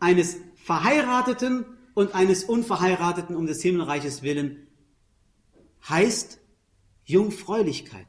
eines 0.00 0.36
Verheirateten 0.54 1.64
und 1.94 2.14
eines 2.14 2.44
Unverheirateten 2.44 3.36
um 3.36 3.46
des 3.46 3.62
Himmelreiches 3.62 4.22
willen 4.22 4.66
heißt 5.88 6.40
Jungfräulichkeit. 7.04 8.06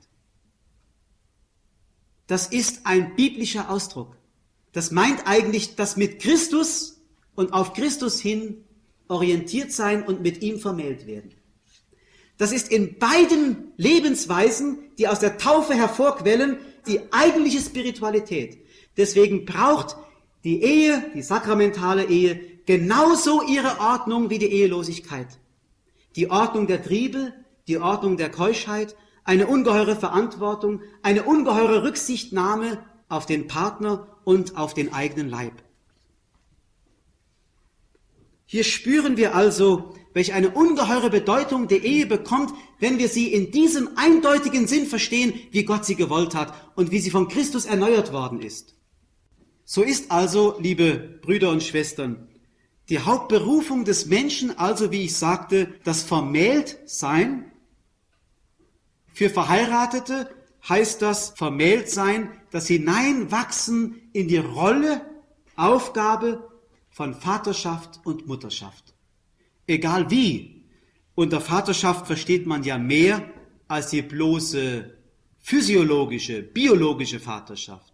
Das 2.28 2.48
ist 2.48 2.86
ein 2.86 3.16
biblischer 3.16 3.70
Ausdruck. 3.70 4.18
Das 4.74 4.92
meint 4.92 5.26
eigentlich 5.26 5.78
das 5.78 5.96
mit 5.96 6.20
Christus 6.20 7.00
und 7.34 7.54
auf 7.54 7.72
Christus 7.72 8.20
hin 8.20 8.66
orientiert 9.08 9.72
sein 9.72 10.04
und 10.04 10.22
mit 10.22 10.42
ihm 10.42 10.60
vermählt 10.60 11.08
werden. 11.08 11.32
Das 12.38 12.52
ist 12.52 12.70
in 12.72 12.98
beiden 13.00 13.72
Lebensweisen, 13.78 14.80
die 14.98 15.08
aus 15.08 15.20
der 15.20 15.38
Taufe 15.38 15.74
hervorquellen, 15.74 16.58
die 16.88 17.00
eigentliche 17.12 17.60
Spiritualität. 17.60 18.60
Deswegen 18.98 19.46
braucht 19.46 19.96
die 20.44 20.62
Ehe, 20.62 21.12
die 21.14 21.22
sakramentale 21.22 22.06
Ehe, 22.06 22.40
genauso 22.66 23.42
ihre 23.44 23.80
Ordnung 23.80 24.30
wie 24.30 24.40
die 24.40 24.52
Ehelosigkeit. 24.52 25.28
Die 26.16 26.30
Ordnung 26.30 26.68
der 26.68 26.84
Triebe, 26.84 27.34
die 27.68 27.78
Ordnung 27.78 28.18
der 28.18 28.30
Keuschheit, 28.30 28.96
eine 29.24 29.48
ungeheure 29.48 29.96
Verantwortung, 29.96 30.82
eine 31.02 31.24
ungeheure 31.24 31.84
Rücksichtnahme 31.84 32.84
auf 33.10 33.26
den 33.26 33.48
Partner 33.48 34.08
und 34.24 34.58
auf 34.58 34.74
den 34.74 34.94
eigenen 34.94 35.30
Leib. 35.30 35.54
Hier 38.46 38.64
spüren 38.64 39.18
wir 39.18 39.36
also, 39.36 39.96
welche 40.16 40.34
eine 40.34 40.50
ungeheure 40.50 41.10
Bedeutung 41.10 41.68
die 41.68 41.76
Ehe 41.76 42.06
bekommt, 42.06 42.54
wenn 42.80 42.98
wir 42.98 43.10
sie 43.10 43.34
in 43.34 43.52
diesem 43.52 43.98
eindeutigen 43.98 44.66
Sinn 44.66 44.86
verstehen, 44.86 45.34
wie 45.52 45.66
Gott 45.66 45.86
sie 45.86 45.96
gewollt 45.96 46.34
hat 46.34 46.54
und 46.76 46.90
wie 46.90 47.00
sie 47.00 47.12
von 47.12 47.28
Christus 47.28 47.66
erneuert 47.66 48.14
worden 48.14 48.42
ist. 48.42 48.76
So 49.66 49.84
ist 49.84 50.12
also, 50.12 50.56
liebe 50.58 51.20
Brüder 51.22 51.50
und 51.50 51.64
Schwestern, 51.64 52.30
die 52.88 53.00
Hauptberufung 53.00 53.84
des 53.84 54.06
Menschen, 54.06 54.58
also 54.58 54.90
wie 54.90 55.04
ich 55.04 55.18
sagte, 55.18 55.74
das 55.84 56.04
Vermähltsein. 56.04 57.52
Für 59.14 59.30
Verheiratete 59.30 60.30
heißt 60.70 61.02
das 61.02 61.32
Vermähltsein, 61.32 62.32
das 62.52 62.68
Hineinwachsen 62.68 64.02
in 64.14 64.30
die 64.30 64.38
Rolle, 64.38 65.02
Aufgabe 65.58 66.50
von 66.90 67.16
Vaterschaft 67.16 68.00
und 68.06 68.28
Mutterschaft. 68.28 68.95
Egal 69.68 70.10
wie. 70.12 70.64
Unter 71.16 71.42
Vaterschaft 71.42 72.08
versteht 72.08 72.46
man 72.46 72.64
ja 72.64 72.78
mehr 72.78 73.24
als 73.68 73.90
die 73.90 74.02
bloße 74.02 74.94
physiologische, 75.40 76.44
biologische 76.44 77.20
Vaterschaft. 77.20 77.94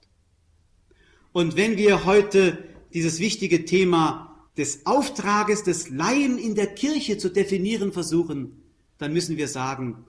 Und 1.32 1.55
wenn 1.55 1.78
wir 1.78 2.05
heute 2.05 2.57
dieses 2.93 3.19
wichtige 3.19 3.63
Thema 3.65 4.49
des 4.57 4.86
Auftrages 4.86 5.63
des 5.63 5.89
Laien 5.89 6.38
in 6.38 6.55
der 6.55 6.67
Kirche 6.67 7.17
zu 7.17 7.30
definieren 7.30 7.93
versuchen, 7.93 8.63
dann 8.97 9.13
müssen 9.13 9.38
wir 9.38 9.47
sagen, 9.47 10.05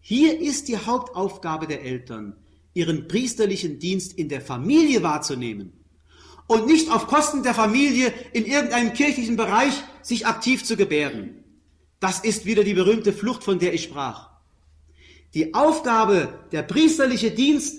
hier 0.00 0.38
ist 0.38 0.68
die 0.68 0.76
Hauptaufgabe 0.76 1.66
der 1.66 1.82
Eltern, 1.82 2.36
ihren 2.74 3.08
priesterlichen 3.08 3.78
Dienst 3.78 4.12
in 4.12 4.28
der 4.28 4.40
Familie 4.40 5.02
wahrzunehmen 5.02 5.77
und 6.48 6.66
nicht 6.66 6.90
auf 6.90 7.06
Kosten 7.06 7.44
der 7.44 7.54
Familie 7.54 8.12
in 8.32 8.44
irgendeinem 8.44 8.92
kirchlichen 8.92 9.36
Bereich 9.36 9.74
sich 10.02 10.26
aktiv 10.26 10.64
zu 10.64 10.76
gebären. 10.76 11.44
Das 12.00 12.20
ist 12.20 12.44
wieder 12.46 12.64
die 12.64 12.74
berühmte 12.74 13.12
Flucht, 13.12 13.44
von 13.44 13.60
der 13.60 13.74
ich 13.74 13.84
sprach. 13.84 14.30
Die 15.34 15.54
Aufgabe, 15.54 16.40
der 16.50 16.62
priesterliche 16.62 17.30
Dienst 17.30 17.76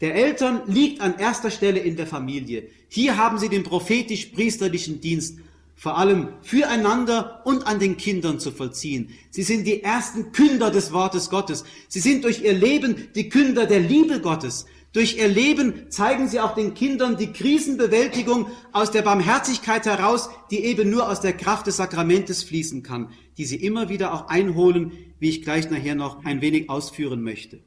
der 0.00 0.14
Eltern 0.14 0.62
liegt 0.66 1.00
an 1.00 1.18
erster 1.18 1.50
Stelle 1.50 1.80
in 1.80 1.96
der 1.96 2.06
Familie. 2.06 2.68
Hier 2.88 3.16
haben 3.16 3.38
sie 3.38 3.48
den 3.48 3.64
prophetisch-priesterlichen 3.64 5.00
Dienst 5.00 5.38
vor 5.74 5.96
allem 5.96 6.28
füreinander 6.42 7.40
und 7.44 7.66
an 7.66 7.78
den 7.78 7.96
Kindern 7.96 8.38
zu 8.38 8.50
vollziehen. 8.50 9.14
Sie 9.30 9.42
sind 9.42 9.66
die 9.66 9.82
ersten 9.82 10.30
Künder 10.32 10.70
des 10.70 10.92
Wortes 10.92 11.30
Gottes. 11.30 11.64
Sie 11.88 12.00
sind 12.00 12.24
durch 12.24 12.42
ihr 12.42 12.52
Leben 12.52 13.08
die 13.14 13.30
Künder 13.30 13.64
der 13.64 13.80
Liebe 13.80 14.20
Gottes. 14.20 14.66
Durch 14.92 15.16
ihr 15.18 15.28
Leben 15.28 15.88
zeigen 15.90 16.28
sie 16.28 16.40
auch 16.40 16.54
den 16.54 16.74
Kindern 16.74 17.16
die 17.16 17.32
Krisenbewältigung 17.32 18.48
aus 18.72 18.90
der 18.90 19.02
Barmherzigkeit 19.02 19.86
heraus, 19.86 20.30
die 20.50 20.64
eben 20.64 20.90
nur 20.90 21.08
aus 21.08 21.20
der 21.20 21.32
Kraft 21.32 21.68
des 21.68 21.76
Sakramentes 21.76 22.42
fließen 22.42 22.82
kann, 22.82 23.12
die 23.38 23.44
sie 23.44 23.56
immer 23.56 23.88
wieder 23.88 24.12
auch 24.12 24.28
einholen, 24.28 24.92
wie 25.20 25.28
ich 25.28 25.42
gleich 25.42 25.70
nachher 25.70 25.94
noch 25.94 26.24
ein 26.24 26.40
wenig 26.40 26.68
ausführen 26.68 27.22
möchte. 27.22 27.60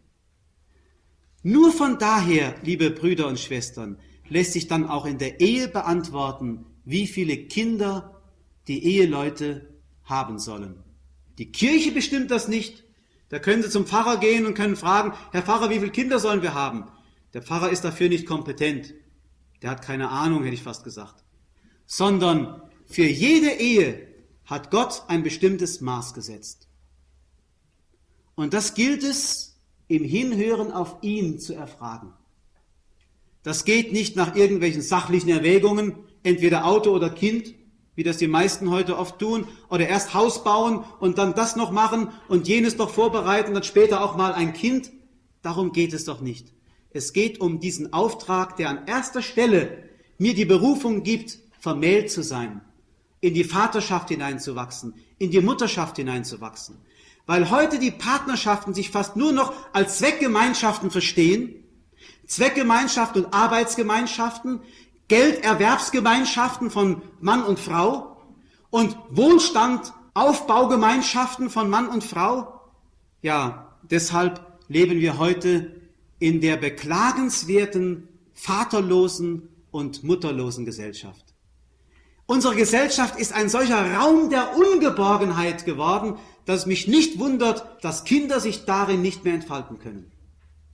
Nur 1.44 1.72
von 1.72 1.98
daher, 1.98 2.56
liebe 2.64 2.90
Brüder 2.90 3.28
und 3.28 3.40
Schwestern, 3.40 4.00
lässt 4.28 4.54
sich 4.54 4.68
dann 4.68 4.88
auch 4.88 5.06
in 5.06 5.18
der 5.18 5.40
Ehe 5.40 5.70
beantworten, 5.70 6.66
wie 6.84 7.08
viele 7.08 7.38
Kinder 7.38 8.22
die 8.68 8.84
Eheleute 8.84 9.70
haben 10.04 10.40
sollen. 10.40 10.84
Die 11.38 11.52
Kirche 11.52 11.92
bestimmt 11.92 12.32
das 12.32 12.48
nicht. 12.48 12.84
Da 13.30 13.40
können 13.40 13.64
Sie 13.64 13.70
zum 13.70 13.86
Pfarrer 13.86 14.18
gehen 14.18 14.46
und 14.46 14.54
können 14.54 14.76
fragen, 14.76 15.14
Herr 15.32 15.42
Pfarrer, 15.42 15.70
wie 15.70 15.80
viele 15.80 15.92
Kinder 15.92 16.20
sollen 16.20 16.42
wir 16.42 16.54
haben? 16.54 16.86
Der 17.34 17.42
Pfarrer 17.42 17.70
ist 17.70 17.84
dafür 17.84 18.10
nicht 18.10 18.26
kompetent. 18.26 18.94
Der 19.62 19.72
hat 19.72 19.82
keine 19.82 20.10
Ahnung, 20.10 20.44
hätte 20.44 20.56
ich 20.56 20.64
fast 20.64 20.84
gesagt. 20.84 21.24
Sondern 21.86 22.62
für 22.86 23.06
jede 23.06 23.52
Ehe 23.52 24.08
hat 24.46 24.72
Gott 24.72 25.04
ein 25.08 25.24
bestimmtes 25.24 25.82
Maß 25.82 26.14
gesetzt. 26.14 26.68
Und 28.36 28.54
das 28.54 28.74
gilt 28.74 29.04
es 29.04 29.60
im 29.88 30.04
Hinhören 30.04 30.72
auf 30.72 30.98
ihn 31.02 31.40
zu 31.40 31.54
erfragen. 31.54 32.14
Das 33.44 33.66
geht 33.66 33.92
nicht 33.92 34.16
nach 34.16 34.36
irgendwelchen 34.36 34.82
sachlichen 34.82 35.30
Erwägungen, 35.30 35.96
entweder 36.24 36.66
Auto 36.66 36.92
oder 36.92 37.10
Kind, 37.10 37.54
wie 37.96 38.04
das 38.04 38.18
die 38.18 38.28
meisten 38.28 38.70
heute 38.70 38.98
oft 38.98 39.20
tun, 39.20 39.48
oder 39.70 39.88
erst 39.88 40.14
Haus 40.14 40.44
bauen 40.44 40.84
und 41.00 41.18
dann 41.18 41.36
das 41.36 41.56
noch 41.56 41.72
machen 41.72 42.10
und 42.28 42.48
jenes 42.48 42.78
noch 42.78 42.90
vorbereiten 42.90 43.50
und 43.50 43.56
dann 43.56 43.64
später 43.64 44.04
auch 44.04 44.16
mal 44.16 44.34
ein 44.34 44.54
Kind. 44.54 44.92
Darum 45.42 45.74
geht 45.74 45.94
es 45.94 46.06
doch 46.06 46.22
nicht. 46.22 46.53
Es 46.94 47.12
geht 47.12 47.42
um 47.42 47.60
diesen 47.60 47.92
Auftrag, 47.92 48.56
der 48.56 48.70
an 48.70 48.86
erster 48.86 49.24
Stelle 49.24 49.84
mir 50.20 50.36
die 50.36 50.46
Berufung 50.46 51.04
gibt, 51.04 51.40
vermählt 51.60 52.12
zu 52.12 52.22
sein, 52.22 52.62
in 53.20 53.34
die 53.34 53.44
Vaterschaft 53.44 54.10
hineinzuwachsen, 54.10 54.94
in 55.18 55.32
die 55.32 55.42
Mutterschaft 55.42 55.98
hineinzuwachsen. 55.98 56.78
Weil 57.26 57.50
heute 57.50 57.80
die 57.80 57.92
Partnerschaften 57.92 58.74
sich 58.74 58.92
fast 58.92 59.16
nur 59.16 59.32
noch 59.32 59.54
als 59.74 59.98
Zweckgemeinschaften 59.98 60.92
verstehen, 60.92 61.56
Zweckgemeinschaften 62.28 63.26
und 63.26 63.34
Arbeitsgemeinschaften, 63.34 64.62
Gelderwerbsgemeinschaften 65.08 66.70
von 66.70 67.02
Mann 67.20 67.44
und 67.44 67.60
Frau 67.60 68.18
und 68.70 68.98
Wohlstand, 69.10 69.94
Aufbaugemeinschaften 70.14 71.50
von 71.50 71.70
Mann 71.70 71.88
und 71.88 72.04
Frau. 72.04 72.62
Ja, 73.22 73.78
deshalb 73.84 74.42
leben 74.68 75.00
wir 75.00 75.18
heute 75.18 75.83
in 76.24 76.40
der 76.40 76.56
beklagenswerten, 76.56 78.08
vaterlosen 78.34 79.50
und 79.72 80.06
mutterlosen 80.06 80.64
Gesellschaft. 80.64 81.34
Unsere 82.26 82.56
Gesellschaft 82.56 83.20
ist 83.20 83.34
ein 83.34 83.50
solcher 83.50 83.94
Raum 83.96 84.30
der 84.30 84.56
Ungeborgenheit 84.56 85.66
geworden, 85.66 86.18
dass 86.46 86.66
mich 86.66 86.88
nicht 86.88 87.20
wundert, 87.20 87.84
dass 87.84 88.06
Kinder 88.06 88.40
sich 88.40 88.64
darin 88.64 89.02
nicht 89.02 89.26
mehr 89.26 89.34
entfalten 89.34 89.80
können. 89.80 90.14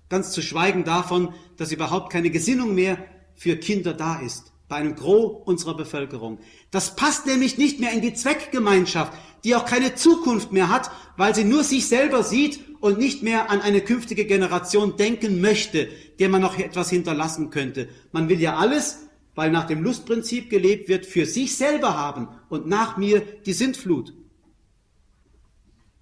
Ganz 0.07 0.33
zu 0.33 0.43
schweigen 0.43 0.83
davon, 0.83 1.33
dass 1.57 1.71
überhaupt 1.71 2.11
keine 2.11 2.29
Gesinnung 2.29 2.75
mehr 2.75 3.03
für 3.33 3.55
Kinder 3.55 3.95
da 3.95 4.19
ist, 4.19 4.51
bei 4.67 4.75
einem 4.75 4.93
Gros 4.93 5.41
unserer 5.45 5.75
Bevölkerung. 5.75 6.37
Das 6.69 6.95
passt 6.95 7.25
nämlich 7.25 7.57
nicht 7.57 7.79
mehr 7.79 7.91
in 7.91 8.01
die 8.01 8.13
Zweckgemeinschaft, 8.13 9.13
die 9.43 9.55
auch 9.55 9.65
keine 9.65 9.95
Zukunft 9.95 10.51
mehr 10.51 10.69
hat, 10.69 10.91
weil 11.17 11.35
sie 11.35 11.43
nur 11.43 11.63
sich 11.63 11.87
selber 11.87 12.23
sieht 12.23 12.59
und 12.79 12.97
nicht 12.97 13.23
mehr 13.23 13.49
an 13.49 13.61
eine 13.61 13.81
künftige 13.81 14.25
Generation 14.25 14.97
denken 14.97 15.41
möchte, 15.41 15.89
der 16.19 16.29
man 16.29 16.41
noch 16.41 16.57
etwas 16.57 16.89
hinterlassen 16.89 17.49
könnte. 17.49 17.89
Man 18.11 18.29
will 18.29 18.39
ja 18.39 18.55
alles, 18.57 19.09
weil 19.35 19.51
nach 19.51 19.67
dem 19.67 19.83
Lustprinzip 19.83 20.49
gelebt 20.49 20.89
wird, 20.89 21.05
für 21.05 21.25
sich 21.25 21.55
selber 21.55 21.97
haben 21.97 22.27
und 22.49 22.67
nach 22.67 22.97
mir 22.97 23.21
die 23.45 23.53
Sintflut. 23.53 24.13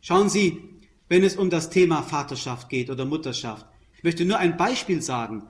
Schauen 0.01 0.29
Sie, 0.29 0.63
wenn 1.09 1.23
es 1.23 1.35
um 1.35 1.49
das 1.49 1.69
Thema 1.69 2.01
Vaterschaft 2.01 2.69
geht 2.69 2.89
oder 2.89 3.05
Mutterschaft. 3.05 3.65
Ich 3.95 4.03
möchte 4.03 4.25
nur 4.25 4.37
ein 4.37 4.57
Beispiel 4.57 5.01
sagen. 5.01 5.43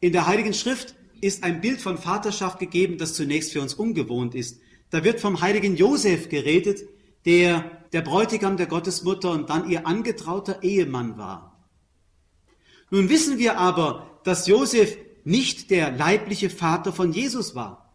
In 0.00 0.12
der 0.12 0.26
Heiligen 0.26 0.54
Schrift 0.54 0.94
ist 1.20 1.44
ein 1.44 1.60
Bild 1.60 1.80
von 1.80 1.98
Vaterschaft 1.98 2.58
gegeben, 2.58 2.98
das 2.98 3.14
zunächst 3.14 3.52
für 3.52 3.60
uns 3.60 3.74
ungewohnt 3.74 4.34
ist. 4.34 4.60
Da 4.90 5.04
wird 5.04 5.20
vom 5.20 5.40
heiligen 5.40 5.76
Josef 5.76 6.28
geredet, 6.28 6.80
der 7.26 7.76
der 7.92 8.02
Bräutigam 8.02 8.56
der 8.56 8.66
Gottesmutter 8.66 9.30
und 9.30 9.48
dann 9.48 9.70
ihr 9.70 9.86
angetrauter 9.86 10.62
Ehemann 10.62 11.16
war. 11.16 11.66
Nun 12.90 13.08
wissen 13.08 13.38
wir 13.38 13.58
aber, 13.58 14.20
dass 14.24 14.46
Josef 14.46 14.96
nicht 15.24 15.70
der 15.70 15.90
leibliche 15.90 16.50
Vater 16.50 16.92
von 16.92 17.12
Jesus 17.12 17.54
war. 17.54 17.92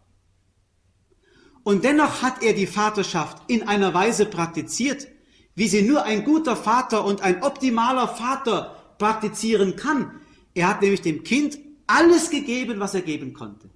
Und 1.63 1.83
dennoch 1.83 2.21
hat 2.21 2.41
er 2.41 2.53
die 2.53 2.67
Vaterschaft 2.67 3.43
in 3.47 3.67
einer 3.67 3.93
Weise 3.93 4.25
praktiziert, 4.25 5.07
wie 5.53 5.67
sie 5.67 5.83
nur 5.83 6.03
ein 6.03 6.23
guter 6.23 6.55
Vater 6.55 7.05
und 7.05 7.21
ein 7.21 7.43
optimaler 7.43 8.07
Vater 8.07 8.95
praktizieren 8.97 9.75
kann. 9.75 10.19
Er 10.55 10.67
hat 10.67 10.81
nämlich 10.81 11.01
dem 11.01 11.23
Kind 11.23 11.59
alles 11.85 12.29
gegeben, 12.29 12.79
was 12.79 12.95
er 12.95 13.01
geben 13.01 13.33
konnte. 13.33 13.69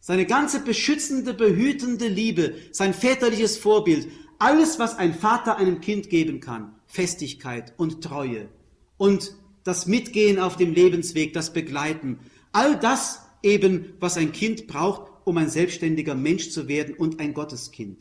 Seine 0.00 0.26
ganze 0.26 0.58
beschützende, 0.58 1.32
behütende 1.32 2.08
Liebe, 2.08 2.56
sein 2.72 2.92
väterliches 2.92 3.56
Vorbild, 3.56 4.08
alles, 4.42 4.80
was 4.80 4.98
ein 4.98 5.14
Vater 5.14 5.56
einem 5.56 5.80
Kind 5.80 6.10
geben 6.10 6.40
kann, 6.40 6.74
Festigkeit 6.88 7.72
und 7.76 8.02
Treue 8.02 8.48
und 8.96 9.36
das 9.62 9.86
Mitgehen 9.86 10.40
auf 10.40 10.56
dem 10.56 10.74
Lebensweg, 10.74 11.32
das 11.32 11.52
Begleiten, 11.52 12.18
all 12.50 12.76
das 12.76 13.20
eben, 13.44 13.94
was 14.00 14.16
ein 14.16 14.32
Kind 14.32 14.66
braucht, 14.66 15.12
um 15.24 15.38
ein 15.38 15.48
selbstständiger 15.48 16.16
Mensch 16.16 16.50
zu 16.50 16.66
werden 16.66 16.96
und 16.96 17.20
ein 17.20 17.34
Gotteskind. 17.34 18.00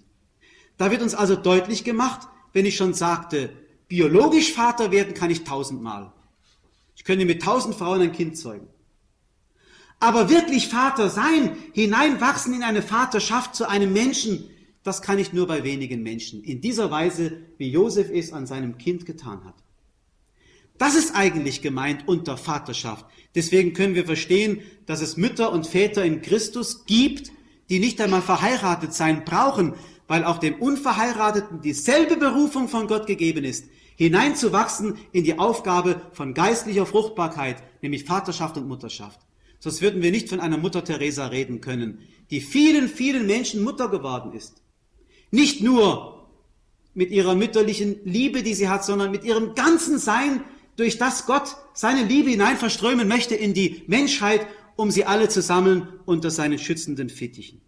Da 0.77 0.89
wird 0.89 1.03
uns 1.03 1.13
also 1.13 1.35
deutlich 1.35 1.83
gemacht, 1.83 2.27
wenn 2.53 2.65
ich 2.65 2.75
schon 2.75 2.95
sagte, 2.95 3.51
biologisch 3.87 4.51
Vater 4.51 4.91
werden 4.91 5.13
kann 5.13 5.29
ich 5.29 5.43
tausendmal. 5.43 6.11
Ich 6.95 7.03
könnte 7.03 7.25
mit 7.25 7.43
tausend 7.43 7.75
Frauen 7.75 8.01
ein 8.01 8.13
Kind 8.13 8.35
zeugen. 8.35 8.67
Aber 9.99 10.31
wirklich 10.31 10.69
Vater 10.69 11.11
sein, 11.11 11.55
hineinwachsen 11.73 12.55
in 12.55 12.63
eine 12.63 12.81
Vaterschaft 12.81 13.53
zu 13.53 13.69
einem 13.69 13.93
Menschen, 13.93 14.49
das 14.83 15.01
kann 15.01 15.19
ich 15.19 15.33
nur 15.33 15.47
bei 15.47 15.63
wenigen 15.63 16.01
Menschen. 16.01 16.43
In 16.43 16.61
dieser 16.61 16.89
Weise, 16.89 17.37
wie 17.57 17.69
Josef 17.69 18.09
es 18.11 18.33
an 18.33 18.47
seinem 18.47 18.77
Kind 18.77 19.05
getan 19.05 19.43
hat. 19.45 19.55
Das 20.77 20.95
ist 20.95 21.15
eigentlich 21.15 21.61
gemeint 21.61 22.07
unter 22.07 22.37
Vaterschaft. 22.37 23.05
Deswegen 23.35 23.73
können 23.73 23.93
wir 23.93 24.05
verstehen, 24.05 24.61
dass 24.87 25.01
es 25.01 25.15
Mütter 25.15 25.51
und 25.51 25.67
Väter 25.67 26.03
in 26.03 26.23
Christus 26.23 26.85
gibt, 26.85 27.31
die 27.69 27.79
nicht 27.79 28.01
einmal 28.01 28.23
verheiratet 28.23 28.93
sein 28.93 29.23
brauchen, 29.23 29.75
weil 30.07 30.25
auch 30.25 30.39
dem 30.39 30.55
Unverheirateten 30.55 31.61
dieselbe 31.61 32.17
Berufung 32.17 32.67
von 32.67 32.87
Gott 32.87 33.05
gegeben 33.05 33.43
ist, 33.43 33.65
hineinzuwachsen 33.95 34.97
in 35.11 35.23
die 35.23 35.37
Aufgabe 35.37 36.01
von 36.13 36.33
geistlicher 36.33 36.87
Fruchtbarkeit, 36.87 37.61
nämlich 37.83 38.05
Vaterschaft 38.05 38.57
und 38.57 38.67
Mutterschaft. 38.67 39.19
Sonst 39.59 39.83
würden 39.83 40.01
wir 40.01 40.09
nicht 40.09 40.27
von 40.27 40.39
einer 40.39 40.57
Mutter 40.57 40.83
Teresa 40.83 41.27
reden 41.27 41.61
können, 41.61 41.99
die 42.31 42.41
vielen, 42.41 42.89
vielen 42.89 43.27
Menschen 43.27 43.63
Mutter 43.63 43.87
geworden 43.89 44.33
ist. 44.33 44.63
Nicht 45.31 45.61
nur 45.61 46.27
mit 46.93 47.11
ihrer 47.11 47.35
mütterlichen 47.35 47.95
Liebe, 48.03 48.43
die 48.43 48.53
sie 48.53 48.69
hat, 48.69 48.83
sondern 48.83 49.11
mit 49.11 49.23
ihrem 49.23 49.55
ganzen 49.55 49.97
Sein, 49.97 50.43
durch 50.75 50.97
das 50.97 51.25
Gott 51.25 51.57
seine 51.73 52.03
Liebe 52.03 52.29
hinein 52.29 52.57
verströmen 52.57 53.07
möchte 53.07 53.35
in 53.35 53.53
die 53.53 53.83
Menschheit, 53.87 54.47
um 54.75 54.91
sie 54.91 55.05
alle 55.05 55.29
zu 55.29 55.41
sammeln 55.41 55.87
unter 56.05 56.31
seinen 56.31 56.57
schützenden 56.57 57.09
Fittichen. 57.09 57.61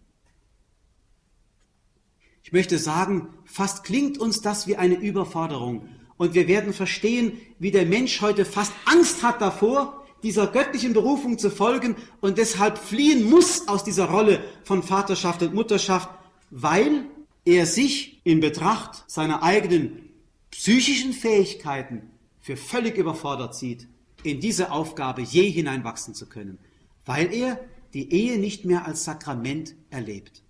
Ich 2.42 2.52
möchte 2.52 2.78
sagen, 2.78 3.28
fast 3.44 3.84
klingt 3.84 4.18
uns 4.18 4.42
das 4.42 4.66
wie 4.66 4.76
eine 4.76 4.96
Überforderung. 4.96 5.88
Und 6.16 6.34
wir 6.34 6.46
werden 6.48 6.72
verstehen, 6.72 7.38
wie 7.58 7.70
der 7.70 7.86
Mensch 7.86 8.20
heute 8.20 8.44
fast 8.44 8.72
Angst 8.84 9.22
hat 9.22 9.40
davor, 9.40 10.04
dieser 10.22 10.46
göttlichen 10.46 10.92
Berufung 10.92 11.38
zu 11.38 11.50
folgen 11.50 11.96
und 12.20 12.38
deshalb 12.38 12.78
fliehen 12.78 13.28
muss 13.28 13.68
aus 13.68 13.84
dieser 13.84 14.06
Rolle 14.06 14.42
von 14.64 14.82
Vaterschaft 14.82 15.42
und 15.42 15.54
Mutterschaft, 15.54 16.08
weil 16.50 17.04
er 17.44 17.66
sich 17.66 18.20
in 18.24 18.40
Betracht 18.40 19.04
seiner 19.06 19.42
eigenen 19.42 20.10
psychischen 20.50 21.12
Fähigkeiten 21.12 22.10
für 22.40 22.56
völlig 22.56 22.96
überfordert 22.96 23.54
sieht, 23.54 23.88
in 24.22 24.40
diese 24.40 24.70
Aufgabe 24.70 25.22
je 25.22 25.50
hineinwachsen 25.50 26.14
zu 26.14 26.26
können, 26.26 26.58
weil 27.04 27.32
er 27.32 27.60
die 27.92 28.12
Ehe 28.12 28.38
nicht 28.38 28.64
mehr 28.64 28.86
als 28.86 29.04
Sakrament 29.04 29.74
erlebt. 29.90 30.42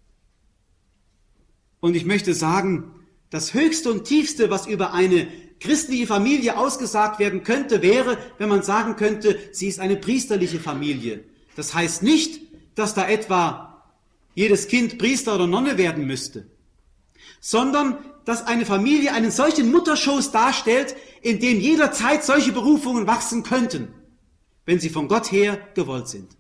Und 1.81 1.95
ich 1.95 2.07
möchte 2.07 2.33
sagen, 2.33 2.93
das 3.31 3.53
Höchste 3.53 3.93
und 3.93 4.05
Tiefste, 4.05 4.49
was 4.49 4.67
über 4.67 4.95
eine 4.95 5.27
christliche 5.61 6.07
Familie 6.07 6.57
ausgesagt 6.57 7.19
werden 7.19 7.43
könnte, 7.43 7.83
wäre, 7.83 8.19
wenn 8.39 8.49
man 8.49 8.63
sagen 8.63 8.97
könnte, 8.97 9.39
sie 9.53 9.69
ist 9.69 9.81
eine 9.81 9.97
priesterliche 9.97 10.61
Familie. 10.61 11.25
Das 11.57 11.75
heißt 11.75 12.03
nicht, 12.03 12.41
dass 12.75 12.95
da 12.95 13.09
etwa 13.09 13.83
jedes 14.35 14.69
Kind 14.69 14.99
Priester 14.99 15.35
oder 15.35 15.47
Nonne 15.47 15.79
werden 15.79 16.07
müsste, 16.07 16.47
sondern 17.45 17.99
dass 18.25 18.47
eine 18.47 18.65
Familie 18.65 19.13
einen 19.13 19.31
solchen 19.31 19.71
Mutterschoß 19.71 20.33
darstellt, 20.33 20.97
in 21.21 21.41
dem 21.41 21.61
jederzeit 21.61 22.25
solche 22.25 22.53
Berufungen 22.53 23.07
wachsen 23.07 23.43
könnten, 23.43 23.89
wenn 24.65 24.81
sie 24.81 24.89
von 24.89 25.09
Gott 25.09 25.31
her 25.31 25.59
gewollt 25.75 26.09
sind 26.09 26.35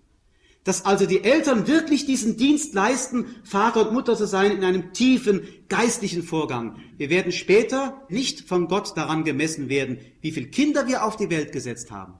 dass 0.65 0.87
also 0.87 1.05
die 1.05 1.23
Eltern 1.23 1.67
wirklich 1.67 2.07
diesen 2.07 2.39
Dienst 2.39 2.73
leisten, 2.73 3.27
Vater 3.45 3.87
und 3.87 3.93
Mutter 3.93 4.17
zu 4.17 4.27
sein 4.27 4.51
in 4.51 4.65
einem 4.65 4.95
tiefen 4.95 5.47
geistlichen 5.69 6.23
Vorgang. 6.23 6.79
Wir 6.97 7.11
werden 7.11 7.33
später 7.33 8.03
nicht 8.09 8.49
von 8.49 8.67
Gott 8.67 8.97
daran 8.97 9.25
gemessen 9.25 9.69
werden, 9.69 9.99
wie 10.23 10.33
viele 10.33 10.49
Kinder 10.49 10.89
wir 10.89 11.05
auf 11.05 11.17
die 11.17 11.29
Welt 11.29 11.53
gesetzt 11.53 11.91
haben 11.91 12.15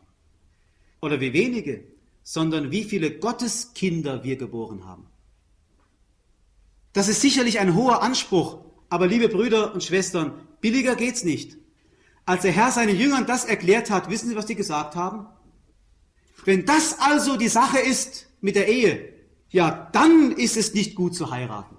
oder 1.01 1.21
wie 1.21 1.33
wenige, 1.33 1.85
sondern 2.23 2.71
wie 2.71 2.85
viele 2.85 3.13
Gotteskinder 3.13 4.25
wir 4.25 4.37
geboren 4.37 4.85
haben. 4.85 5.07
Das 6.93 7.09
ist 7.09 7.23
sicherlich 7.23 7.61
ein 7.61 7.75
hoher 7.75 8.03
Anspruch, 8.03 8.59
aber 8.89 9.07
liebe 9.07 9.29
Brüder 9.29 9.75
und 9.75 9.83
Schwestern, 9.83 10.33
billiger 10.61 10.97
geht's 10.97 11.25
nicht. 11.25 11.57
Als 12.27 12.43
der 12.43 12.53
Herr 12.53 12.71
seinen 12.71 12.97
Jüngern 12.97 13.27
das 13.27 13.45
erklärt 13.45 13.91
hat, 13.91 14.09
wissen 14.09 14.29
Sie, 14.29 14.37
was 14.37 14.47
die 14.47 14.55
gesagt 14.55 14.97
haben? 14.97 15.27
Wenn 16.45 16.65
das 16.65 16.99
also 16.99 17.37
die 17.37 17.49
Sache 17.49 17.79
ist, 17.79 18.27
mit 18.41 18.57
der 18.57 18.69
Ehe, 18.69 19.13
ja, 19.49 19.89
dann 19.93 20.33
ist 20.33 20.57
es 20.57 20.75
nicht 20.75 20.95
gut 20.95 21.15
zu 21.15 21.31
heiraten. 21.31 21.77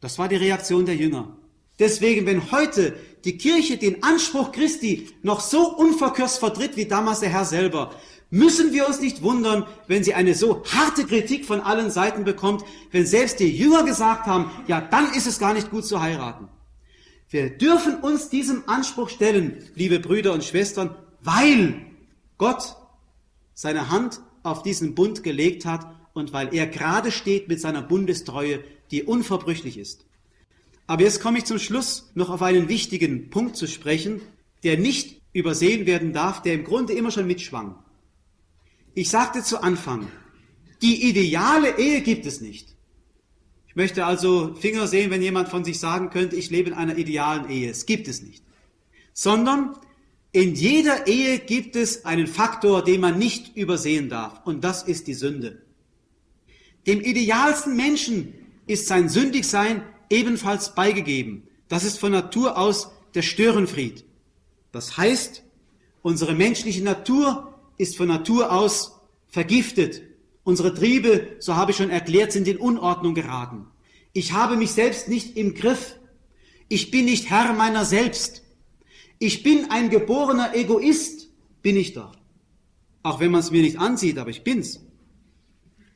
Das 0.00 0.18
war 0.18 0.28
die 0.28 0.36
Reaktion 0.36 0.84
der 0.84 0.96
Jünger. 0.96 1.36
Deswegen, 1.78 2.26
wenn 2.26 2.50
heute 2.50 2.96
die 3.24 3.38
Kirche 3.38 3.76
den 3.76 4.02
Anspruch 4.02 4.50
Christi 4.50 5.10
noch 5.22 5.40
so 5.40 5.76
unverkürzt 5.76 6.38
vertritt 6.38 6.76
wie 6.76 6.86
damals 6.86 7.20
der 7.20 7.28
Herr 7.28 7.44
selber, 7.44 7.94
müssen 8.32 8.72
wir 8.72 8.88
uns 8.88 9.00
nicht 9.00 9.22
wundern, 9.22 9.66
wenn 9.86 10.02
sie 10.02 10.14
eine 10.14 10.34
so 10.34 10.64
harte 10.64 11.04
Kritik 11.04 11.44
von 11.44 11.60
allen 11.60 11.90
Seiten 11.90 12.24
bekommt, 12.24 12.64
wenn 12.90 13.06
selbst 13.06 13.38
die 13.38 13.54
Jünger 13.54 13.84
gesagt 13.84 14.26
haben, 14.26 14.50
ja, 14.66 14.80
dann 14.80 15.12
ist 15.12 15.26
es 15.26 15.38
gar 15.38 15.52
nicht 15.52 15.70
gut 15.70 15.84
zu 15.84 16.00
heiraten. 16.00 16.48
Wir 17.28 17.50
dürfen 17.50 17.96
uns 17.96 18.30
diesem 18.30 18.68
Anspruch 18.68 19.10
stellen, 19.10 19.62
liebe 19.74 20.00
Brüder 20.00 20.32
und 20.32 20.44
Schwestern, 20.44 20.96
weil 21.20 21.74
Gott 22.38 22.76
seine 23.54 23.90
Hand 23.90 24.20
auf 24.42 24.62
diesen 24.62 24.94
Bund 24.94 25.22
gelegt 25.22 25.66
hat 25.66 25.86
und 26.14 26.32
weil 26.32 26.54
er 26.54 26.66
gerade 26.66 27.10
steht 27.10 27.48
mit 27.48 27.60
seiner 27.60 27.82
Bundestreue, 27.82 28.64
die 28.90 29.02
unverbrüchlich 29.02 29.76
ist. 29.76 30.06
Aber 30.86 31.02
jetzt 31.02 31.20
komme 31.20 31.38
ich 31.38 31.44
zum 31.44 31.58
Schluss 31.58 32.10
noch 32.14 32.30
auf 32.30 32.40
einen 32.40 32.68
wichtigen 32.68 33.28
Punkt 33.28 33.56
zu 33.56 33.66
sprechen, 33.66 34.22
der 34.64 34.78
nicht 34.78 35.20
übersehen 35.34 35.84
werden 35.86 36.14
darf, 36.14 36.40
der 36.40 36.54
im 36.54 36.64
Grunde 36.64 36.94
immer 36.94 37.10
schon 37.10 37.26
mitschwang. 37.26 37.81
Ich 38.94 39.08
sagte 39.08 39.42
zu 39.42 39.62
Anfang, 39.62 40.08
die 40.82 41.08
ideale 41.08 41.78
Ehe 41.78 42.02
gibt 42.02 42.26
es 42.26 42.40
nicht. 42.40 42.76
Ich 43.66 43.76
möchte 43.76 44.04
also 44.04 44.54
Finger 44.54 44.86
sehen, 44.86 45.10
wenn 45.10 45.22
jemand 45.22 45.48
von 45.48 45.64
sich 45.64 45.80
sagen 45.80 46.10
könnte, 46.10 46.36
ich 46.36 46.50
lebe 46.50 46.68
in 46.68 46.74
einer 46.74 46.98
idealen 46.98 47.48
Ehe. 47.48 47.70
Es 47.70 47.86
gibt 47.86 48.06
es 48.06 48.20
nicht. 48.20 48.44
Sondern 49.14 49.74
in 50.32 50.54
jeder 50.54 51.06
Ehe 51.06 51.38
gibt 51.38 51.74
es 51.76 52.04
einen 52.04 52.26
Faktor, 52.26 52.84
den 52.84 53.00
man 53.00 53.18
nicht 53.18 53.56
übersehen 53.56 54.10
darf, 54.10 54.42
und 54.44 54.62
das 54.62 54.82
ist 54.82 55.06
die 55.06 55.14
Sünde. 55.14 55.62
Dem 56.86 57.00
idealsten 57.00 57.76
Menschen 57.76 58.34
ist 58.66 58.88
sein 58.88 59.08
Sündigsein 59.08 59.82
ebenfalls 60.10 60.74
beigegeben. 60.74 61.44
Das 61.68 61.84
ist 61.84 61.98
von 61.98 62.12
Natur 62.12 62.58
aus 62.58 62.90
der 63.14 63.22
Störenfried. 63.22 64.04
Das 64.72 64.98
heißt, 64.98 65.44
unsere 66.02 66.34
menschliche 66.34 66.82
Natur 66.82 67.51
ist 67.82 67.96
von 67.96 68.08
Natur 68.08 68.52
aus 68.52 69.00
vergiftet. 69.28 70.02
Unsere 70.44 70.72
Triebe, 70.72 71.36
so 71.40 71.56
habe 71.56 71.72
ich 71.72 71.76
schon 71.76 71.90
erklärt, 71.90 72.32
sind 72.32 72.48
in 72.48 72.56
Unordnung 72.56 73.14
geraten. 73.14 73.66
Ich 74.12 74.32
habe 74.32 74.56
mich 74.56 74.70
selbst 74.70 75.08
nicht 75.08 75.36
im 75.36 75.54
Griff. 75.54 75.96
Ich 76.68 76.90
bin 76.90 77.04
nicht 77.06 77.28
Herr 77.28 77.52
meiner 77.52 77.84
selbst. 77.84 78.42
Ich 79.18 79.42
bin 79.42 79.70
ein 79.70 79.90
geborener 79.90 80.54
Egoist, 80.54 81.28
bin 81.60 81.76
ich 81.76 81.92
doch. 81.92 82.16
Auch 83.02 83.20
wenn 83.20 83.30
man 83.30 83.40
es 83.40 83.50
mir 83.50 83.62
nicht 83.62 83.78
ansieht, 83.78 84.18
aber 84.18 84.30
ich 84.30 84.44
bin's. 84.44 84.80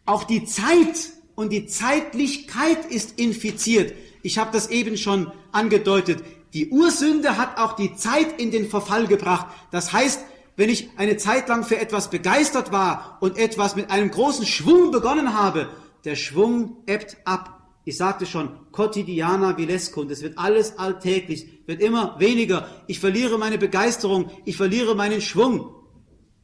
Auch 0.04 0.24
die 0.24 0.44
Zeit 0.44 1.12
und 1.34 1.52
die 1.52 1.66
Zeitlichkeit 1.66 2.84
ist 2.86 3.18
infiziert. 3.18 3.94
Ich 4.22 4.38
habe 4.38 4.50
das 4.52 4.70
eben 4.70 4.96
schon 4.96 5.30
angedeutet. 5.52 6.22
Die 6.52 6.70
Ursünde 6.70 7.36
hat 7.36 7.58
auch 7.58 7.74
die 7.74 7.94
Zeit 7.96 8.40
in 8.40 8.50
den 8.50 8.68
Verfall 8.68 9.06
gebracht. 9.06 9.46
Das 9.70 9.92
heißt, 9.92 10.24
wenn 10.56 10.70
ich 10.70 10.88
eine 10.96 11.16
Zeit 11.18 11.48
lang 11.48 11.64
für 11.64 11.78
etwas 11.78 12.10
begeistert 12.10 12.72
war 12.72 13.18
und 13.20 13.38
etwas 13.38 13.76
mit 13.76 13.90
einem 13.90 14.10
großen 14.10 14.46
Schwung 14.46 14.90
begonnen 14.90 15.34
habe, 15.34 15.68
der 16.04 16.16
Schwung 16.16 16.78
ebbt 16.86 17.18
ab. 17.24 17.52
Ich 17.84 17.96
sagte 17.96 18.26
schon, 18.26 18.50
quotidiana 18.72 19.56
vilescund, 19.56 20.10
es 20.10 20.22
wird 20.22 20.38
alles 20.38 20.78
alltäglich, 20.78 21.46
wird 21.66 21.80
immer 21.80 22.18
weniger. 22.18 22.68
Ich 22.86 22.98
verliere 22.98 23.38
meine 23.38 23.58
Begeisterung, 23.58 24.30
ich 24.44 24.56
verliere 24.56 24.96
meinen 24.96 25.20
Schwung. 25.20 25.72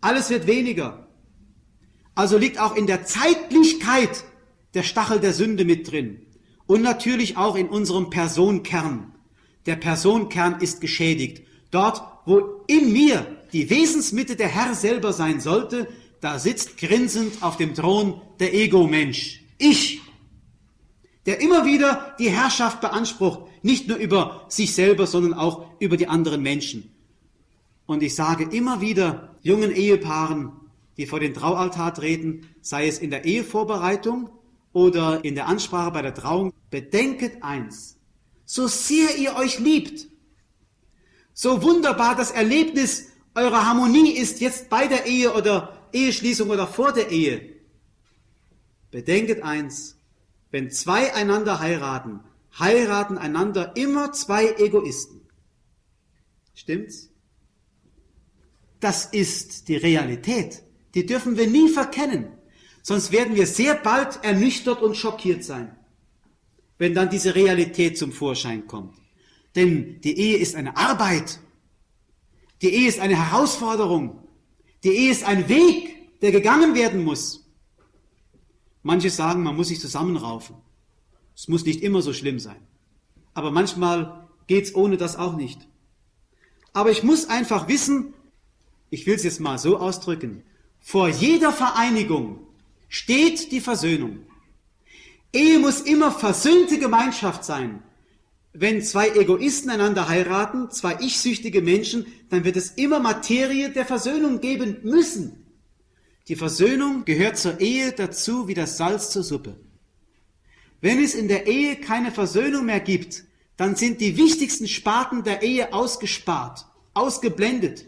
Alles 0.00 0.30
wird 0.30 0.46
weniger. 0.46 1.08
Also 2.14 2.36
liegt 2.36 2.60
auch 2.60 2.76
in 2.76 2.86
der 2.86 3.04
Zeitlichkeit 3.04 4.24
der 4.74 4.82
Stachel 4.82 5.20
der 5.20 5.32
Sünde 5.32 5.64
mit 5.64 5.90
drin. 5.90 6.26
Und 6.66 6.82
natürlich 6.82 7.36
auch 7.36 7.56
in 7.56 7.68
unserem 7.68 8.10
Personkern. 8.10 9.14
Der 9.66 9.76
Personkern 9.76 10.60
ist 10.60 10.80
geschädigt. 10.80 11.42
Dort, 11.70 12.02
wo 12.26 12.64
in 12.66 12.92
mir 12.92 13.26
die 13.52 13.68
Wesensmitte 13.70 14.36
der 14.36 14.48
Herr 14.48 14.74
selber 14.74 15.12
sein 15.12 15.40
sollte, 15.40 15.88
da 16.20 16.38
sitzt 16.38 16.78
grinsend 16.78 17.42
auf 17.42 17.56
dem 17.56 17.74
Thron 17.74 18.20
der 18.38 18.54
Ego-Mensch. 18.54 19.42
Ich, 19.58 20.00
der 21.26 21.40
immer 21.40 21.64
wieder 21.64 22.16
die 22.18 22.30
Herrschaft 22.30 22.80
beansprucht, 22.80 23.42
nicht 23.62 23.88
nur 23.88 23.96
über 23.96 24.46
sich 24.48 24.74
selber, 24.74 25.06
sondern 25.06 25.34
auch 25.34 25.66
über 25.80 25.96
die 25.96 26.08
anderen 26.08 26.42
Menschen. 26.42 26.92
Und 27.86 28.02
ich 28.02 28.14
sage 28.14 28.44
immer 28.44 28.80
wieder 28.80 29.36
jungen 29.42 29.70
Ehepaaren, 29.70 30.52
die 30.96 31.06
vor 31.06 31.20
den 31.20 31.34
Traualtar 31.34 31.94
treten, 31.94 32.48
sei 32.60 32.86
es 32.86 32.98
in 32.98 33.10
der 33.10 33.24
Ehevorbereitung 33.24 34.30
oder 34.72 35.24
in 35.24 35.34
der 35.34 35.48
Ansprache 35.48 35.90
bei 35.90 36.02
der 36.02 36.14
Trauung, 36.14 36.52
bedenket 36.70 37.42
eins, 37.42 37.98
so 38.44 38.66
sehr 38.66 39.16
ihr 39.16 39.36
euch 39.36 39.58
liebt, 39.58 40.08
so 41.34 41.62
wunderbar 41.62 42.14
das 42.14 42.30
Erlebnis 42.30 43.11
eurer 43.34 43.66
Harmonie 43.66 44.12
ist 44.12 44.40
jetzt 44.40 44.68
bei 44.68 44.86
der 44.86 45.06
Ehe 45.06 45.32
oder 45.32 45.88
Eheschließung 45.92 46.50
oder 46.50 46.66
vor 46.66 46.92
der 46.92 47.10
Ehe, 47.10 47.56
bedenket 48.90 49.42
eins, 49.42 49.96
wenn 50.50 50.70
zwei 50.70 51.14
einander 51.14 51.60
heiraten, 51.60 52.20
heiraten 52.58 53.18
einander 53.18 53.76
immer 53.76 54.12
zwei 54.12 54.52
Egoisten. 54.58 55.22
Stimmt's? 56.54 57.08
Das 58.80 59.06
ist 59.06 59.68
die 59.68 59.76
Realität. 59.76 60.62
Die 60.94 61.06
dürfen 61.06 61.36
wir 61.36 61.46
nie 61.46 61.68
verkennen. 61.68 62.28
Sonst 62.82 63.12
werden 63.12 63.36
wir 63.36 63.46
sehr 63.46 63.74
bald 63.74 64.22
ernüchtert 64.24 64.82
und 64.82 64.96
schockiert 64.96 65.44
sein, 65.44 65.76
wenn 66.78 66.94
dann 66.94 67.08
diese 67.08 67.34
Realität 67.34 67.96
zum 67.96 68.12
Vorschein 68.12 68.66
kommt. 68.66 68.96
Denn 69.54 70.00
die 70.00 70.18
Ehe 70.18 70.38
ist 70.38 70.56
eine 70.56 70.76
Arbeit. 70.76 71.38
Die 72.62 72.72
Ehe 72.72 72.88
ist 72.88 73.00
eine 73.00 73.16
Herausforderung. 73.16 74.22
Die 74.84 74.90
Ehe 74.90 75.10
ist 75.10 75.24
ein 75.24 75.48
Weg, 75.48 76.20
der 76.20 76.30
gegangen 76.30 76.74
werden 76.74 77.04
muss. 77.04 77.44
Manche 78.84 79.10
sagen, 79.10 79.42
man 79.42 79.56
muss 79.56 79.68
sich 79.68 79.80
zusammenraufen. 79.80 80.56
Es 81.34 81.48
muss 81.48 81.64
nicht 81.64 81.82
immer 81.82 82.02
so 82.02 82.12
schlimm 82.12 82.38
sein. 82.38 82.60
Aber 83.34 83.50
manchmal 83.50 84.28
geht's 84.46 84.74
ohne 84.74 84.96
das 84.96 85.16
auch 85.16 85.36
nicht. 85.36 85.66
Aber 86.72 86.90
ich 86.90 87.02
muss 87.02 87.28
einfach 87.28 87.68
wissen, 87.68 88.14
ich 88.90 89.06
will 89.06 89.14
es 89.14 89.24
jetzt 89.24 89.40
mal 89.40 89.58
so 89.58 89.78
ausdrücken, 89.78 90.44
vor 90.80 91.08
jeder 91.08 91.52
Vereinigung 91.52 92.46
steht 92.88 93.52
die 93.52 93.60
Versöhnung. 93.60 94.20
Ehe 95.32 95.58
muss 95.58 95.80
immer 95.80 96.12
versöhnte 96.12 96.78
Gemeinschaft 96.78 97.44
sein. 97.44 97.82
Wenn 98.54 98.82
zwei 98.82 99.08
Egoisten 99.08 99.70
einander 99.70 100.08
heiraten, 100.08 100.70
zwei 100.70 100.98
ich-süchtige 101.00 101.62
Menschen, 101.62 102.06
dann 102.28 102.44
wird 102.44 102.56
es 102.56 102.72
immer 102.72 103.00
Materie 103.00 103.70
der 103.70 103.86
Versöhnung 103.86 104.40
geben 104.40 104.78
müssen. 104.82 105.46
Die 106.28 106.36
Versöhnung 106.36 107.04
gehört 107.06 107.38
zur 107.38 107.60
Ehe 107.60 107.92
dazu 107.92 108.48
wie 108.48 108.54
das 108.54 108.76
Salz 108.76 109.10
zur 109.10 109.22
Suppe. 109.22 109.56
Wenn 110.82 111.02
es 111.02 111.14
in 111.14 111.28
der 111.28 111.46
Ehe 111.46 111.76
keine 111.76 112.12
Versöhnung 112.12 112.66
mehr 112.66 112.80
gibt, 112.80 113.24
dann 113.56 113.74
sind 113.74 114.00
die 114.00 114.16
wichtigsten 114.16 114.68
Sparten 114.68 115.24
der 115.24 115.42
Ehe 115.42 115.72
ausgespart, 115.72 116.66
ausgeblendet. 116.92 117.86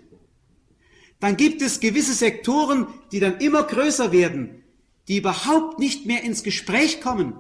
Dann 1.21 1.37
gibt 1.37 1.61
es 1.61 1.81
gewisse 1.81 2.15
Sektoren, 2.15 2.87
die 3.13 3.21
dann 3.21 3.39
immer 3.39 3.65
größer 3.65 4.13
werden, 4.13 4.63
die 5.09 5.19
überhaupt 5.19 5.79
nicht 5.79 6.07
mehr 6.07 6.23
ins 6.23 6.43
Gespräch 6.43 7.01
kommen. 7.01 7.35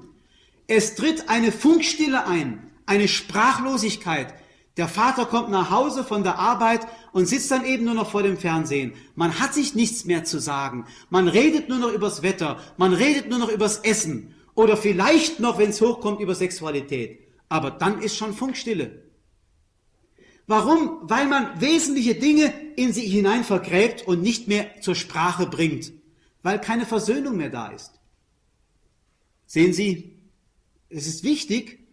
Es 0.66 0.94
tritt 0.94 1.28
eine 1.28 1.52
Funkstille 1.52 2.26
ein, 2.26 2.70
eine 2.86 3.08
Sprachlosigkeit, 3.08 4.34
der 4.76 4.88
Vater 4.88 5.26
kommt 5.26 5.50
nach 5.50 5.70
Hause 5.70 6.02
von 6.02 6.24
der 6.24 6.38
Arbeit 6.38 6.80
und 7.12 7.26
sitzt 7.26 7.50
dann 7.50 7.64
eben 7.64 7.84
nur 7.84 7.94
noch 7.94 8.10
vor 8.10 8.24
dem 8.24 8.36
Fernsehen. 8.36 8.92
Man 9.14 9.38
hat 9.38 9.54
sich 9.54 9.74
nichts 9.74 10.04
mehr 10.04 10.24
zu 10.24 10.40
sagen. 10.40 10.86
Man 11.10 11.28
redet 11.28 11.68
nur 11.68 11.78
noch 11.78 11.92
übers 11.92 12.22
Wetter. 12.22 12.58
Man 12.76 12.92
redet 12.92 13.28
nur 13.28 13.38
noch 13.38 13.50
übers 13.50 13.78
Essen. 13.78 14.34
Oder 14.56 14.76
vielleicht 14.76 15.38
noch, 15.38 15.58
wenn 15.58 15.70
es 15.70 15.80
hochkommt, 15.80 16.20
über 16.20 16.34
Sexualität. 16.34 17.20
Aber 17.48 17.70
dann 17.70 18.02
ist 18.02 18.16
schon 18.16 18.34
Funkstille. 18.34 19.04
Warum? 20.48 20.98
Weil 21.02 21.26
man 21.26 21.60
wesentliche 21.60 22.16
Dinge 22.16 22.52
in 22.76 22.92
sich 22.92 23.10
hinein 23.12 23.44
vergräbt 23.44 24.06
und 24.06 24.22
nicht 24.22 24.48
mehr 24.48 24.80
zur 24.80 24.96
Sprache 24.96 25.46
bringt. 25.46 25.92
Weil 26.42 26.60
keine 26.60 26.84
Versöhnung 26.84 27.36
mehr 27.36 27.48
da 27.48 27.68
ist. 27.68 27.92
Sehen 29.46 29.72
Sie, 29.72 30.18
es 30.88 31.06
ist 31.06 31.22
wichtig, 31.22 31.83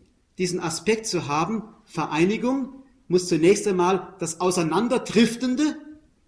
diesen 0.41 0.59
Aspekt 0.59 1.05
zu 1.05 1.27
haben, 1.27 1.61
Vereinigung 1.85 2.69
muss 3.07 3.27
zunächst 3.27 3.67
einmal 3.67 4.15
das 4.17 4.41
Auseinanderdriftende, 4.41 5.77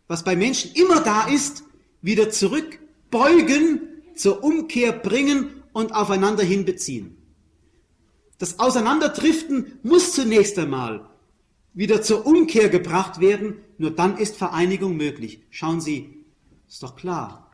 was 0.07 0.23
bei 0.23 0.35
Menschen 0.35 0.71
immer 0.75 1.01
da 1.01 1.27
ist, 1.27 1.63
wieder 2.03 2.29
zurückbeugen, 2.29 3.81
zur 4.15 4.43
Umkehr 4.43 4.91
bringen 4.91 5.63
und 5.71 5.95
aufeinander 5.95 6.43
hinbeziehen. 6.43 7.17
Das 8.37 8.59
Auseinanderdriften 8.59 9.79
muss 9.81 10.13
zunächst 10.13 10.59
einmal 10.59 11.09
wieder 11.73 12.03
zur 12.03 12.27
Umkehr 12.27 12.69
gebracht 12.69 13.19
werden, 13.19 13.55
nur 13.79 13.89
dann 13.89 14.17
ist 14.19 14.35
Vereinigung 14.35 14.95
möglich. 14.95 15.41
Schauen 15.49 15.81
Sie, 15.81 16.23
ist 16.67 16.83
doch 16.83 16.95
klar. 16.95 17.49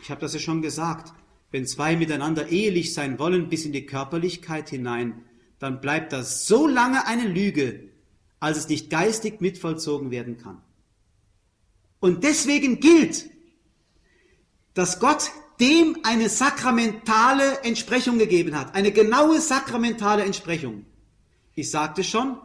Ich 0.00 0.10
habe 0.10 0.20
das 0.20 0.34
ja 0.34 0.40
schon 0.40 0.62
gesagt. 0.62 1.12
Wenn 1.52 1.64
zwei 1.64 1.94
miteinander 1.94 2.48
ehelich 2.48 2.92
sein 2.92 3.20
wollen 3.20 3.48
bis 3.48 3.64
in 3.64 3.72
die 3.72 3.86
Körperlichkeit 3.86 4.68
hinein, 4.68 5.22
dann 5.62 5.80
bleibt 5.80 6.12
das 6.12 6.48
so 6.48 6.66
lange 6.66 7.06
eine 7.06 7.28
Lüge, 7.28 7.88
als 8.40 8.58
es 8.58 8.68
nicht 8.68 8.90
geistig 8.90 9.40
mitvollzogen 9.40 10.10
werden 10.10 10.36
kann. 10.36 10.60
Und 12.00 12.24
deswegen 12.24 12.80
gilt, 12.80 13.30
dass 14.74 14.98
Gott 14.98 15.30
dem 15.60 15.98
eine 16.02 16.28
sakramentale 16.28 17.60
Entsprechung 17.62 18.18
gegeben 18.18 18.58
hat, 18.58 18.74
eine 18.74 18.90
genaue 18.90 19.40
sakramentale 19.40 20.24
Entsprechung. 20.24 20.84
Ich 21.54 21.70
sagte 21.70 22.02
schon, 22.02 22.38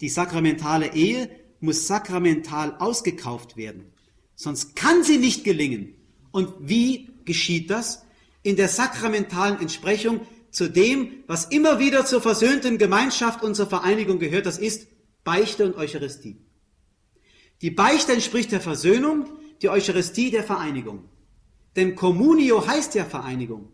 die 0.00 0.08
sakramentale 0.08 0.94
Ehe 0.94 1.28
muss 1.60 1.86
sakramental 1.86 2.76
ausgekauft 2.78 3.58
werden, 3.58 3.92
sonst 4.36 4.74
kann 4.74 5.04
sie 5.04 5.18
nicht 5.18 5.44
gelingen. 5.44 5.96
Und 6.30 6.54
wie 6.60 7.10
geschieht 7.26 7.68
das? 7.68 8.06
In 8.42 8.56
der 8.56 8.68
sakramentalen 8.68 9.60
Entsprechung 9.60 10.22
zu 10.50 10.68
dem, 10.68 11.24
was 11.26 11.46
immer 11.46 11.78
wieder 11.78 12.06
zur 12.06 12.20
versöhnten 12.20 12.78
Gemeinschaft 12.78 13.42
und 13.42 13.54
zur 13.54 13.66
Vereinigung 13.66 14.18
gehört, 14.18 14.46
das 14.46 14.58
ist 14.58 14.88
Beichte 15.24 15.66
und 15.66 15.76
Eucharistie. 15.76 16.38
Die 17.60 17.70
Beichte 17.70 18.12
entspricht 18.12 18.52
der 18.52 18.60
Versöhnung, 18.60 19.26
die 19.62 19.68
Eucharistie 19.68 20.30
der 20.30 20.44
Vereinigung. 20.44 21.08
Denn 21.76 21.94
Communio 21.94 22.66
heißt 22.66 22.94
ja 22.94 23.04
Vereinigung. 23.04 23.72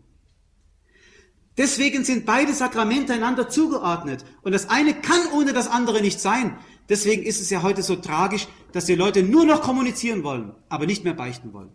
Deswegen 1.57 2.03
sind 2.03 2.25
beide 2.25 2.53
Sakramente 2.53 3.13
einander 3.13 3.47
zugeordnet. 3.47 4.25
Und 4.41 4.51
das 4.51 4.69
eine 4.69 4.93
kann 4.93 5.21
ohne 5.33 5.53
das 5.53 5.67
andere 5.67 6.01
nicht 6.01 6.19
sein. 6.19 6.57
Deswegen 6.89 7.23
ist 7.23 7.41
es 7.41 7.49
ja 7.49 7.63
heute 7.63 7.81
so 7.81 7.95
tragisch, 7.95 8.47
dass 8.73 8.85
die 8.85 8.95
Leute 8.95 9.23
nur 9.23 9.45
noch 9.45 9.61
kommunizieren 9.61 10.23
wollen, 10.23 10.53
aber 10.67 10.85
nicht 10.85 11.03
mehr 11.03 11.13
beichten 11.13 11.53
wollen. 11.53 11.71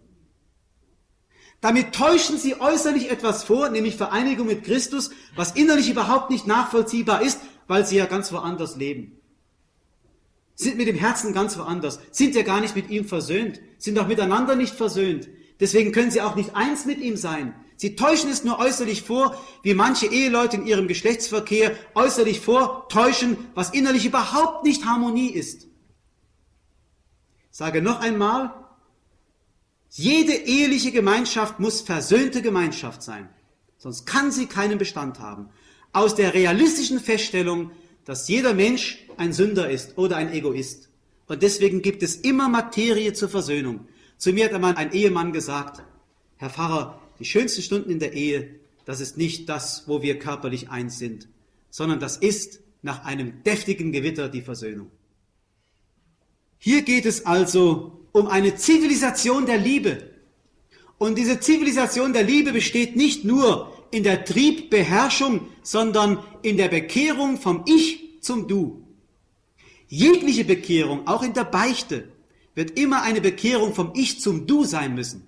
Damit 1.60 1.94
täuschen 1.94 2.38
sie 2.38 2.58
äußerlich 2.60 3.10
etwas 3.10 3.44
vor, 3.44 3.68
nämlich 3.68 3.96
Vereinigung 3.96 4.46
mit 4.46 4.64
Christus, 4.64 5.10
was 5.36 5.52
innerlich 5.52 5.90
überhaupt 5.90 6.30
nicht 6.30 6.46
nachvollziehbar 6.46 7.22
ist, 7.22 7.40
weil 7.66 7.84
sie 7.84 7.96
ja 7.96 8.06
ganz 8.06 8.32
woanders 8.32 8.76
leben. 8.76 9.20
Sind 10.54 10.76
mit 10.76 10.88
dem 10.88 10.96
Herzen 10.96 11.32
ganz 11.32 11.58
woanders, 11.58 12.00
sind 12.10 12.34
ja 12.34 12.42
gar 12.42 12.60
nicht 12.60 12.76
mit 12.76 12.90
ihm 12.90 13.04
versöhnt, 13.06 13.60
sind 13.78 13.98
auch 13.98 14.08
miteinander 14.08 14.56
nicht 14.56 14.74
versöhnt. 14.74 15.28
Deswegen 15.58 15.92
können 15.92 16.10
sie 16.10 16.22
auch 16.22 16.34
nicht 16.34 16.56
eins 16.56 16.86
mit 16.86 16.98
ihm 16.98 17.16
sein. 17.16 17.54
Sie 17.76 17.96
täuschen 17.96 18.30
es 18.30 18.44
nur 18.44 18.58
äußerlich 18.58 19.02
vor, 19.02 19.38
wie 19.62 19.74
manche 19.74 20.06
Eheleute 20.06 20.56
in 20.56 20.66
ihrem 20.66 20.88
Geschlechtsverkehr 20.88 21.74
äußerlich 21.94 22.40
vortäuschen, 22.40 23.36
was 23.54 23.70
innerlich 23.70 24.06
überhaupt 24.06 24.64
nicht 24.64 24.84
Harmonie 24.84 25.30
ist. 25.30 25.66
Sage 27.50 27.82
noch 27.82 28.00
einmal, 28.00 28.54
jede 29.90 30.32
eheliche 30.32 30.92
Gemeinschaft 30.92 31.58
muss 31.58 31.80
versöhnte 31.80 32.42
Gemeinschaft 32.42 33.02
sein, 33.02 33.28
sonst 33.78 34.06
kann 34.06 34.30
sie 34.30 34.46
keinen 34.46 34.78
Bestand 34.78 35.18
haben. 35.18 35.48
Aus 35.92 36.14
der 36.14 36.34
realistischen 36.34 37.00
Feststellung, 37.00 37.72
dass 38.04 38.28
jeder 38.28 38.54
Mensch 38.54 39.04
ein 39.16 39.32
Sünder 39.32 39.68
ist 39.68 39.98
oder 39.98 40.16
ein 40.16 40.32
Egoist. 40.32 40.88
Und 41.26 41.42
deswegen 41.42 41.82
gibt 41.82 42.02
es 42.02 42.16
immer 42.16 42.48
Materie 42.48 43.12
zur 43.12 43.28
Versöhnung. 43.28 43.86
Zu 44.16 44.32
mir 44.32 44.46
hat 44.46 44.52
einmal 44.52 44.76
ein 44.76 44.92
Ehemann 44.92 45.32
gesagt, 45.32 45.82
Herr 46.36 46.50
Pfarrer, 46.50 47.00
die 47.18 47.24
schönsten 47.24 47.62
Stunden 47.62 47.90
in 47.90 47.98
der 47.98 48.12
Ehe, 48.12 48.56
das 48.84 49.00
ist 49.00 49.16
nicht 49.16 49.48
das, 49.48 49.84
wo 49.86 50.02
wir 50.02 50.18
körperlich 50.18 50.70
eins 50.70 50.98
sind, 50.98 51.28
sondern 51.70 52.00
das 52.00 52.16
ist 52.16 52.60
nach 52.82 53.04
einem 53.04 53.42
deftigen 53.44 53.92
Gewitter 53.92 54.28
die 54.28 54.42
Versöhnung. 54.42 54.90
Hier 56.58 56.82
geht 56.82 57.06
es 57.06 57.26
also 57.26 57.99
um 58.12 58.26
eine 58.26 58.56
Zivilisation 58.56 59.46
der 59.46 59.58
Liebe. 59.58 60.10
Und 60.98 61.16
diese 61.16 61.40
Zivilisation 61.40 62.12
der 62.12 62.24
Liebe 62.24 62.52
besteht 62.52 62.96
nicht 62.96 63.24
nur 63.24 63.72
in 63.90 64.02
der 64.02 64.24
Triebbeherrschung, 64.24 65.48
sondern 65.62 66.22
in 66.42 66.56
der 66.56 66.68
Bekehrung 66.68 67.38
vom 67.38 67.64
Ich 67.66 68.20
zum 68.20 68.46
Du. 68.46 68.84
Jegliche 69.88 70.44
Bekehrung, 70.44 71.06
auch 71.06 71.22
in 71.22 71.32
der 71.32 71.44
Beichte, 71.44 72.08
wird 72.54 72.78
immer 72.78 73.02
eine 73.02 73.20
Bekehrung 73.20 73.74
vom 73.74 73.92
Ich 73.94 74.20
zum 74.20 74.46
Du 74.46 74.64
sein 74.64 74.94
müssen. 74.94 75.26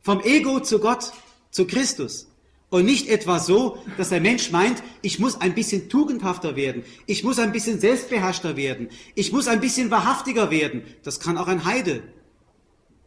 Vom 0.00 0.20
Ego 0.20 0.60
zu 0.60 0.78
Gott, 0.78 1.12
zu 1.50 1.66
Christus. 1.66 2.28
Und 2.74 2.86
nicht 2.86 3.08
etwa 3.08 3.38
so, 3.38 3.78
dass 3.98 4.08
der 4.08 4.20
Mensch 4.20 4.50
meint, 4.50 4.82
ich 5.00 5.20
muss 5.20 5.40
ein 5.40 5.54
bisschen 5.54 5.88
tugendhafter 5.88 6.56
werden, 6.56 6.82
ich 7.06 7.22
muss 7.22 7.38
ein 7.38 7.52
bisschen 7.52 7.78
selbstbeherrschter 7.78 8.56
werden, 8.56 8.88
ich 9.14 9.30
muss 9.30 9.46
ein 9.46 9.60
bisschen 9.60 9.92
wahrhaftiger 9.92 10.50
werden. 10.50 10.82
Das 11.04 11.20
kann 11.20 11.38
auch 11.38 11.46
ein 11.46 11.66
Heide. 11.66 12.02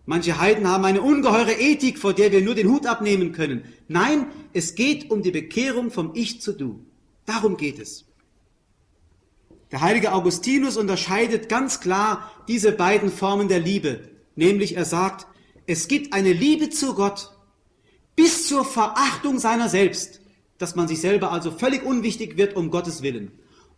Manche 0.05 0.39
Heiden 0.39 0.69
haben 0.69 0.85
eine 0.85 1.01
ungeheure 1.01 1.51
Ethik, 1.51 1.99
vor 1.99 2.13
der 2.13 2.31
wir 2.31 2.39
nur 2.39 2.55
den 2.55 2.69
Hut 2.69 2.85
abnehmen 2.85 3.33
können. 3.33 3.65
Nein, 3.89 4.27
es 4.53 4.75
geht 4.75 5.11
um 5.11 5.21
die 5.21 5.31
Bekehrung 5.31 5.91
vom 5.91 6.11
Ich 6.13 6.39
zu 6.39 6.53
Du. 6.53 6.85
Darum 7.25 7.57
geht 7.57 7.77
es. 7.77 8.05
Der 9.73 9.81
heilige 9.81 10.13
Augustinus 10.13 10.77
unterscheidet 10.77 11.49
ganz 11.49 11.81
klar 11.81 12.31
diese 12.47 12.71
beiden 12.71 13.11
Formen 13.11 13.49
der 13.49 13.59
Liebe. 13.59 13.99
Nämlich 14.37 14.77
er 14.77 14.85
sagt, 14.85 15.27
es 15.65 15.89
gibt 15.89 16.13
eine 16.13 16.31
Liebe 16.31 16.69
zu 16.69 16.95
Gott 16.95 17.36
bis 18.17 18.47
zur 18.47 18.65
Verachtung 18.65 19.39
seiner 19.39 19.69
selbst, 19.69 20.19
dass 20.57 20.75
man 20.75 20.89
sich 20.89 20.99
selber 20.99 21.31
also 21.31 21.51
völlig 21.51 21.83
unwichtig 21.83 22.35
wird 22.35 22.55
um 22.57 22.71
Gottes 22.71 23.03
Willen. 23.03 23.31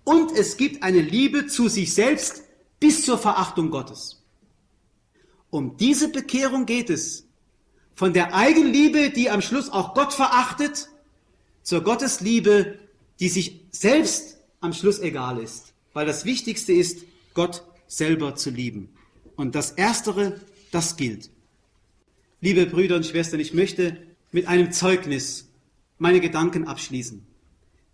Und 0.06 0.32
es 0.32 0.58
gibt 0.58 0.82
eine 0.82 1.02
Liebe 1.02 1.46
zu 1.46 1.68
sich 1.68 1.94
selbst 1.94 2.44
bis 2.80 3.06
zur 3.06 3.20
Verachtung 3.20 3.70
Gottes. 3.70 4.24
Um 5.52 5.76
diese 5.78 6.10
Bekehrung 6.10 6.66
geht 6.66 6.90
es. 6.90 7.26
Von 7.94 8.14
der 8.14 8.34
Eigenliebe, 8.34 9.10
die 9.10 9.30
am 9.30 9.42
Schluss 9.42 9.70
auch 9.70 9.94
Gott 9.94 10.14
verachtet, 10.14 10.88
zur 11.62 11.82
Gottesliebe, 11.82 12.80
die 13.20 13.28
sich 13.28 13.60
selbst 13.72 14.38
am 14.62 14.72
Schluss 14.72 15.00
egal 15.00 15.40
ist. 15.40 15.74
Weil 15.92 16.06
das 16.06 16.24
Wichtigste 16.24 16.72
ist, 16.72 17.00
Gott 17.34 17.64
selber 17.88 18.36
zu 18.36 18.52
lieben. 18.52 18.90
Und 19.36 19.54
das 19.54 19.72
Erstere, 19.72 20.40
das 20.72 20.96
gilt. 20.96 21.30
Liebe 22.40 22.66
Brüder 22.68 22.96
und 22.96 23.06
Schwestern, 23.06 23.42
ich 23.42 23.54
möchte 23.54 23.98
mit 24.32 24.48
einem 24.48 24.72
Zeugnis 24.72 25.50
meine 25.98 26.20
Gedanken 26.20 26.68
abschließen. 26.68 27.26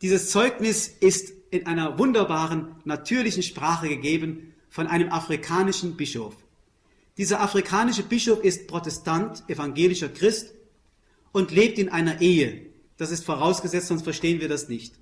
Dieses 0.01 0.29
Zeugnis 0.29 0.87
ist 0.87 1.33
in 1.49 1.65
einer 1.65 1.97
wunderbaren, 1.97 2.75
natürlichen 2.83 3.43
Sprache 3.43 3.87
gegeben 3.87 4.53
von 4.69 4.87
einem 4.87 5.11
afrikanischen 5.11 5.95
Bischof. 5.95 6.35
Dieser 7.17 7.39
afrikanische 7.39 8.03
Bischof 8.03 8.43
ist 8.43 8.67
Protestant, 8.67 9.43
evangelischer 9.47 10.09
Christ 10.09 10.53
und 11.31 11.51
lebt 11.51 11.79
in 11.79 11.89
einer 11.89 12.19
Ehe. 12.21 12.65
Das 12.97 13.11
ist 13.11 13.23
vorausgesetzt, 13.23 13.87
sonst 13.87 14.03
verstehen 14.03 14.41
wir 14.41 14.49
das 14.49 14.67
nicht. 14.67 14.95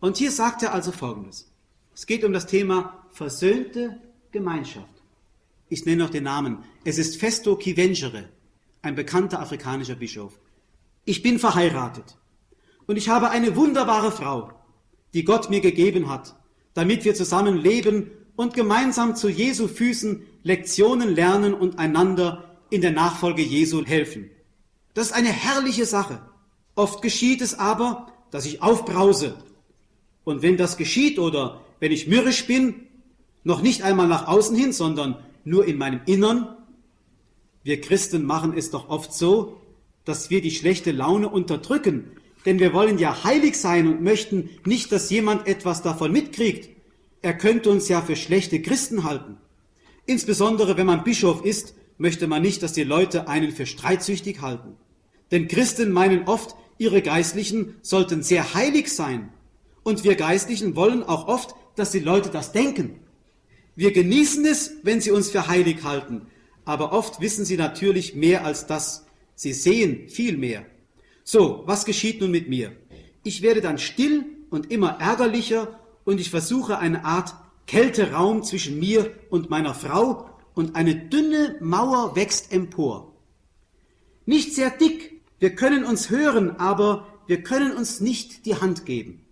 Und 0.00 0.16
hier 0.16 0.30
sagt 0.30 0.62
er 0.62 0.72
also 0.72 0.92
Folgendes. 0.92 1.50
Es 1.94 2.06
geht 2.06 2.24
um 2.24 2.32
das 2.32 2.46
Thema 2.46 3.04
versöhnte 3.10 4.00
Gemeinschaft. 4.30 5.02
Ich 5.68 5.84
nenne 5.84 6.04
noch 6.04 6.10
den 6.10 6.24
Namen. 6.24 6.64
Es 6.84 6.96
ist 6.96 7.18
Festo 7.18 7.56
Kivengere, 7.56 8.28
ein 8.82 8.94
bekannter 8.94 9.40
afrikanischer 9.40 9.94
Bischof. 9.94 10.38
Ich 11.04 11.22
bin 11.22 11.38
verheiratet 11.38 12.16
und 12.86 12.96
ich 12.96 13.08
habe 13.08 13.30
eine 13.30 13.56
wunderbare 13.56 14.12
Frau, 14.12 14.52
die 15.14 15.24
Gott 15.24 15.50
mir 15.50 15.60
gegeben 15.60 16.08
hat, 16.08 16.36
damit 16.74 17.04
wir 17.04 17.14
zusammen 17.14 17.56
leben 17.56 18.10
und 18.36 18.54
gemeinsam 18.54 19.16
zu 19.16 19.28
Jesu 19.28 19.68
Füßen 19.68 20.22
Lektionen 20.42 21.14
lernen 21.14 21.54
und 21.54 21.78
einander 21.78 22.56
in 22.70 22.80
der 22.80 22.92
Nachfolge 22.92 23.42
Jesu 23.42 23.84
helfen. 23.84 24.30
Das 24.94 25.08
ist 25.08 25.12
eine 25.12 25.30
herrliche 25.30 25.86
Sache. 25.86 26.20
Oft 26.74 27.02
geschieht 27.02 27.40
es 27.40 27.58
aber, 27.58 28.12
dass 28.30 28.46
ich 28.46 28.62
aufbrause. 28.62 29.34
Und 30.24 30.42
wenn 30.42 30.56
das 30.56 30.76
geschieht 30.76 31.18
oder 31.18 31.60
wenn 31.80 31.92
ich 31.92 32.06
mürrisch 32.06 32.46
bin, 32.46 32.86
noch 33.44 33.62
nicht 33.62 33.82
einmal 33.82 34.06
nach 34.06 34.26
außen 34.28 34.56
hin, 34.56 34.72
sondern 34.72 35.16
nur 35.44 35.66
in 35.66 35.78
meinem 35.78 36.00
Innern, 36.06 36.57
wir 37.68 37.82
Christen 37.82 38.24
machen 38.24 38.54
es 38.56 38.70
doch 38.70 38.88
oft 38.88 39.12
so, 39.12 39.60
dass 40.06 40.30
wir 40.30 40.40
die 40.40 40.52
schlechte 40.52 40.90
Laune 40.90 41.28
unterdrücken, 41.28 42.12
denn 42.46 42.60
wir 42.60 42.72
wollen 42.72 42.96
ja 42.96 43.24
heilig 43.24 43.56
sein 43.56 43.86
und 43.86 44.00
möchten 44.00 44.48
nicht, 44.64 44.90
dass 44.90 45.10
jemand 45.10 45.46
etwas 45.46 45.82
davon 45.82 46.10
mitkriegt. 46.10 46.70
Er 47.20 47.36
könnte 47.36 47.68
uns 47.68 47.86
ja 47.90 48.00
für 48.00 48.16
schlechte 48.16 48.62
Christen 48.62 49.04
halten. 49.04 49.36
Insbesondere 50.06 50.78
wenn 50.78 50.86
man 50.86 51.04
Bischof 51.04 51.44
ist, 51.44 51.74
möchte 51.98 52.26
man 52.26 52.40
nicht, 52.40 52.62
dass 52.62 52.72
die 52.72 52.84
Leute 52.84 53.28
einen 53.28 53.52
für 53.52 53.66
streitsüchtig 53.66 54.40
halten. 54.40 54.78
Denn 55.30 55.46
Christen 55.46 55.92
meinen 55.92 56.26
oft, 56.26 56.56
ihre 56.78 57.02
Geistlichen 57.02 57.74
sollten 57.82 58.22
sehr 58.22 58.54
heilig 58.54 58.90
sein. 58.90 59.28
Und 59.82 60.04
wir 60.04 60.14
Geistlichen 60.14 60.74
wollen 60.74 61.02
auch 61.02 61.28
oft, 61.28 61.54
dass 61.76 61.90
die 61.90 62.00
Leute 62.00 62.30
das 62.30 62.52
denken. 62.52 63.00
Wir 63.76 63.92
genießen 63.92 64.46
es, 64.46 64.72
wenn 64.84 65.02
sie 65.02 65.10
uns 65.10 65.28
für 65.28 65.48
heilig 65.48 65.84
halten, 65.84 66.28
aber 66.68 66.92
oft 66.92 67.22
wissen 67.22 67.46
sie 67.46 67.56
natürlich 67.56 68.14
mehr 68.14 68.44
als 68.44 68.66
das. 68.66 69.06
Sie 69.34 69.54
sehen 69.54 70.08
viel 70.08 70.36
mehr. 70.36 70.66
So, 71.24 71.62
was 71.64 71.86
geschieht 71.86 72.20
nun 72.20 72.30
mit 72.30 72.50
mir? 72.50 72.72
Ich 73.24 73.40
werde 73.40 73.62
dann 73.62 73.78
still 73.78 74.26
und 74.50 74.70
immer 74.70 75.00
ärgerlicher 75.00 75.80
und 76.04 76.20
ich 76.20 76.28
versuche 76.28 76.78
eine 76.78 77.06
Art 77.06 77.34
Kälteraum 77.66 78.42
zwischen 78.42 78.78
mir 78.78 79.14
und 79.30 79.48
meiner 79.48 79.74
Frau 79.74 80.28
und 80.54 80.76
eine 80.76 80.94
dünne 80.94 81.56
Mauer 81.60 82.14
wächst 82.16 82.52
empor. 82.52 83.14
Nicht 84.26 84.54
sehr 84.54 84.68
dick, 84.68 85.22
wir 85.38 85.54
können 85.54 85.84
uns 85.84 86.10
hören, 86.10 86.56
aber 86.56 87.06
wir 87.26 87.42
können 87.42 87.72
uns 87.72 88.00
nicht 88.00 88.44
die 88.44 88.56
Hand 88.56 88.84
geben. 88.84 89.24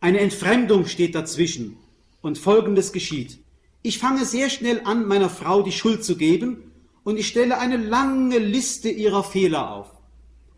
Eine 0.00 0.20
Entfremdung 0.20 0.84
steht 0.86 1.14
dazwischen 1.14 1.78
und 2.20 2.36
Folgendes 2.36 2.92
geschieht. 2.92 3.39
Ich 3.82 3.98
fange 3.98 4.24
sehr 4.24 4.50
schnell 4.50 4.82
an, 4.84 5.06
meiner 5.06 5.30
Frau 5.30 5.62
die 5.62 5.72
Schuld 5.72 6.04
zu 6.04 6.16
geben 6.16 6.72
und 7.02 7.18
ich 7.18 7.28
stelle 7.28 7.58
eine 7.58 7.78
lange 7.78 8.38
Liste 8.38 8.90
ihrer 8.90 9.24
Fehler 9.24 9.72
auf. 9.72 9.90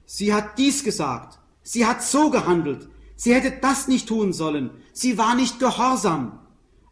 Sie 0.07 0.35
hat 0.35 0.59
dies 0.59 0.83
gesagt, 0.83 1.39
sie 1.63 1.87
hat 1.87 2.03
so 2.03 2.31
gehandelt, 2.31 2.89
sie 3.15 3.35
hätte 3.35 3.53
das 3.61 3.87
nicht 3.87 4.09
tun 4.09 4.33
sollen, 4.33 4.71
sie 4.93 5.19
war 5.19 5.37
nicht 5.37 5.61
gehorsam, 5.61 6.41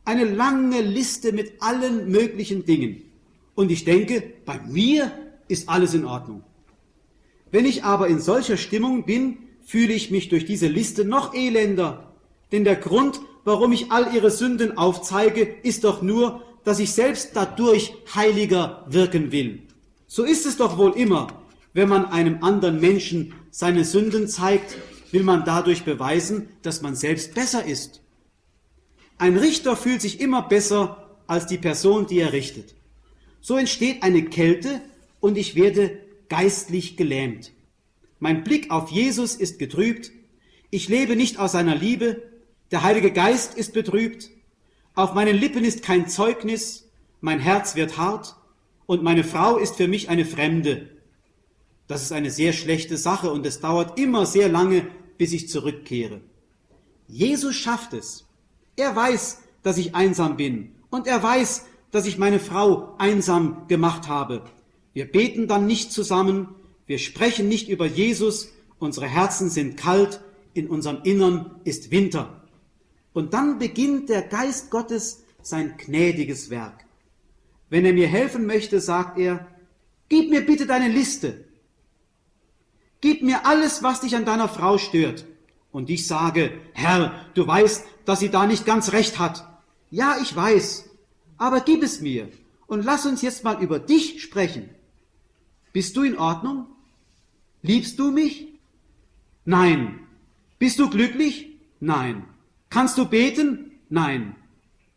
eine 0.04 0.24
lange 0.24 0.80
Liste 0.80 1.32
mit 1.32 1.60
allen 1.60 2.10
möglichen 2.10 2.64
Dingen. 2.64 3.02
Und 3.56 3.70
ich 3.70 3.84
denke, 3.84 4.22
bei 4.46 4.60
mir 4.60 5.12
ist 5.48 5.68
alles 5.68 5.94
in 5.94 6.04
Ordnung. 6.04 6.44
Wenn 7.50 7.64
ich 7.64 7.82
aber 7.82 8.06
in 8.06 8.20
solcher 8.20 8.56
Stimmung 8.56 9.04
bin, 9.04 9.38
fühle 9.62 9.92
ich 9.92 10.12
mich 10.12 10.28
durch 10.28 10.44
diese 10.44 10.68
Liste 10.68 11.04
noch 11.04 11.34
elender. 11.34 12.14
Denn 12.52 12.64
der 12.64 12.76
Grund, 12.76 13.20
warum 13.44 13.72
ich 13.72 13.90
all 13.90 14.14
ihre 14.14 14.30
Sünden 14.30 14.76
aufzeige, 14.78 15.42
ist 15.62 15.84
doch 15.84 16.02
nur, 16.02 16.42
dass 16.64 16.78
ich 16.78 16.92
selbst 16.92 17.30
dadurch 17.34 17.94
heiliger 18.14 18.84
wirken 18.88 19.32
will. 19.32 19.62
So 20.06 20.24
ist 20.24 20.46
es 20.46 20.56
doch 20.56 20.76
wohl 20.78 20.92
immer. 20.92 21.28
Wenn 21.72 21.88
man 21.88 22.06
einem 22.06 22.42
anderen 22.42 22.80
Menschen 22.80 23.34
seine 23.50 23.84
Sünden 23.84 24.28
zeigt, 24.28 24.76
will 25.12 25.22
man 25.22 25.44
dadurch 25.44 25.84
beweisen, 25.84 26.48
dass 26.62 26.82
man 26.82 26.96
selbst 26.96 27.34
besser 27.34 27.64
ist. 27.64 28.00
Ein 29.18 29.36
Richter 29.36 29.76
fühlt 29.76 30.00
sich 30.00 30.20
immer 30.20 30.42
besser 30.42 31.18
als 31.26 31.46
die 31.46 31.58
Person, 31.58 32.06
die 32.06 32.18
er 32.18 32.32
richtet. 32.32 32.74
So 33.40 33.56
entsteht 33.56 34.02
eine 34.02 34.24
Kälte 34.24 34.80
und 35.20 35.38
ich 35.38 35.54
werde 35.54 35.98
geistlich 36.28 36.96
gelähmt. 36.96 37.52
Mein 38.18 38.44
Blick 38.44 38.70
auf 38.70 38.90
Jesus 38.90 39.34
ist 39.34 39.58
getrübt. 39.58 40.10
Ich 40.70 40.88
lebe 40.88 41.16
nicht 41.16 41.38
aus 41.38 41.52
seiner 41.52 41.74
Liebe. 41.74 42.22
Der 42.70 42.82
Heilige 42.82 43.12
Geist 43.12 43.54
ist 43.54 43.72
betrübt. 43.72 44.30
Auf 44.94 45.14
meinen 45.14 45.36
Lippen 45.36 45.64
ist 45.64 45.82
kein 45.82 46.08
Zeugnis. 46.08 46.88
Mein 47.20 47.40
Herz 47.40 47.74
wird 47.74 47.96
hart. 47.96 48.36
Und 48.86 49.02
meine 49.02 49.24
Frau 49.24 49.56
ist 49.56 49.76
für 49.76 49.88
mich 49.88 50.08
eine 50.08 50.24
Fremde. 50.24 50.88
Das 51.88 52.02
ist 52.02 52.12
eine 52.12 52.30
sehr 52.30 52.52
schlechte 52.52 52.96
Sache 52.96 53.32
und 53.32 53.44
es 53.44 53.58
dauert 53.58 53.98
immer 53.98 54.24
sehr 54.24 54.48
lange, 54.48 54.86
bis 55.18 55.32
ich 55.32 55.48
zurückkehre. 55.48 56.20
Jesus 57.08 57.56
schafft 57.56 57.92
es. 57.92 58.26
Er 58.76 58.94
weiß, 58.94 59.38
dass 59.64 59.76
ich 59.76 59.96
einsam 59.96 60.36
bin 60.36 60.72
und 60.90 61.08
er 61.08 61.20
weiß, 61.20 61.66
dass 61.90 62.06
ich 62.06 62.18
meine 62.18 62.38
Frau 62.38 62.94
einsam 62.98 63.66
gemacht 63.66 64.06
habe. 64.06 64.44
Wir 64.92 65.10
beten 65.10 65.48
dann 65.48 65.66
nicht 65.66 65.92
zusammen, 65.92 66.54
wir 66.86 66.98
sprechen 66.98 67.48
nicht 67.48 67.68
über 67.68 67.86
Jesus, 67.86 68.50
unsere 68.78 69.08
Herzen 69.08 69.50
sind 69.50 69.76
kalt, 69.76 70.20
in 70.54 70.68
unserem 70.68 71.02
Innern 71.02 71.60
ist 71.64 71.90
Winter. 71.90 72.39
Und 73.12 73.34
dann 73.34 73.58
beginnt 73.58 74.08
der 74.08 74.22
Geist 74.22 74.70
Gottes 74.70 75.24
sein 75.42 75.74
gnädiges 75.76 76.50
Werk. 76.50 76.84
Wenn 77.68 77.84
er 77.84 77.92
mir 77.92 78.08
helfen 78.08 78.46
möchte, 78.46 78.80
sagt 78.80 79.18
er, 79.18 79.46
gib 80.08 80.30
mir 80.30 80.44
bitte 80.44 80.66
deine 80.66 80.88
Liste. 80.88 81.44
Gib 83.00 83.22
mir 83.22 83.46
alles, 83.46 83.82
was 83.82 84.00
dich 84.00 84.14
an 84.16 84.24
deiner 84.24 84.48
Frau 84.48 84.78
stört. 84.78 85.26
Und 85.72 85.88
ich 85.88 86.06
sage, 86.06 86.52
Herr, 86.72 87.26
du 87.34 87.46
weißt, 87.46 87.84
dass 88.04 88.20
sie 88.20 88.30
da 88.30 88.46
nicht 88.46 88.66
ganz 88.66 88.92
recht 88.92 89.18
hat. 89.18 89.46
Ja, 89.90 90.18
ich 90.20 90.34
weiß, 90.34 90.90
aber 91.38 91.60
gib 91.60 91.82
es 91.82 92.00
mir. 92.00 92.28
und 92.70 92.84
lass 92.84 93.04
uns 93.04 93.20
jetzt 93.20 93.42
mal 93.42 93.60
über 93.60 93.80
dich 93.80 94.22
sprechen. 94.22 94.70
Bist 95.72 95.96
du 95.96 96.04
in 96.04 96.16
Ordnung? 96.16 96.66
Liebst 97.62 97.98
du 97.98 98.12
mich? 98.12 98.46
Nein. 99.44 100.06
Bist 100.60 100.78
du 100.78 100.88
glücklich? 100.88 101.48
Nein. 101.80 102.22
Kannst 102.70 102.96
du 102.96 103.04
beten? 103.04 103.72
Nein. 103.88 104.36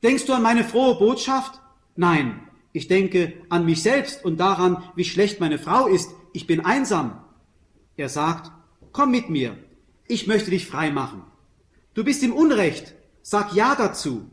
Denkst 0.04 0.26
du 0.26 0.34
an 0.34 0.44
meine 0.44 0.64
frohe 0.64 0.96
Botschaft? 0.96 1.60
Nein. 1.96 2.40
Ich 2.72 2.88
denke 2.88 3.34
an 3.50 3.66
mich 3.66 3.84
selbst 3.84 4.24
und 4.24 4.40
daran, 4.40 4.84
wie 4.96 5.06
schlecht 5.06 5.40
meine 5.40 5.60
Frau 5.60 5.88
ist. 5.88 6.12
Ich 6.34 6.48
bin 6.48 6.64
einsam. 6.66 7.22
Er 7.98 8.10
sagt, 8.10 8.52
komm 8.92 9.12
mit 9.12 9.30
mir. 9.30 9.58
Ich 10.08 10.28
möchte 10.28 10.52
dich 10.52 10.68
frei 10.68 10.92
machen. 10.92 11.24
Du 11.94 12.04
bist 12.04 12.24
im 12.24 12.34
Unrecht. 12.34 12.96
Sag 13.22 13.54
Ja 13.54 13.76
dazu. 13.76 14.30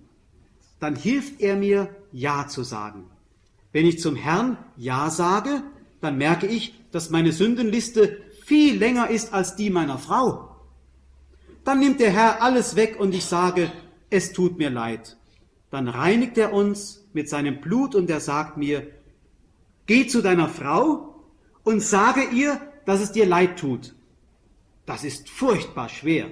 Dann 0.78 0.96
hilft 0.96 1.40
er 1.40 1.56
mir, 1.56 1.94
Ja 2.12 2.48
zu 2.48 2.62
sagen. 2.62 3.04
Wenn 3.72 3.86
ich 3.86 4.00
zum 4.00 4.16
Herrn 4.16 4.58
Ja 4.76 5.10
sage, 5.10 5.62
dann 6.00 6.18
merke 6.18 6.46
ich, 6.46 6.74
dass 6.90 7.10
meine 7.10 7.32
Sündenliste 7.32 8.20
viel 8.44 8.76
länger 8.76 9.10
ist 9.10 9.32
als 9.32 9.56
die 9.56 9.70
meiner 9.70 9.98
Frau. 9.98 10.49
Dann 11.64 11.80
nimmt 11.80 12.00
der 12.00 12.10
Herr 12.10 12.42
alles 12.42 12.76
weg 12.76 12.98
und 12.98 13.14
ich 13.14 13.24
sage, 13.24 13.70
es 14.08 14.32
tut 14.32 14.58
mir 14.58 14.70
leid. 14.70 15.16
Dann 15.70 15.88
reinigt 15.88 16.36
er 16.38 16.52
uns 16.52 17.06
mit 17.12 17.28
seinem 17.28 17.60
Blut 17.60 17.94
und 17.94 18.10
er 18.10 18.20
sagt 18.20 18.56
mir, 18.56 18.86
geh 19.86 20.06
zu 20.06 20.22
deiner 20.22 20.48
Frau 20.48 21.14
und 21.62 21.80
sage 21.80 22.22
ihr, 22.32 22.60
dass 22.86 23.00
es 23.00 23.12
dir 23.12 23.26
leid 23.26 23.58
tut. 23.58 23.94
Das 24.86 25.04
ist 25.04 25.28
furchtbar 25.28 25.88
schwer. 25.88 26.26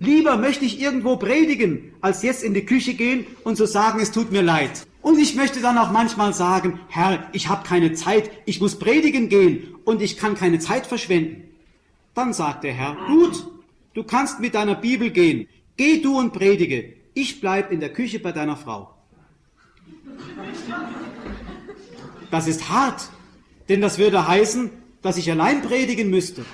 Lieber 0.00 0.36
möchte 0.36 0.64
ich 0.64 0.80
irgendwo 0.80 1.16
predigen, 1.16 1.92
als 2.00 2.22
jetzt 2.22 2.44
in 2.44 2.54
die 2.54 2.64
Küche 2.64 2.94
gehen 2.94 3.26
und 3.44 3.56
zu 3.56 3.66
sagen, 3.66 4.00
es 4.00 4.12
tut 4.12 4.30
mir 4.30 4.42
leid. 4.42 4.86
Und 5.02 5.18
ich 5.18 5.34
möchte 5.34 5.60
dann 5.60 5.78
auch 5.78 5.90
manchmal 5.90 6.32
sagen, 6.32 6.80
Herr, 6.88 7.28
ich 7.32 7.48
habe 7.48 7.66
keine 7.66 7.92
Zeit, 7.94 8.30
ich 8.46 8.60
muss 8.60 8.78
predigen 8.78 9.28
gehen 9.28 9.74
und 9.84 10.02
ich 10.02 10.16
kann 10.16 10.34
keine 10.34 10.58
Zeit 10.60 10.86
verschwenden. 10.86 11.44
Dann 12.14 12.32
sagt 12.32 12.64
der 12.64 12.72
Herr, 12.72 12.96
gut, 13.06 13.46
du 13.94 14.04
kannst 14.04 14.40
mit 14.40 14.54
deiner 14.54 14.74
Bibel 14.74 15.10
gehen, 15.10 15.48
geh 15.76 16.00
du 16.00 16.18
und 16.18 16.32
predige, 16.32 16.94
ich 17.14 17.40
bleib 17.40 17.72
in 17.72 17.80
der 17.80 17.92
Küche 17.92 18.18
bei 18.20 18.32
deiner 18.32 18.56
Frau. 18.56 18.94
Das 22.30 22.46
ist 22.46 22.68
hart, 22.68 23.10
denn 23.68 23.80
das 23.80 23.98
würde 23.98 24.26
heißen, 24.26 24.70
dass 25.02 25.16
ich 25.16 25.30
allein 25.30 25.62
predigen 25.62 26.10
müsste. 26.10 26.44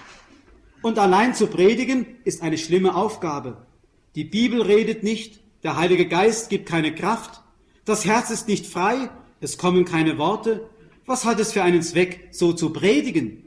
Und 0.83 0.99
allein 0.99 1.35
zu 1.35 1.47
predigen 1.47 2.07
ist 2.25 2.43
eine 2.43 2.59
schlimme 2.59 2.95
Aufgabe. 2.95 3.67
Die 4.15 4.25
Bibel 4.25 4.63
redet 4.63 5.03
nicht, 5.03 5.41
der 5.63 5.77
Heilige 5.77 6.07
Geist 6.07 6.51
gibt 6.51 6.69
keine 6.69 6.95
Kraft, 6.95 7.43
das 7.85 8.05
Herz 8.05 8.31
ist 8.31 8.49
nicht 8.49 8.67
frei, 8.67 9.11
es 9.41 9.59
kommen 9.59 9.85
keine 9.85 10.17
Worte. 10.19 10.69
Was 11.07 11.25
hat 11.25 11.41
es 11.41 11.53
für 11.53 11.63
einen 11.63 11.83
Zweck, 11.83 12.29
so 12.31 12.53
zu 12.53 12.71
predigen? 12.71 13.45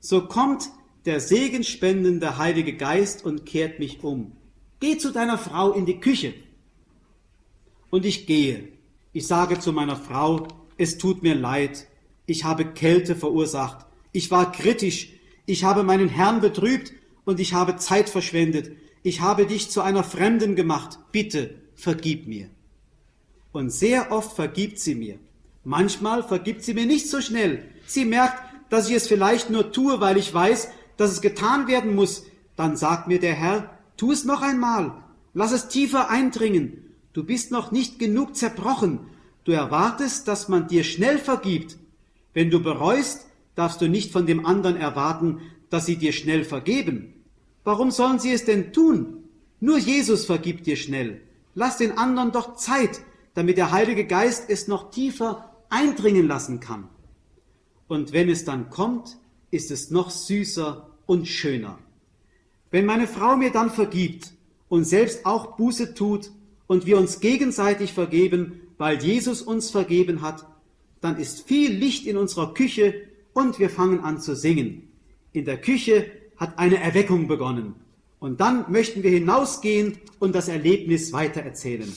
So 0.00 0.26
kommt 0.26 0.70
der 1.06 1.20
segenspendende 1.20 2.36
Heilige 2.36 2.74
Geist 2.74 3.24
und 3.24 3.46
kehrt 3.46 3.78
mich 3.78 4.02
um. 4.02 4.32
Geh 4.80 4.98
zu 4.98 5.12
deiner 5.12 5.38
Frau 5.38 5.72
in 5.72 5.86
die 5.86 6.00
Küche. 6.00 6.34
Und 7.90 8.04
ich 8.04 8.26
gehe. 8.26 8.68
Ich 9.12 9.26
sage 9.26 9.58
zu 9.58 9.72
meiner 9.72 9.96
Frau, 9.96 10.48
es 10.76 10.98
tut 10.98 11.22
mir 11.22 11.34
leid, 11.34 11.86
ich 12.26 12.44
habe 12.44 12.66
Kälte 12.66 13.14
verursacht, 13.14 13.86
ich 14.12 14.30
war 14.30 14.52
kritisch, 14.52 15.12
ich 15.46 15.64
habe 15.64 15.84
meinen 15.84 16.08
Herrn 16.08 16.40
betrübt 16.40 16.92
und 17.24 17.40
ich 17.40 17.54
habe 17.54 17.76
Zeit 17.76 18.10
verschwendet, 18.10 18.72
ich 19.02 19.20
habe 19.20 19.46
dich 19.46 19.70
zu 19.70 19.80
einer 19.80 20.04
Fremden 20.04 20.56
gemacht, 20.56 20.98
bitte 21.12 21.54
vergib 21.74 22.26
mir. 22.26 22.50
Und 23.52 23.70
sehr 23.70 24.10
oft 24.10 24.34
vergibt 24.34 24.80
sie 24.80 24.96
mir. 24.96 25.18
Manchmal 25.64 26.22
vergibt 26.22 26.62
sie 26.62 26.74
mir 26.74 26.84
nicht 26.84 27.08
so 27.08 27.20
schnell. 27.20 27.64
Sie 27.86 28.04
merkt, 28.04 28.42
dass 28.68 28.88
ich 28.88 28.96
es 28.96 29.06
vielleicht 29.06 29.48
nur 29.48 29.72
tue, 29.72 30.00
weil 30.00 30.16
ich 30.16 30.34
weiß, 30.34 30.68
dass 30.96 31.12
es 31.12 31.20
getan 31.20 31.68
werden 31.68 31.94
muss. 31.94 32.24
Dann 32.56 32.76
sagt 32.76 33.08
mir 33.08 33.20
der 33.20 33.34
Herr, 33.34 33.70
tu 33.96 34.12
es 34.12 34.24
noch 34.24 34.42
einmal. 34.42 34.92
Lass 35.34 35.52
es 35.52 35.68
tiefer 35.68 36.10
eindringen. 36.10 36.94
Du 37.12 37.24
bist 37.24 37.50
noch 37.50 37.70
nicht 37.70 37.98
genug 37.98 38.36
zerbrochen. 38.36 39.00
Du 39.44 39.52
erwartest, 39.52 40.28
dass 40.28 40.48
man 40.48 40.68
dir 40.68 40.84
schnell 40.84 41.18
vergibt. 41.18 41.76
Wenn 42.34 42.50
du 42.50 42.62
bereust, 42.62 43.26
darfst 43.54 43.80
du 43.80 43.88
nicht 43.88 44.12
von 44.12 44.26
dem 44.26 44.44
anderen 44.44 44.76
erwarten, 44.76 45.40
dass 45.70 45.86
sie 45.86 45.96
dir 45.96 46.12
schnell 46.12 46.44
vergeben. 46.44 47.14
Warum 47.64 47.90
sollen 47.90 48.18
sie 48.18 48.32
es 48.32 48.44
denn 48.44 48.72
tun? 48.72 49.24
Nur 49.60 49.78
Jesus 49.78 50.26
vergibt 50.26 50.66
dir 50.66 50.76
schnell. 50.76 51.20
Lass 51.54 51.78
den 51.78 51.96
anderen 51.96 52.32
doch 52.32 52.56
Zeit, 52.56 53.00
damit 53.34 53.56
der 53.56 53.72
Heilige 53.72 54.06
Geist 54.06 54.44
es 54.48 54.68
noch 54.68 54.90
tiefer 54.90 55.50
eindringen 55.70 56.28
lassen 56.28 56.60
kann. 56.60 56.88
Und 57.88 58.12
wenn 58.12 58.28
es 58.28 58.44
dann 58.44 58.70
kommt, 58.70 59.16
ist 59.50 59.70
es 59.70 59.90
noch 59.90 60.10
süßer 60.10 60.90
und 61.06 61.26
schöner. 61.26 61.78
Wenn 62.70 62.86
meine 62.86 63.06
Frau 63.06 63.36
mir 63.36 63.50
dann 63.50 63.70
vergibt 63.70 64.32
und 64.68 64.84
selbst 64.84 65.24
auch 65.24 65.56
Buße 65.56 65.94
tut 65.94 66.30
und 66.66 66.86
wir 66.86 66.98
uns 66.98 67.20
gegenseitig 67.20 67.92
vergeben, 67.92 68.60
weil 68.78 69.02
Jesus 69.02 69.42
uns 69.42 69.70
vergeben 69.70 70.20
hat, 70.20 70.46
dann 71.00 71.16
ist 71.18 71.46
viel 71.46 71.72
Licht 71.72 72.06
in 72.06 72.16
unserer 72.16 72.52
Küche 72.54 72.94
und 73.32 73.58
wir 73.58 73.70
fangen 73.70 74.00
an 74.00 74.20
zu 74.20 74.34
singen. 74.34 74.88
In 75.32 75.44
der 75.44 75.60
Küche 75.60 76.10
hat 76.36 76.58
eine 76.58 76.78
Erweckung 76.78 77.28
begonnen. 77.28 77.74
Und 78.18 78.40
dann 78.40 78.70
möchten 78.72 79.02
wir 79.02 79.10
hinausgehen 79.10 79.98
und 80.18 80.34
das 80.34 80.48
Erlebnis 80.48 81.12
weitererzählen. 81.12 81.92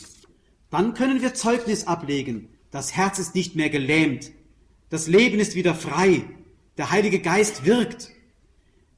Dann 0.70 0.94
können 0.94 1.22
wir 1.22 1.34
Zeugnis 1.34 1.88
ablegen. 1.88 2.50
Das 2.72 2.96
Herz 2.96 3.20
ist 3.20 3.36
nicht 3.36 3.56
mehr 3.56 3.70
gelähmt. 3.70 4.32
Das 4.90 5.08
Leben 5.08 5.40
ist 5.40 5.56
wieder 5.56 5.74
frei. 5.74 6.24
Der 6.80 6.92
Heilige 6.92 7.20
Geist 7.20 7.66
wirkt. 7.66 8.08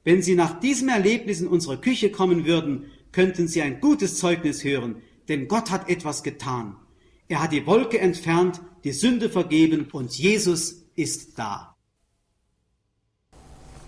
Wenn 0.04 0.22
Sie 0.22 0.36
nach 0.36 0.60
diesem 0.60 0.88
Erlebnis 0.88 1.40
in 1.40 1.48
unsere 1.48 1.78
Küche 1.78 2.12
kommen 2.12 2.44
würden, 2.44 2.92
könnten 3.10 3.48
Sie 3.48 3.60
ein 3.60 3.80
gutes 3.80 4.18
Zeugnis 4.18 4.62
hören, 4.62 5.02
denn 5.28 5.48
Gott 5.48 5.72
hat 5.72 5.90
etwas 5.90 6.22
getan. 6.22 6.76
Er 7.26 7.42
hat 7.42 7.50
die 7.50 7.66
Wolke 7.66 7.98
entfernt, 7.98 8.60
die 8.84 8.92
Sünde 8.92 9.28
vergeben 9.28 9.88
und 9.90 10.16
Jesus 10.16 10.84
ist 10.94 11.36
da. 11.40 11.74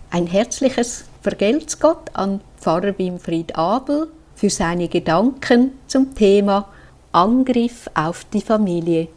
Ein 0.09 0.27
herzliches 0.27 1.05
Vergelt's 1.21 1.79
Gott 1.79 2.13
an 2.15 2.41
Pfarrer 2.59 2.99
Winfried 2.99 3.55
Abel 3.55 4.11
für 4.35 4.49
seine 4.49 4.89
Gedanken 4.89 5.71
zum 5.87 6.13
Thema 6.15 6.67
Angriff 7.13 7.89
auf 7.93 8.25
die 8.25 8.41
Familie. 8.41 9.07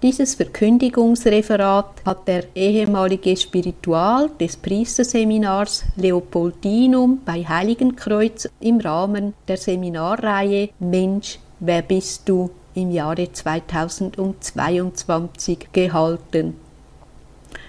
Dieses 0.00 0.36
Verkündigungsreferat 0.36 2.02
hat 2.04 2.28
der 2.28 2.44
ehemalige 2.54 3.36
Spiritual 3.36 4.30
des 4.38 4.56
Priesterseminars 4.56 5.82
Leopoldinum 5.96 7.22
bei 7.24 7.44
Heiligenkreuz 7.44 8.48
im 8.60 8.78
Rahmen 8.78 9.34
der 9.48 9.56
Seminarreihe 9.56 10.68
Mensch, 10.78 11.40
wer 11.58 11.82
bist 11.82 12.28
du 12.28 12.48
im 12.74 12.92
Jahre 12.92 13.32
2022 13.32 15.66
gehalten. 15.72 16.54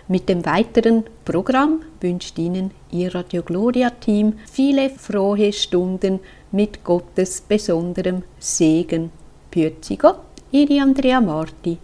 Mit 0.07 0.29
dem 0.29 0.45
weiteren 0.45 1.05
Programm 1.25 1.81
wünscht 1.99 2.37
Ihnen 2.37 2.69
Ihr 2.91 3.15
Radio 3.15 3.41
Gloria 3.41 3.89
Team 3.89 4.33
viele 4.51 4.91
frohe 4.91 5.51
Stunden 5.51 6.19
mit 6.51 6.83
Gottes 6.83 7.41
besonderem 7.41 8.21
Segen. 8.37 9.09
Pürzi 9.49 9.95
Gott, 9.95 10.19
Ihre 10.51 10.83
Andrea 10.83 11.19
Marti. 11.21 11.79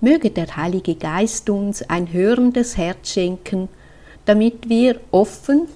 Möge 0.00 0.30
der 0.30 0.56
Heilige 0.56 0.94
Geist 0.94 1.50
uns 1.50 1.82
ein 1.82 2.12
hörendes 2.12 2.76
Herz 2.76 3.10
schenken, 3.10 3.68
damit 4.24 4.68
wir 4.68 5.00
offen 5.10 5.68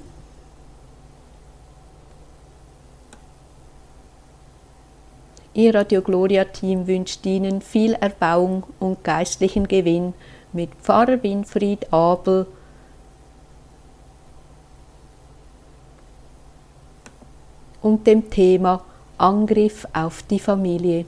Ihr 5.57 5.73
Radio 5.73 6.03
Gloria 6.03 6.45
Team 6.47 6.89
wünscht 6.89 7.25
Ihnen 7.25 7.61
viel 7.61 7.93
Erbauung 7.93 8.65
und 8.81 9.05
geistlichen 9.05 9.69
Gewinn 9.69 10.13
mit 10.53 10.75
Pfarrer 10.83 11.23
Winfried 11.23 11.93
Abel 11.93 12.47
und 17.83 18.05
dem 18.05 18.31
Thema 18.31 18.85
Angriff 19.17 19.87
auf 19.93 20.25
die 20.25 20.41
Familie. 20.41 21.05